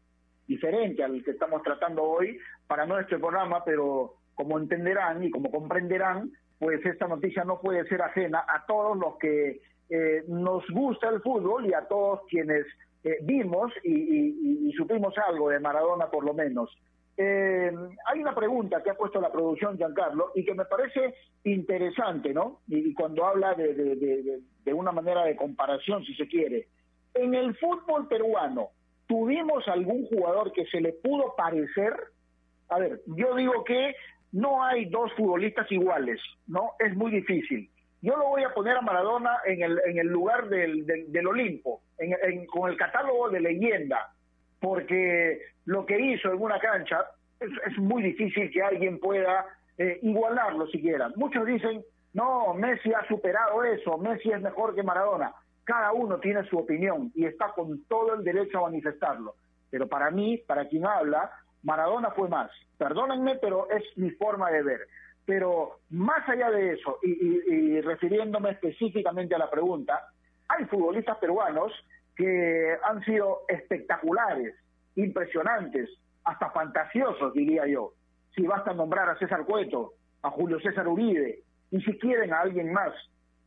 diferente 0.47 1.03
al 1.03 1.23
que 1.23 1.31
estamos 1.31 1.61
tratando 1.63 2.03
hoy 2.03 2.37
para 2.67 2.85
nuestro 2.85 3.19
programa, 3.19 3.63
pero 3.63 4.15
como 4.35 4.57
entenderán 4.57 5.23
y 5.23 5.29
como 5.29 5.51
comprenderán, 5.51 6.31
pues 6.57 6.83
esta 6.85 7.07
noticia 7.07 7.43
no 7.43 7.59
puede 7.61 7.87
ser 7.87 8.01
ajena 8.01 8.45
a 8.47 8.65
todos 8.65 8.97
los 8.97 9.17
que 9.17 9.61
eh, 9.89 10.23
nos 10.27 10.63
gusta 10.69 11.09
el 11.09 11.21
fútbol 11.21 11.65
y 11.67 11.73
a 11.73 11.87
todos 11.87 12.21
quienes 12.29 12.65
eh, 13.03 13.17
vimos 13.21 13.71
y, 13.83 14.71
supimos 14.77 15.13
algo 15.17 15.49
de 15.49 15.59
Maradona 15.59 16.09
por 16.09 16.23
lo 16.23 16.33
menos. 16.33 16.75
Eh, 17.17 17.71
hay 18.05 18.19
una 18.21 18.33
pregunta 18.33 18.81
que 18.81 18.91
ha 18.91 18.93
puesto 18.93 19.19
la 19.19 19.31
producción 19.31 19.77
Giancarlo 19.77 20.31
y 20.35 20.45
que 20.45 20.53
me 20.53 20.63
parece 20.65 21.15
interesante, 21.43 22.33
¿no? 22.33 22.61
Y, 22.67 22.93
cuando 22.93 23.25
habla 23.25 23.53
de, 23.55 23.75
de 23.75 24.73
una 24.73 24.91
manera 24.91 25.25
de 25.25 25.35
comparación, 25.35 26.03
si 26.05 26.13
se 26.15 26.27
quiere. 26.27 26.67
En 27.13 27.33
el 27.33 27.55
fútbol 27.57 28.07
peruano, 28.07 28.69
¿tuvimos 29.07 29.67
algún 29.67 30.05
jugador 30.05 30.53
que 30.53 30.65
se 30.67 30.79
le 30.79 30.93
pudo 30.93 31.35
parecer? 31.35 31.93
A 32.69 32.79
ver, 32.79 33.01
yo 33.07 33.35
digo 33.35 33.63
que 33.63 33.95
no 34.31 34.63
hay 34.63 34.85
dos 34.85 35.11
futbolistas 35.13 35.69
iguales, 35.71 36.21
¿no? 36.47 36.73
Es 36.79 36.95
muy 36.95 37.11
difícil. 37.11 37.69
Yo 38.01 38.15
lo 38.15 38.29
voy 38.29 38.43
a 38.43 38.53
poner 38.53 38.77
a 38.77 38.81
Maradona 38.81 39.39
en 39.45 39.61
el, 39.61 39.79
en 39.85 39.97
el 39.97 40.07
lugar 40.07 40.47
del, 40.47 40.85
del, 40.85 41.27
Olimpo, 41.27 41.81
con 42.47 42.69
el 42.69 42.77
catálogo 42.77 43.29
de 43.29 43.41
leyenda, 43.41 44.13
porque 44.59 45.41
lo 45.65 45.85
que 45.85 45.99
hizo 45.99 46.31
en 46.31 46.41
una 46.41 46.59
cancha 46.59 47.05
es, 47.39 47.77
muy 47.77 48.03
difícil 48.03 48.51
que 48.51 48.61
alguien 48.61 48.99
pueda 48.99 49.45
eh, 49.77 49.99
igualarlo 50.01 50.67
siquiera. 50.67 51.09
Muchos 51.15 51.45
dicen, 51.45 51.83
no, 52.13 52.53
Messi 52.53 52.93
ha 52.93 53.05
superado 53.07 53.63
eso, 53.63 53.97
Messi 53.97 54.31
es 54.31 54.41
mejor 54.41 54.75
que 54.75 54.83
Maradona. 54.83 55.33
Cada 55.63 55.91
uno 55.91 56.19
tiene 56.19 56.43
su 56.45 56.57
opinión 56.57 57.11
y 57.15 57.25
está 57.25 57.51
con 57.51 57.83
todo 57.85 58.15
el 58.15 58.23
derecho 58.23 58.59
a 58.59 58.69
manifestarlo. 58.69 59.35
Pero 59.69 59.87
para 59.87 60.09
mí, 60.09 60.37
para 60.37 60.67
quien 60.67 60.85
habla, 60.85 61.31
Maradona 61.63 62.11
fue 62.11 62.27
más. 62.27 62.49
Perdónenme, 62.77 63.35
pero 63.35 63.69
es 63.69 63.83
mi 63.97 64.09
forma 64.11 64.49
de 64.49 64.63
ver. 64.63 64.79
Pero 65.29 65.81
más 65.91 66.27
allá 66.27 66.49
de 66.49 66.73
eso, 66.73 66.97
y, 67.03 67.79
refiriéndome 67.81 68.49
específicamente 68.49 69.35
a 69.35 69.37
la 69.37 69.47
pregunta, 69.47 70.07
hay 70.47 70.65
futbolistas 70.65 71.19
peruanos 71.19 71.71
que 72.15 72.75
han 72.83 73.05
sido 73.05 73.41
espectaculares, 73.47 74.55
impresionantes, 74.95 75.87
hasta 76.23 76.49
fantasiosos, 76.49 77.31
diría 77.35 77.67
yo. 77.67 77.91
Si 78.35 78.41
basta 78.41 78.73
nombrar 78.73 79.07
a 79.07 79.19
César 79.19 79.45
Cueto, 79.45 79.93
a 80.23 80.31
Julio 80.31 80.59
César 80.61 80.87
Uribe, 80.87 81.43
y 81.69 81.79
si 81.81 81.99
quieren 81.99 82.33
a 82.33 82.39
alguien 82.39 82.73
más. 82.73 82.95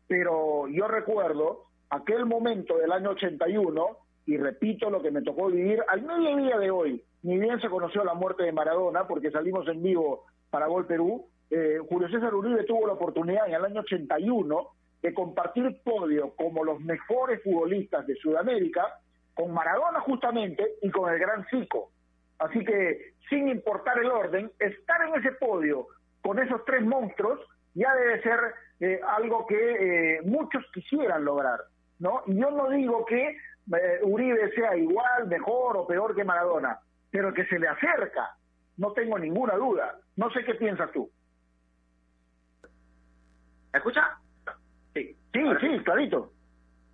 Pero 0.06 0.68
yo 0.68 0.86
recuerdo 0.86 1.64
aquel 1.90 2.26
momento 2.26 2.78
del 2.78 2.92
año 2.92 3.10
81, 3.10 3.98
y 4.26 4.36
repito 4.36 4.88
lo 4.88 5.02
que 5.02 5.10
me 5.10 5.22
tocó 5.22 5.48
vivir 5.48 5.82
al 5.88 6.02
mediodía 6.02 6.58
de 6.58 6.70
hoy, 6.70 7.02
ni 7.24 7.38
bien 7.38 7.60
se 7.60 7.68
conoció 7.68 8.04
la 8.04 8.14
muerte 8.14 8.44
de 8.44 8.52
Maradona, 8.52 9.08
porque 9.08 9.32
salimos 9.32 9.66
en 9.66 9.82
vivo 9.82 10.26
para 10.48 10.66
Gol 10.66 10.86
Perú, 10.86 11.26
eh, 11.54 11.78
Julio 11.86 12.08
César 12.08 12.34
Uribe 12.34 12.64
tuvo 12.64 12.86
la 12.86 12.94
oportunidad 12.94 13.46
en 13.46 13.54
el 13.54 13.64
año 13.66 13.80
81 13.82 14.68
de 15.02 15.12
compartir 15.12 15.82
podio 15.84 16.34
como 16.34 16.64
los 16.64 16.80
mejores 16.80 17.42
futbolistas 17.42 18.06
de 18.06 18.14
Sudamérica, 18.16 18.86
con 19.34 19.52
Maradona 19.52 20.00
justamente 20.00 20.76
y 20.80 20.90
con 20.90 21.12
el 21.12 21.18
Gran 21.18 21.44
Cico. 21.50 21.90
Así 22.38 22.64
que, 22.64 23.12
sin 23.28 23.48
importar 23.48 23.98
el 23.98 24.10
orden, 24.10 24.50
estar 24.58 25.06
en 25.06 25.14
ese 25.20 25.32
podio 25.32 25.88
con 26.22 26.38
esos 26.38 26.64
tres 26.64 26.82
monstruos 26.82 27.40
ya 27.74 27.94
debe 27.96 28.22
ser 28.22 28.40
eh, 28.80 29.00
algo 29.06 29.46
que 29.46 29.56
eh, 30.16 30.22
muchos 30.24 30.64
quisieran 30.72 31.22
lograr, 31.22 31.60
¿no? 31.98 32.22
Y 32.26 32.40
yo 32.40 32.50
no 32.50 32.70
digo 32.70 33.04
que 33.04 33.36
Uribe 34.02 34.50
sea 34.54 34.74
igual, 34.74 35.28
mejor 35.28 35.76
o 35.76 35.86
peor 35.86 36.14
que 36.14 36.24
Maradona, 36.24 36.78
pero 37.10 37.34
que 37.34 37.44
se 37.44 37.58
le 37.58 37.68
acerca, 37.68 38.36
no 38.78 38.92
tengo 38.92 39.18
ninguna 39.18 39.54
duda. 39.56 39.98
No 40.16 40.30
sé 40.30 40.44
qué 40.44 40.54
piensas 40.54 40.90
tú. 40.92 41.10
¿Me 43.72 43.78
escucha? 43.78 44.18
Sí, 44.94 45.16
sí, 45.32 45.40
sí, 45.60 45.78
clarito. 45.84 46.32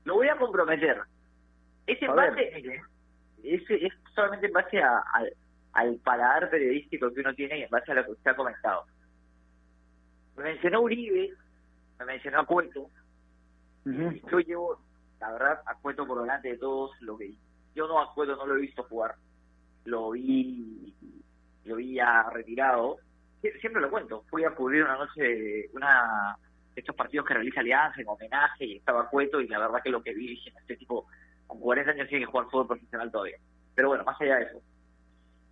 Lo 0.05 0.15
voy 0.15 0.29
a 0.29 0.37
comprometer. 0.37 1.03
Es 1.87 2.01
en 2.03 2.15
base, 2.15 2.83
es, 3.43 3.63
es, 3.71 3.93
solamente 4.15 4.47
en 4.47 4.53
base 4.53 4.83
a, 4.83 5.03
al 5.73 5.97
paladar 5.97 6.51
periodístico 6.51 7.13
que 7.13 7.21
uno 7.21 7.35
tiene 7.35 7.59
y 7.59 7.63
en 7.63 7.71
base 7.71 7.93
a 7.93 7.95
lo 7.95 8.05
que 8.05 8.13
usted 8.13 8.31
ha 8.31 8.37
comentado. 8.37 8.85
Me 10.37 10.45
mencionó 10.45 10.83
Uribe, 10.83 11.35
me 11.99 12.05
mencionó 12.05 12.41
a 12.41 12.47
Cueto. 12.47 12.91
Yo 13.85 14.41
llevo, 14.41 14.81
la 15.19 15.33
verdad, 15.33 15.63
a 15.65 15.75
Cueto 15.77 16.07
por 16.07 16.21
delante 16.21 16.49
de 16.49 16.59
todos 16.59 16.91
lo 17.01 17.17
que 17.17 17.33
yo 17.75 17.89
no 17.89 18.01
a 18.01 18.13
Cueto 18.13 18.37
no 18.37 18.47
lo 18.47 18.57
he 18.57 18.61
visto 18.61 18.83
jugar 18.85 19.15
lo 19.89 20.11
vi, 20.11 20.95
lo 21.65 21.77
vi 21.77 21.95
ya 21.95 22.29
retirado. 22.31 22.99
Siempre 23.61 23.81
lo 23.81 23.91
cuento, 23.91 24.25
fui 24.29 24.45
a 24.45 24.51
cubrir 24.51 24.85
una 24.85 24.97
noche, 24.97 25.71
una 25.73 26.37
estos 26.79 26.97
partidos 26.97 27.27
que 27.27 27.35
realiza 27.35 27.61
Alianza 27.61 28.01
en 28.01 28.09
homenaje 28.09 28.65
y 28.65 28.77
estaba 28.77 29.09
cueto 29.09 29.41
y 29.41 29.49
la 29.49 29.59
verdad 29.59 29.83
que 29.83 29.91
lo 29.91 30.03
que 30.03 30.15
vi 30.15 30.29
dije, 30.29 30.53
este 30.59 30.77
tipo 30.77 31.07
con 31.47 31.61
40 31.61 31.93
años 31.93 32.09
sigue 32.09 32.21
que 32.21 32.27
jugar 32.27 32.47
fútbol 32.47 32.69
profesional 32.69 33.11
todavía. 33.11 33.37
Pero 33.75 33.89
bueno, 33.89 34.05
más 34.05 34.21
allá 34.21 34.37
de 34.37 34.45
eso. 34.45 34.61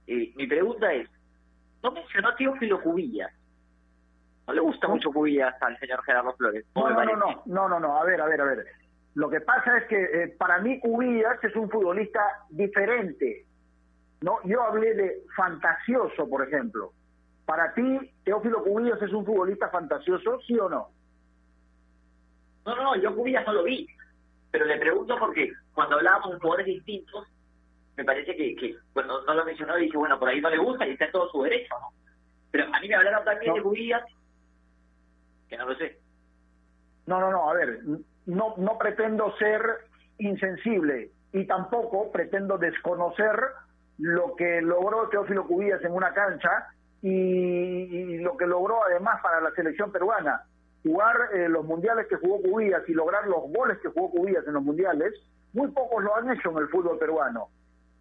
Eh, 0.06 0.32
mi 0.36 0.46
pregunta 0.46 0.92
es, 0.92 1.08
¿no 1.82 1.90
mencionó 1.90 2.34
Teófilo 2.34 2.82
Cubillas? 2.82 3.32
¿No 4.46 4.54
le 4.54 4.60
gusta 4.60 4.88
mucho 4.88 5.10
Cubillas 5.10 5.54
al 5.62 5.78
señor 5.78 6.02
Gerardo 6.04 6.34
Flores? 6.34 6.64
No, 6.74 6.90
no, 6.90 7.04
no, 7.04 7.42
no, 7.46 7.68
no, 7.68 7.80
no, 7.80 7.96
a 7.96 8.04
ver, 8.04 8.20
a 8.20 8.26
ver, 8.26 8.40
a 8.40 8.44
ver. 8.44 8.66
Lo 9.14 9.30
que 9.30 9.40
pasa 9.40 9.78
es 9.78 9.84
que 9.88 9.96
eh, 9.96 10.28
para 10.38 10.58
mí 10.58 10.78
Cubillas 10.78 11.42
es 11.42 11.56
un 11.56 11.70
futbolista 11.70 12.20
diferente 12.50 13.46
¿no? 14.20 14.38
Yo 14.44 14.62
hablé 14.62 14.94
de 14.94 15.22
fantasioso, 15.36 16.28
por 16.28 16.46
ejemplo. 16.46 16.92
Para 17.44 17.72
ti, 17.74 17.98
Teófilo 18.24 18.62
Cubillas 18.64 19.00
es 19.02 19.12
un 19.12 19.24
futbolista 19.24 19.68
fantasioso, 19.68 20.40
¿sí 20.46 20.58
o 20.58 20.68
no? 20.68 20.88
No, 22.66 22.76
no, 22.76 22.96
yo 22.96 23.14
Cubillas 23.14 23.46
no 23.46 23.54
lo 23.54 23.64
vi. 23.64 23.88
Pero 24.50 24.64
le 24.64 24.78
pregunto 24.78 25.16
porque 25.18 25.52
cuando 25.74 25.96
hablábamos 25.96 26.32
de 26.32 26.38
jugadores 26.38 26.66
distintos, 26.66 27.26
me 27.96 28.04
parece 28.04 28.36
que, 28.36 28.54
que 28.56 28.76
cuando 28.92 29.24
no 29.24 29.34
lo 29.34 29.44
mencionó 29.44 29.76
dije, 29.76 29.96
bueno, 29.96 30.18
por 30.18 30.28
ahí 30.28 30.40
no 30.40 30.50
le 30.50 30.58
gusta 30.58 30.86
y 30.86 30.92
está 30.92 31.06
en 31.06 31.12
todo 31.12 31.30
su 31.30 31.42
derecho, 31.42 31.74
¿no? 31.80 31.88
Pero 32.50 32.64
a 32.74 32.80
mí 32.80 32.88
me 32.88 32.94
hablaron 32.94 33.24
también 33.24 33.54
de 33.54 33.62
Cubillas, 33.62 34.02
que 35.48 35.56
no 35.56 35.66
lo 35.66 35.74
sé. 35.76 35.98
No, 37.06 37.20
no, 37.20 37.30
no, 37.30 37.50
a 37.50 37.54
ver, 37.54 37.80
no, 38.26 38.54
no 38.56 38.78
pretendo 38.78 39.36
ser 39.36 39.62
insensible 40.18 41.10
y 41.32 41.46
tampoco 41.46 42.10
pretendo 42.10 42.58
desconocer 42.58 43.38
lo 43.98 44.34
que 44.36 44.60
logró 44.62 45.08
Teófilo 45.08 45.46
Cubillas 45.46 45.82
en 45.84 45.92
una 45.92 46.12
cancha 46.12 46.68
y, 47.02 48.18
lo 48.18 48.36
que 48.36 48.46
logró 48.46 48.82
además 48.84 49.20
para 49.22 49.40
la 49.40 49.50
selección 49.52 49.92
peruana. 49.92 50.42
Jugar 50.86 51.16
eh, 51.34 51.48
los 51.48 51.64
mundiales 51.64 52.06
que 52.06 52.14
jugó 52.14 52.40
Cubillas 52.40 52.88
y 52.88 52.92
lograr 52.92 53.26
los 53.26 53.42
goles 53.52 53.78
que 53.78 53.88
jugó 53.88 54.08
Cubillas 54.10 54.46
en 54.46 54.54
los 54.54 54.62
mundiales, 54.62 55.14
muy 55.52 55.68
pocos 55.72 56.04
lo 56.04 56.14
han 56.14 56.30
hecho 56.30 56.50
en 56.52 56.58
el 56.58 56.68
fútbol 56.68 56.96
peruano. 56.96 57.48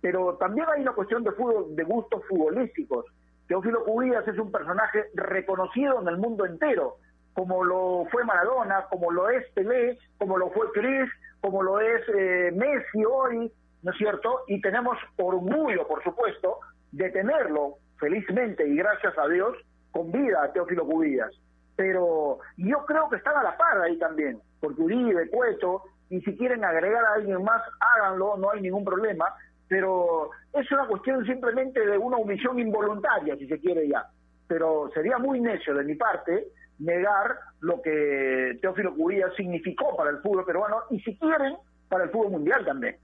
Pero 0.02 0.36
también 0.36 0.68
hay 0.70 0.84
una 0.84 0.92
cuestión 0.92 1.24
de 1.24 1.32
fútbol, 1.32 1.76
de 1.76 1.84
gustos 1.84 2.24
futbolísticos. 2.28 3.06
Teófilo 3.48 3.84
Cubillas 3.84 4.28
es 4.28 4.38
un 4.38 4.52
personaje 4.52 5.06
reconocido 5.16 6.00
en 6.00 6.08
el 6.10 6.18
mundo 6.18 6.46
entero, 6.46 6.98
como 7.34 7.64
lo 7.64 8.06
fue 8.12 8.24
Maradona, 8.24 8.86
como 8.92 9.12
lo 9.12 9.30
es 9.30 9.44
Pelé, 9.54 9.98
como 10.20 10.38
lo 10.38 10.52
fue 10.52 10.72
Cris, 10.72 11.10
como 11.42 11.64
lo 11.64 11.80
es 11.80 12.02
eh, 12.16 12.52
Messi 12.56 13.04
hoy, 13.04 13.52
¿no 13.82 13.92
es 13.92 13.98
cierto? 13.98 14.42
Y 14.48 14.62
tenemos 14.62 14.98
orgullo, 15.18 15.88
por 15.88 16.04
supuesto, 16.04 16.60
de 16.92 17.10
tenerlo, 17.10 17.78
felizmente 18.00 18.68
y 18.68 18.76
gracias 18.76 19.18
a 19.18 19.28
Dios, 19.28 19.58
con 19.92 20.12
vida 20.12 20.44
a 20.44 20.54
Teófilo 20.54 20.86
Cubillas. 20.86 21.32
Pero 21.76 22.40
yo 22.58 22.86
creo 22.86 23.10
que 23.10 23.18
están 23.18 23.36
a 23.36 23.44
la 23.44 23.58
par 23.58 23.82
ahí 23.82 23.98
también, 23.98 24.40
porque 24.60 24.82
Uribe, 24.82 25.30
Cueto, 25.30 25.84
y 26.10 26.22
si 26.22 26.38
quieren 26.38 26.64
agregar 26.64 27.04
a 27.04 27.14
alguien 27.16 27.44
más, 27.44 27.62
háganlo, 27.80 28.38
no 28.38 28.52
hay 28.52 28.62
ningún 28.62 28.86
problema, 28.86 29.26
pero 29.68 30.30
es 30.54 30.72
una 30.72 30.88
cuestión 30.88 31.26
simplemente 31.26 31.86
de 31.86 31.98
una 31.98 32.18
omisión 32.18 32.60
involuntaria, 32.60 33.36
si 33.36 33.48
se 33.48 33.60
quiere 33.60 33.88
ya. 33.88 34.06
Pero 34.48 34.90
sería 34.94 35.18
muy 35.18 35.40
necio 35.40 35.74
de 35.74 35.84
mi 35.84 35.96
parte 35.96 36.48
negar 36.80 37.40
lo 37.62 37.82
que 37.82 38.58
Teófilo 38.62 38.96
Cubillas 38.96 39.34
significó 39.36 39.96
para 39.96 40.12
el 40.12 40.20
fútbol 40.20 40.46
peruano 40.46 40.84
y 40.92 41.00
si 41.00 41.18
quieren, 41.18 41.56
para 41.90 42.04
el 42.04 42.10
fútbol 42.12 42.32
mundial 42.32 42.64
también. 42.64 42.98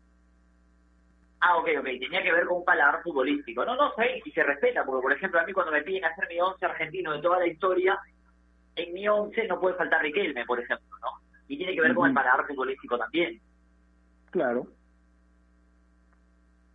Ah, 1.39 1.57
ok, 1.57 1.69
ok, 1.80 1.86
tenía 1.86 2.22
que 2.22 2.32
ver 2.32 2.45
con 2.45 2.57
un 2.57 2.65
paladar 2.65 3.01
futbolístico. 3.01 3.65
No, 3.65 3.76
no 3.76 3.91
sé, 3.95 4.22
y 4.24 4.32
se 4.32 4.43
respeta, 4.43 4.86
porque 4.86 5.01
por 5.01 5.13
ejemplo 5.13 5.39
a 5.39 5.43
mí 5.43 5.53
cuando 5.53 5.72
me 5.72 5.82
piden 5.82 6.05
hacer 6.05 6.28
mi 6.30 6.39
once 6.39 6.63
argentino 6.63 7.13
de 7.13 7.22
toda 7.22 7.39
la 7.39 7.47
historia, 7.47 7.99
en 8.76 8.93
mi 8.93 9.07
once 9.07 9.47
no 9.47 9.59
puede 9.59 9.76
faltar 9.76 10.01
Riquelme, 10.01 10.45
por 10.45 10.59
ejemplo, 10.59 10.97
¿no? 11.01 11.07
Y 11.47 11.57
tiene 11.57 11.76
que 11.76 11.82
ver 11.82 11.93
con 11.93 12.07
el 12.07 12.13
paladar 12.13 12.47
futbolístico 12.47 12.97
también. 12.97 13.39
Claro. 14.32 14.67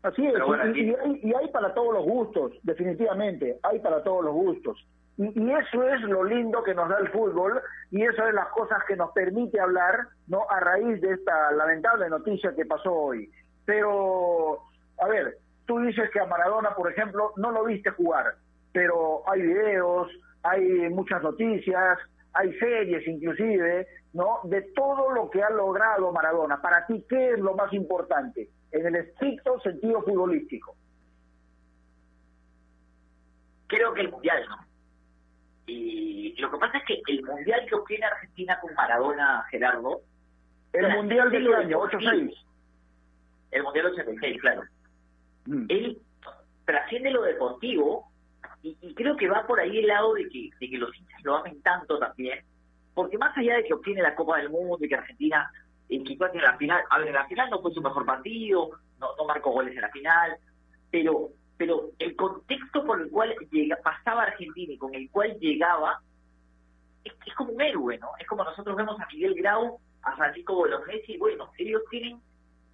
Así 0.03 0.24
es, 0.24 0.34
y, 0.76 0.94
hay, 0.94 1.20
y, 1.22 1.34
hay, 1.34 1.49
para 1.49 1.74
todos 1.74 1.94
los 1.94 2.05
gustos, 2.05 2.53
definitivamente, 2.62 3.59
hay 3.62 3.80
para 3.80 4.05
todos 4.05 4.24
los 4.24 4.34
gustos. 4.34 4.86
Y, 5.16 5.24
y, 5.24 5.51
eso 5.51 5.82
es 5.82 6.01
lo 6.03 6.22
lindo 6.22 6.62
que 6.62 6.74
nos 6.74 6.88
da 6.88 6.99
el 6.99 7.09
fútbol 7.09 7.61
y 7.90 8.03
eso 8.03 8.24
es 8.24 8.34
las 8.34 8.49
cosas 8.49 8.84
que 8.86 8.94
nos 8.94 9.11
permite 9.12 9.59
hablar, 9.59 10.07
¿no? 10.28 10.49
A 10.49 10.61
raíz 10.61 11.01
de 11.01 11.14
esta 11.14 11.51
lamentable 11.53 12.09
noticia 12.09 12.55
que 12.55 12.66
pasó 12.66 12.92
hoy. 12.92 13.30
Pero, 13.64 14.61
a 15.01 15.09
ver, 15.09 15.38
tú 15.66 15.80
dices 15.80 16.09
que 16.12 16.20
a 16.20 16.26
Maradona, 16.26 16.74
por 16.74 16.90
ejemplo, 16.90 17.32
no 17.36 17.51
lo 17.51 17.64
viste 17.64 17.90
jugar, 17.90 18.36
pero 18.72 19.28
hay 19.28 19.42
videos, 19.42 20.09
hay 20.43 20.62
muchas 20.91 21.22
noticias, 21.22 21.99
hay 22.32 22.53
series 22.59 23.07
inclusive, 23.07 23.87
¿no? 24.12 24.41
De 24.45 24.62
todo 24.74 25.11
lo 25.11 25.30
que 25.30 25.43
ha 25.43 25.51
logrado 25.51 26.12
Maradona. 26.12 26.61
Para 26.61 26.87
ti, 26.87 27.05
¿qué 27.09 27.30
es 27.30 27.39
lo 27.39 27.55
más 27.55 27.72
importante 27.72 28.49
en 28.72 28.87
el 28.87 28.97
estricto 28.97 29.59
sentido 29.61 30.03
futbolístico? 30.03 30.76
Creo 33.66 33.95
que 33.95 34.03
el 34.03 34.11
Mundial, 34.11 34.45
¿no? 34.49 34.57
Y 35.66 36.34
lo 36.39 36.51
que 36.51 36.59
pasa 36.59 36.78
es 36.78 36.84
que 36.84 37.03
el 37.09 37.22
Mundial 37.24 37.66
que 37.68 37.74
obtiene 37.74 38.07
Argentina 38.07 38.59
con 38.61 38.74
Maradona, 38.74 39.45
Gerardo... 39.51 40.01
El 40.72 40.93
Mundial 40.95 41.30
del 41.30 41.55
año, 41.55 41.78
86. 41.80 42.39
El 43.51 43.62
Mundial 43.62 43.87
86, 43.87 44.41
claro. 44.41 44.62
Mm. 45.47 45.66
Él 45.68 45.99
trasciende 46.66 47.11
lo 47.11 47.22
deportivo 47.22 48.11
y, 48.62 48.94
creo 48.94 49.16
que 49.16 49.28
va 49.28 49.46
por 49.46 49.61
ahí 49.61 49.78
el 49.78 49.86
lado 49.86 50.14
de 50.14 50.28
que, 50.28 50.50
de 50.59 50.70
que 50.70 50.78
los 50.78 50.96
hinchas 50.96 51.22
lo 51.22 51.36
amen 51.36 51.62
tanto 51.62 51.98
también, 51.98 52.44
porque 52.94 53.18
más 53.18 53.36
allá 53.36 53.57
de 53.57 53.64
que 53.64 53.74
obtiene 53.74 54.02
la 54.02 54.14
Copa 54.14 54.38
del 54.38 54.50
Mundo 54.50 54.84
y 54.84 54.88
que 54.88 54.96
Argentina 54.96 55.50
en 55.88 56.04
en 56.07 56.42
la 56.42 56.57
final, 56.57 56.82
a 56.90 56.98
ver, 56.98 57.09
en 57.09 57.14
la 57.14 57.26
final 57.26 57.48
no 57.50 57.61
fue 57.61 57.72
su 57.72 57.80
mejor 57.80 58.04
partido, 58.04 58.70
no, 58.98 59.09
no 59.16 59.24
marcó 59.24 59.52
goles 59.52 59.74
en 59.74 59.82
la 59.82 59.90
final, 59.90 60.36
pero 60.90 61.30
pero 61.57 61.90
el 61.98 62.14
contexto 62.16 62.84
por 62.84 63.00
el 63.00 63.11
cual 63.11 63.34
llega, 63.50 63.76
pasaba 63.82 64.24
Argentina 64.24 64.72
y 64.72 64.78
con 64.78 64.94
el 64.94 65.11
cual 65.11 65.38
llegaba 65.38 66.00
es, 67.04 67.34
como 67.34 67.52
un 67.52 67.61
héroe, 67.61 67.98
¿no? 67.98 68.09
Es 68.18 68.26
como 68.26 68.44
nosotros 68.44 68.76
vemos 68.76 69.00
a 69.00 69.07
Miguel 69.07 69.34
Grau, 69.34 69.78
a 70.02 70.16
Francisco 70.16 70.54
Bolognesi, 70.54 71.14
y 71.14 71.18
bueno, 71.18 71.50
ellos 71.57 71.82
tienen 71.90 72.20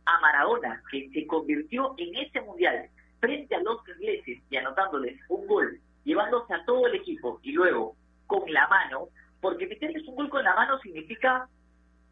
a 0.06 0.20
Maradona, 0.20 0.82
que 0.90 1.08
se 1.10 1.26
convirtió 1.26 1.94
en 1.98 2.16
ese 2.16 2.40
mundial 2.40 2.88
frente 3.22 3.54
a 3.54 3.62
los 3.62 3.88
ingleses 3.88 4.42
y 4.50 4.56
anotándoles 4.56 5.18
un 5.28 5.46
gol, 5.46 5.78
llevándose 6.02 6.52
a 6.52 6.64
todo 6.64 6.88
el 6.88 6.96
equipo 6.96 7.38
y 7.44 7.52
luego 7.52 7.94
con 8.26 8.52
la 8.52 8.66
mano, 8.66 9.08
porque 9.40 9.68
meterles 9.68 10.06
un 10.08 10.16
gol 10.16 10.28
con 10.28 10.42
la 10.42 10.56
mano 10.56 10.76
significa 10.80 11.48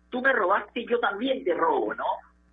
tú 0.08 0.22
me 0.22 0.32
robaste 0.32 0.80
y 0.80 0.86
yo 0.86 1.00
también 1.00 1.42
te 1.42 1.52
robo, 1.52 1.92
¿no? 1.94 2.04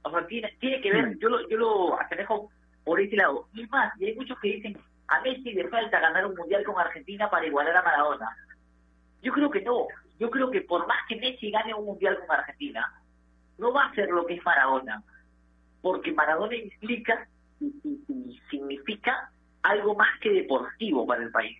O 0.02 0.10
sea, 0.10 0.26
tiene, 0.26 0.52
tiene 0.60 0.82
que 0.82 0.92
ver, 0.92 1.08
mm. 1.08 1.20
yo 1.20 1.30
lo, 1.30 1.48
yo 1.48 1.58
lo 1.58 2.00
asemejo 2.00 2.50
por 2.84 3.00
ese 3.00 3.16
lado. 3.16 3.48
Y 3.54 3.64
más, 3.68 3.94
y 4.00 4.06
hay 4.06 4.16
muchos 4.16 4.40
que 4.40 4.54
dicen, 4.54 4.78
a 5.08 5.22
Messi 5.22 5.54
le 5.54 5.68
falta 5.68 6.00
ganar 6.00 6.26
un 6.26 6.36
mundial 6.36 6.64
con 6.64 6.80
Argentina 6.80 7.30
para 7.30 7.46
igualar 7.46 7.78
a 7.78 7.84
Maradona. 7.84 8.36
Yo 9.22 9.34
creo 9.34 9.52
que 9.52 9.62
no. 9.62 9.88
Yo 10.20 10.32
creo 10.32 10.50
que 10.50 10.62
por 10.62 10.88
más 10.88 10.98
que 11.08 11.18
Messi 11.18 11.52
gane 11.52 11.76
un 11.76 11.86
mundial 11.86 12.18
con 12.20 12.36
Argentina, 12.36 12.92
no 13.60 13.72
va 13.72 13.86
a 13.86 13.94
ser 13.94 14.10
lo 14.10 14.26
que 14.26 14.36
es 14.36 14.46
Maradona. 14.46 15.04
Porque 15.82 16.12
Maradona 16.12 16.56
implica 16.56 17.28
y, 17.60 18.40
significa 18.50 19.30
algo 19.64 19.96
más 19.96 20.08
que 20.22 20.32
deportivo 20.32 21.06
para 21.06 21.24
el 21.24 21.32
país. 21.32 21.58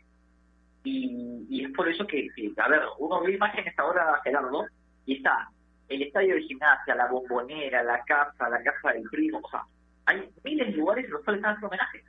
Y, 0.84 1.66
es 1.66 1.72
por 1.76 1.88
eso 1.90 2.06
que, 2.08 2.30
a 2.58 2.70
ver, 2.70 2.82
uno 3.00 3.22
ve 3.22 3.34
imágenes 3.34 3.78
ahora, 3.78 4.22
Gerardo, 4.24 4.66
y 5.06 5.18
está 5.18 5.50
el 5.90 6.02
estadio 6.02 6.36
de 6.36 6.44
gimnasia, 6.44 6.96
la 6.96 7.08
bombonera, 7.08 7.84
la 7.84 8.04
casa, 8.04 8.50
la 8.50 8.62
casa 8.62 8.94
del 8.94 9.04
primo, 9.10 9.40
o 9.42 9.50
sea, 9.50 9.64
hay 10.06 10.30
miles 10.44 10.68
de 10.68 10.78
lugares 10.78 11.06
en 11.06 11.12
los 11.12 11.24
cuales 11.24 11.40
están 11.40 11.52
haciendo 11.52 11.68
homenajes. 11.68 12.04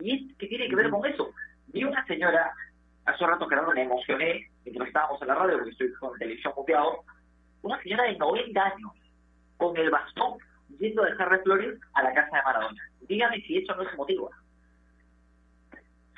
Y 0.00 0.30
es 0.30 0.36
que 0.36 0.46
tiene 0.46 0.68
que 0.68 0.76
ver 0.76 0.90
con 0.90 1.04
eso. 1.06 1.32
Vi 1.68 1.84
una 1.84 2.04
señora, 2.06 2.52
hace 3.04 3.26
rato 3.26 3.46
Gerardo 3.46 3.72
me 3.72 3.82
emocioné, 3.82 4.48
mientras 4.64 4.88
estábamos 4.88 5.20
en 5.22 5.28
la 5.28 5.34
radio, 5.34 5.54
porque 5.54 5.70
estoy 5.70 5.92
con 5.94 6.18
televisión 6.18 6.52
muteado, 6.56 7.04
una 7.62 7.80
señora 7.82 8.04
de 8.04 8.16
90 8.16 8.64
años, 8.64 8.92
con 9.56 9.76
el 9.76 9.90
bastón, 9.90 10.38
yendo 10.78 11.02
a 11.02 11.06
dejar 11.06 11.42
flores 11.42 11.80
a 11.94 12.02
la 12.02 12.14
casa 12.14 12.36
de 12.36 12.42
Maradona. 12.42 12.82
Dígame 13.08 13.40
si 13.42 13.58
eso 13.58 13.74
no 13.74 13.82
es 13.82 13.96
motivo. 13.96 14.30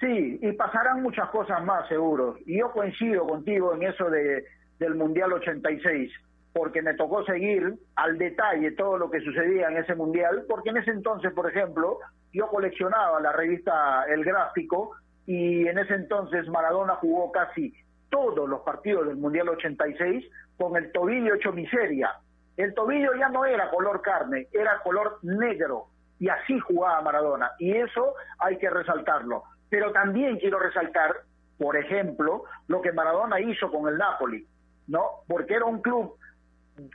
Sí, 0.01 0.39
y 0.41 0.53
pasarán 0.53 1.03
muchas 1.03 1.29
cosas 1.31 1.65
más, 1.65 1.89
seguro. 1.89 2.37
Y 2.47 2.59
yo 2.59 2.71
coincido 2.71 3.27
contigo 3.27 3.75
en 3.75 3.83
eso 3.83 4.09
de, 4.11 4.45
del 4.79 4.95
Mundial 4.95 5.33
86, 5.33 6.13
porque 6.53 6.83
me 6.83 6.95
tocó 6.95 7.25
seguir 7.25 7.75
al 7.97 8.17
detalle 8.17 8.73
todo 8.73 8.97
lo 8.97 9.11
que 9.11 9.21
sucedía 9.21 9.69
en 9.69 9.79
ese 9.79 9.97
Mundial, 9.97 10.45
porque 10.49 10.71
en 10.71 10.77
ese 10.77 10.93
entonces, 10.93 11.33
por 11.33 11.51
ejemplo, 11.51 11.99
yo 12.33 12.49
coleccionaba 12.49 13.21
la 13.21 13.33
revista 13.33 14.05
El 14.09 14.25
Gráfico 14.25 14.93
y 15.27 15.67
en 15.67 15.79
ese 15.79 15.95
entonces 15.95 16.49
Maradona 16.49 16.95
jugó 16.97 17.33
casi 17.33 17.75
todos 18.09 18.49
los 18.49 18.61
partidos 18.61 19.09
del 19.09 19.17
Mundial 19.17 19.49
86 19.49 20.25
con 20.57 20.77
el 20.77 20.93
tobillo 20.93 21.35
hecho 21.35 21.53
miseria. 21.53 22.13
El 22.57 22.73
tobillo 22.75 23.15
ya 23.19 23.29
no 23.29 23.45
era 23.45 23.69
color 23.71 24.01
carne, 24.01 24.47
era 24.53 24.81
color 24.83 25.19
negro 25.23 25.89
y 26.19 26.29
así 26.29 26.59
jugaba 26.61 27.03
Maradona 27.03 27.53
y 27.59 27.77
eso 27.77 28.15
hay 28.39 28.59
que 28.59 28.71
resaltarlo. 28.71 29.45
Pero 29.69 29.93
también 29.93 30.39
quiero 30.39 30.59
resaltar, 30.59 31.17
por 31.59 31.77
ejemplo, 31.77 32.45
lo 32.69 32.81
que 32.81 32.93
Maradona 32.93 33.41
hizo 33.41 33.71
con 33.71 33.89
el 33.89 33.99
Napoli, 33.99 34.47
¿no? 34.87 35.05
Porque 35.27 35.55
era 35.55 35.67
un 35.67 35.81
club 35.81 36.17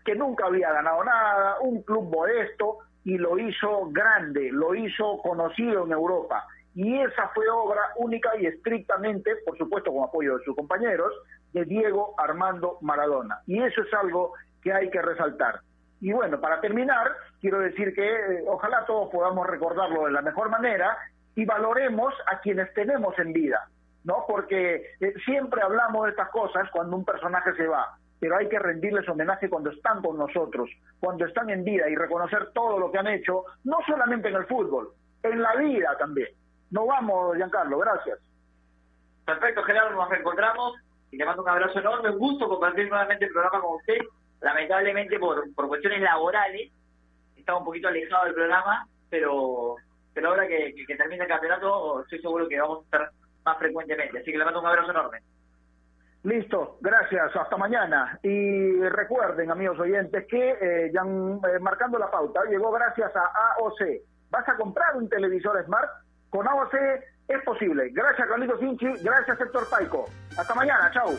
que 0.06 0.16
nunca 0.16 0.46
había 0.46 0.72
ganado 0.72 1.04
nada, 1.04 1.60
un 1.62 1.84
club 1.84 2.10
modesto 2.10 2.80
y 3.04 3.18
lo 3.18 3.38
hizo 3.38 3.90
grande, 3.92 4.50
lo 4.52 4.74
hizo 4.76 5.20
conocido 5.22 5.86
en 5.86 5.92
Europa. 5.92 6.46
Y 6.76 7.00
esa 7.00 7.28
fue 7.30 7.48
obra 7.50 7.82
única 7.98 8.32
y 8.40 8.48
estrictamente, 8.48 9.36
por 9.46 9.58
supuesto 9.58 9.92
con 9.94 10.06
apoyo 10.06 10.38
de 10.38 10.44
sus 10.44 10.56
compañeros, 10.56 11.14
de 11.52 11.66
Diego 11.66 12.16
Armando 12.18 12.78
Maradona. 12.82 13.42
Y 13.46 13.62
eso 13.62 13.82
es 13.82 13.94
algo 13.94 14.34
que 14.62 14.74
hay 14.74 14.90
que 14.90 15.02
resaltar. 15.02 15.60
Y 16.04 16.12
bueno, 16.12 16.38
para 16.42 16.60
terminar, 16.60 17.16
quiero 17.40 17.60
decir 17.60 17.96
que 17.96 18.06
eh, 18.06 18.44
ojalá 18.46 18.86
todos 18.86 19.10
podamos 19.10 19.48
recordarlo 19.48 20.04
de 20.04 20.12
la 20.12 20.22
mejor 20.22 20.50
manera 20.50 20.98
y 21.34 21.46
valoremos 21.46 22.14
a 22.28 22.42
quienes 22.42 22.74
tenemos 22.74 23.18
en 23.20 23.32
vida, 23.32 23.70
¿no? 24.04 24.26
Porque 24.28 24.96
eh, 25.00 25.14
siempre 25.24 25.62
hablamos 25.62 26.04
de 26.04 26.10
estas 26.10 26.28
cosas 26.28 26.70
cuando 26.72 26.98
un 26.98 27.06
personaje 27.06 27.54
se 27.56 27.68
va, 27.68 27.98
pero 28.20 28.36
hay 28.36 28.50
que 28.50 28.60
rendirles 28.60 29.08
homenaje 29.08 29.50
cuando 29.50 29.70
están 29.70 30.02
con 30.02 30.18
nosotros, 30.18 30.70
cuando 31.00 31.26
están 31.26 31.50
en 31.50 31.64
vida 31.64 31.88
y 31.88 31.96
reconocer 31.96 32.52
todo 32.52 32.78
lo 32.78 32.92
que 32.92 32.98
han 32.98 33.08
hecho, 33.08 33.46
no 33.64 33.78
solamente 33.88 34.28
en 34.28 34.36
el 34.36 34.46
fútbol, 34.46 34.90
en 35.24 35.42
la 35.42 35.56
vida 35.56 35.96
también. 35.98 36.32
No 36.72 36.86
vamos, 36.86 37.38
Giancarlo, 37.38 37.78
gracias. 37.78 38.20
Perfecto, 39.26 39.64
Gerardo, 39.64 39.96
nos 39.96 40.10
reencontramos 40.10 40.74
y 41.12 41.16
le 41.16 41.24
mando 41.24 41.44
un 41.44 41.50
abrazo 41.50 41.80
enorme, 41.80 42.10
un 42.10 42.20
gusto 42.20 42.50
compartir 42.50 42.90
nuevamente 42.90 43.24
el 43.24 43.32
programa 43.32 43.62
con 43.62 43.76
usted 43.78 44.00
lamentablemente 44.44 45.18
por, 45.20 45.54
por 45.56 45.68
cuestiones 45.68 46.02
laborales, 46.02 46.72
estaba 47.36 47.60
un 47.60 47.66
poquito 47.66 47.88
alejado 47.88 48.26
del 48.26 48.34
programa, 48.36 48.88
pero 49.10 49.76
pero 50.14 50.30
ahora 50.30 50.48
que, 50.48 50.74
que, 50.88 50.96
termine 50.96 51.24
el 51.24 51.30
campeonato, 51.30 52.02
estoy 52.02 52.22
seguro 52.22 52.48
que 52.48 52.60
vamos 52.60 52.80
a 52.80 52.84
estar 52.84 53.12
más 53.44 53.58
frecuentemente. 53.58 54.20
Así 54.20 54.32
que 54.32 54.38
le 54.38 54.46
mando 54.46 54.60
un 54.60 54.68
abrazo 54.68 54.92
enorme. 54.92 55.20
Listo, 56.24 56.78
gracias, 56.82 57.36
hasta 57.36 57.58
mañana. 57.58 58.20
Y 58.22 58.80
recuerden, 58.82 59.52
amigos 59.52 59.80
oyentes, 59.80 60.26
que 60.28 60.52
eh, 60.52 60.92
ya, 60.94 61.02
eh, 61.02 61.60
marcando 61.60 61.98
la 61.98 62.12
pauta 62.12 62.46
llegó 62.46 62.72
gracias 62.72 63.12
a 63.16 63.54
AOC. 63.58 63.82
¿Vas 64.30 64.48
a 64.48 64.56
comprar 64.56 64.96
un 64.96 65.10
televisor 65.10 65.64
Smart? 65.66 65.90
Con 66.30 66.48
AOC 66.48 66.76
es 67.28 67.44
posible. 67.44 67.90
Gracias, 67.92 68.28
Carlitos 68.28 68.60
Sinchi. 68.60 68.88
Gracias, 69.04 69.42
Héctor 69.42 69.68
Paico. 69.70 70.06
Hasta 70.38 70.56
mañana, 70.56 70.92
chau. 70.94 71.18